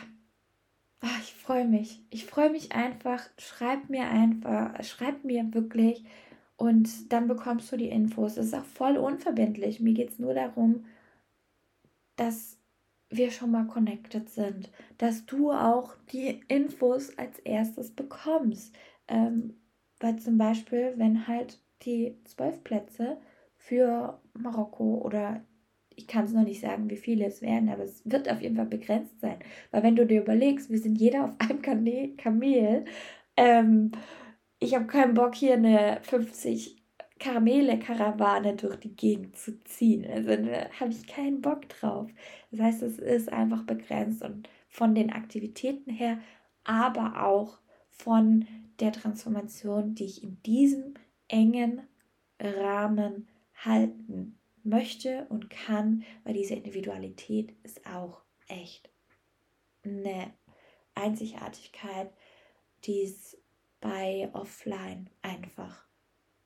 ach, 1.01 1.19
ich 1.21 1.33
freue 1.33 1.65
mich. 1.65 2.01
Ich 2.09 2.25
freue 2.25 2.49
mich 2.49 2.73
einfach. 2.73 3.23
Schreib 3.37 3.89
mir 3.89 4.09
einfach, 4.09 4.83
schreib 4.83 5.23
mir 5.23 5.53
wirklich 5.53 6.03
und 6.57 7.13
dann 7.13 7.27
bekommst 7.27 7.71
du 7.71 7.77
die 7.77 7.89
Infos. 7.89 8.35
Es 8.35 8.47
ist 8.47 8.55
auch 8.55 8.65
voll 8.65 8.97
unverbindlich. 8.97 9.79
Mir 9.79 9.93
geht 9.93 10.09
es 10.09 10.19
nur 10.19 10.33
darum, 10.33 10.85
dass 12.15 12.57
wir 13.09 13.31
schon 13.31 13.51
mal 13.51 13.67
connected 13.67 14.29
sind, 14.29 14.69
dass 14.97 15.25
du 15.25 15.51
auch 15.51 15.95
die 16.11 16.41
Infos 16.47 17.17
als 17.17 17.39
erstes 17.39 17.91
bekommst. 17.91 18.75
Ähm, 19.07 19.53
weil 19.99 20.17
zum 20.17 20.37
Beispiel, 20.37 20.93
wenn 20.97 21.27
halt 21.27 21.61
die 21.83 22.17
zwölf 22.25 22.63
Plätze 22.63 23.17
für 23.55 24.19
Marokko 24.33 25.01
oder 25.03 25.41
ich 25.95 26.07
kann 26.07 26.25
es 26.25 26.33
noch 26.33 26.43
nicht 26.43 26.61
sagen, 26.61 26.89
wie 26.89 26.97
viele 26.97 27.25
es 27.25 27.41
werden, 27.41 27.69
aber 27.69 27.83
es 27.83 28.01
wird 28.05 28.29
auf 28.29 28.41
jeden 28.41 28.55
Fall 28.55 28.67
begrenzt 28.67 29.19
sein. 29.19 29.39
Weil 29.71 29.83
wenn 29.83 29.95
du 29.95 30.05
dir 30.05 30.21
überlegst, 30.21 30.69
wir 30.69 30.77
sind 30.77 30.95
jeder 30.95 31.25
auf 31.25 31.31
einem 31.39 31.61
Kamel, 32.17 32.85
ähm, 33.35 33.91
ich 34.59 34.75
habe 34.75 34.87
keinen 34.87 35.13
Bock, 35.13 35.35
hier 35.35 35.53
eine 35.53 35.99
50 36.03 36.81
Karamelle-Karawane 37.19 38.55
durch 38.55 38.77
die 38.77 38.95
Gegend 38.95 39.37
zu 39.37 39.59
ziehen. 39.63 40.05
Also 40.05 40.29
da 40.35 40.69
habe 40.79 40.91
ich 40.91 41.07
keinen 41.07 41.41
Bock 41.41 41.67
drauf. 41.69 42.09
Das 42.51 42.59
heißt, 42.59 42.81
es 42.83 42.99
ist 42.99 43.31
einfach 43.31 43.63
begrenzt 43.63 44.23
und 44.23 44.49
von 44.69 44.93
den 44.93 45.11
Aktivitäten 45.11 45.91
her, 45.91 46.19
aber 46.63 47.25
auch 47.25 47.59
von 47.89 48.47
der 48.79 48.91
Transformation, 48.91 49.95
die 49.95 50.05
ich 50.05 50.23
in 50.23 50.41
diesem 50.43 50.93
engen 51.27 51.81
Rahmen 52.39 53.27
halten 53.55 54.37
möchte 54.63 55.25
und 55.29 55.49
kann, 55.49 56.03
weil 56.23 56.33
diese 56.33 56.53
Individualität 56.53 57.53
ist 57.63 57.85
auch 57.87 58.21
echt 58.47 58.89
eine 59.83 60.33
Einzigartigkeit, 60.93 62.11
die 62.83 63.01
es 63.01 63.37
bei 63.79 64.29
Offline 64.33 65.09
einfach 65.21 65.85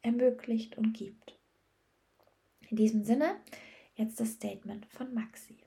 ermöglicht 0.02 0.78
und 0.78 0.94
gibt. 0.94 1.38
In 2.70 2.78
diesem 2.78 3.04
Sinne, 3.04 3.42
jetzt 3.96 4.20
das 4.20 4.32
Statement 4.32 4.86
von 4.88 5.14
Maxi. 5.14 5.58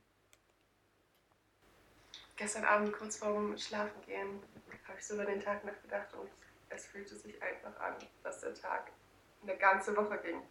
Gestern 2.37 2.65
Abend 2.65 2.93
kurz 2.93 3.17
vorm 3.17 3.57
Schlafen 3.57 4.01
gehen 4.07 4.41
habe 4.87 4.99
ich 4.99 5.07
so 5.07 5.15
über 5.15 5.25
den 5.25 5.41
Tag 5.41 5.65
nachgedacht 5.65 6.13
und 6.15 6.31
es 6.69 6.87
fühlte 6.87 7.15
sich 7.17 7.41
einfach 7.43 7.79
an, 7.81 7.95
dass 8.23 8.41
der 8.41 8.55
Tag 8.55 8.93
eine 9.43 9.57
ganze 9.57 9.97
Woche 9.97 10.19
ging. 10.19 10.43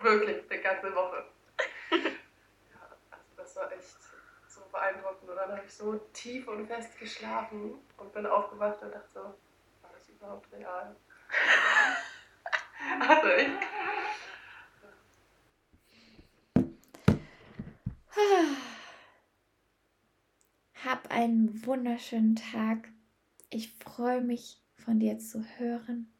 Wirklich 0.00 0.50
eine 0.50 0.62
ganze 0.62 0.94
Woche. 0.94 1.26
ja, 1.90 2.96
also 3.10 3.26
das 3.36 3.56
war 3.56 3.72
echt 3.72 3.96
so 4.48 4.62
beeindruckend. 4.70 5.30
Und 5.30 5.36
dann 5.36 5.50
habe 5.50 5.62
ich 5.66 5.72
so 5.72 5.96
tief 6.12 6.48
und 6.48 6.66
fest 6.66 6.98
geschlafen 6.98 7.74
und 7.98 8.12
bin 8.12 8.26
aufgewacht 8.26 8.82
und 8.82 8.92
dachte 8.92 9.10
so, 9.12 9.34
überhaupt 10.22 10.52
real? 10.52 10.94
also 13.00 13.28
ich. 13.38 13.48
Hab 20.84 21.10
einen 21.10 21.66
wunderschönen 21.66 22.36
Tag. 22.36 22.92
Ich 23.50 23.72
freue 23.74 24.20
mich 24.20 24.62
von 24.76 25.00
dir 25.00 25.18
zu 25.18 25.44
hören 25.58 26.12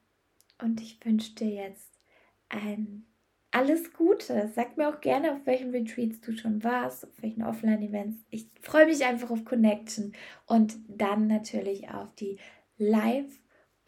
und 0.60 0.80
ich 0.80 1.04
wünsche 1.04 1.34
dir 1.34 1.50
jetzt 1.50 2.00
ein 2.48 3.06
alles 3.52 3.92
Gute. 3.92 4.50
Sag 4.54 4.78
mir 4.78 4.88
auch 4.88 5.00
gerne, 5.00 5.32
auf 5.32 5.44
welchen 5.44 5.70
Retreats 5.70 6.20
du 6.22 6.32
schon 6.32 6.64
warst, 6.64 7.04
auf 7.04 7.22
welchen 7.22 7.42
Offline-Events. 7.42 8.24
Ich 8.30 8.48
freue 8.62 8.86
mich 8.86 9.04
einfach 9.04 9.30
auf 9.30 9.44
Connection 9.44 10.14
und 10.46 10.76
dann 10.88 11.26
natürlich 11.26 11.90
auf 11.90 12.14
die 12.14 12.38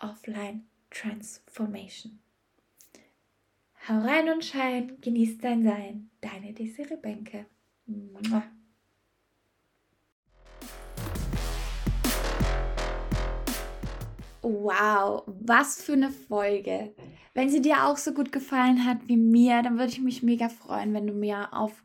Live-Offline-Transformation. 0.05 2.21
Hau 3.89 4.01
rein 4.01 4.29
und 4.31 4.45
schein, 4.45 4.99
genieß 5.01 5.39
dein 5.39 5.65
Sein. 5.65 6.11
Deine 6.21 6.53
Desiree 6.53 6.97
Bänke. 6.97 7.47
Wow, 14.43 15.23
was 15.27 15.83
für 15.83 15.95
eine 15.95 16.11
Folge. 16.11 16.95
Wenn 17.35 17.49
sie 17.49 17.63
dir 17.63 17.85
auch 17.85 17.97
so 17.97 18.13
gut 18.13 18.33
gefallen 18.33 18.85
hat 18.85 19.09
wie 19.09 19.17
mir, 19.17 19.63
dann 19.63 19.79
würde 19.79 19.93
ich 19.93 20.01
mich 20.01 20.23
mega 20.23 20.49
freuen, 20.49 20.95
wenn 20.95 21.07
du 21.07 21.15
mir 21.15 21.53
auf 21.53 21.83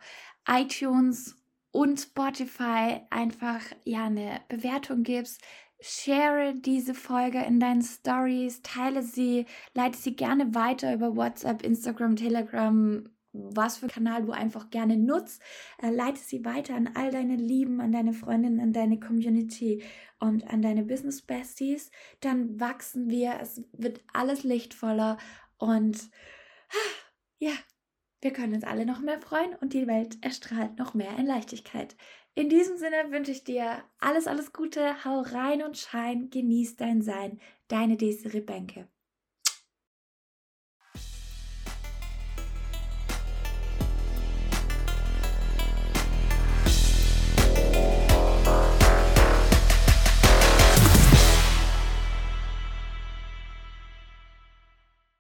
iTunes 0.48 1.36
und 1.72 2.00
Spotify 2.00 3.02
einfach 3.10 3.62
ja 3.84 4.06
eine 4.06 4.42
Bewertung 4.50 5.04
gibst. 5.04 5.42
Share 5.82 6.56
diese 6.56 6.94
Folge 6.94 7.40
in 7.44 7.60
deinen 7.60 7.82
Stories, 7.82 8.62
teile 8.62 9.02
sie, 9.02 9.46
leite 9.74 9.98
sie 9.98 10.16
gerne 10.16 10.54
weiter 10.54 10.94
über 10.94 11.16
WhatsApp, 11.16 11.64
Instagram, 11.64 12.16
Telegram, 12.18 13.10
was 13.32 13.78
für 13.78 13.88
Kanal 13.88 14.26
du 14.26 14.32
einfach 14.32 14.70
gerne 14.70 14.98
nutzt. 14.98 15.42
Äh, 15.82 15.92
leite 15.92 16.20
sie 16.20 16.44
weiter 16.44 16.76
an 16.76 16.90
all 16.96 17.12
deine 17.12 17.36
Lieben, 17.36 17.80
an 17.80 17.92
deine 17.92 18.14
Freundinnen, 18.14 18.60
an 18.60 18.74
deine 18.74 19.00
Community 19.00 19.84
und 20.20 20.48
an 20.48 20.62
deine 20.62 20.84
Business 20.84 21.22
Besties. 21.22 21.92
Dann 22.20 22.60
wachsen 22.60 23.10
wir, 23.10 23.40
es 23.42 23.64
wird 23.72 24.02
alles 24.14 24.44
lichtvoller 24.44 25.18
und 25.58 26.10
ja, 27.40 27.54
wir 28.22 28.34
können 28.34 28.54
uns 28.54 28.64
alle 28.64 28.86
noch 28.86 29.00
mehr 29.00 29.20
freuen 29.20 29.56
und 29.56 29.74
die 29.74 29.88
Welt 29.88 30.18
erstrahlt 30.22 30.78
noch 30.78 30.94
mehr 30.94 31.18
in 31.18 31.26
Leichtigkeit. 31.26 31.96
In 32.36 32.50
diesem 32.50 32.78
Sinne 32.78 33.12
wünsche 33.12 33.32
ich 33.32 33.44
dir 33.44 33.84
alles, 34.00 34.28
alles 34.28 34.54
Gute, 34.54 35.04
hau 35.06 35.22
rein 35.22 35.64
und 35.64 35.78
schein, 35.78 36.30
genieß 36.30 36.76
dein 36.76 37.02
Sein, 37.02 37.40
deine 37.68 37.98
Desiree 37.98 38.42
Bänke. 38.42 38.88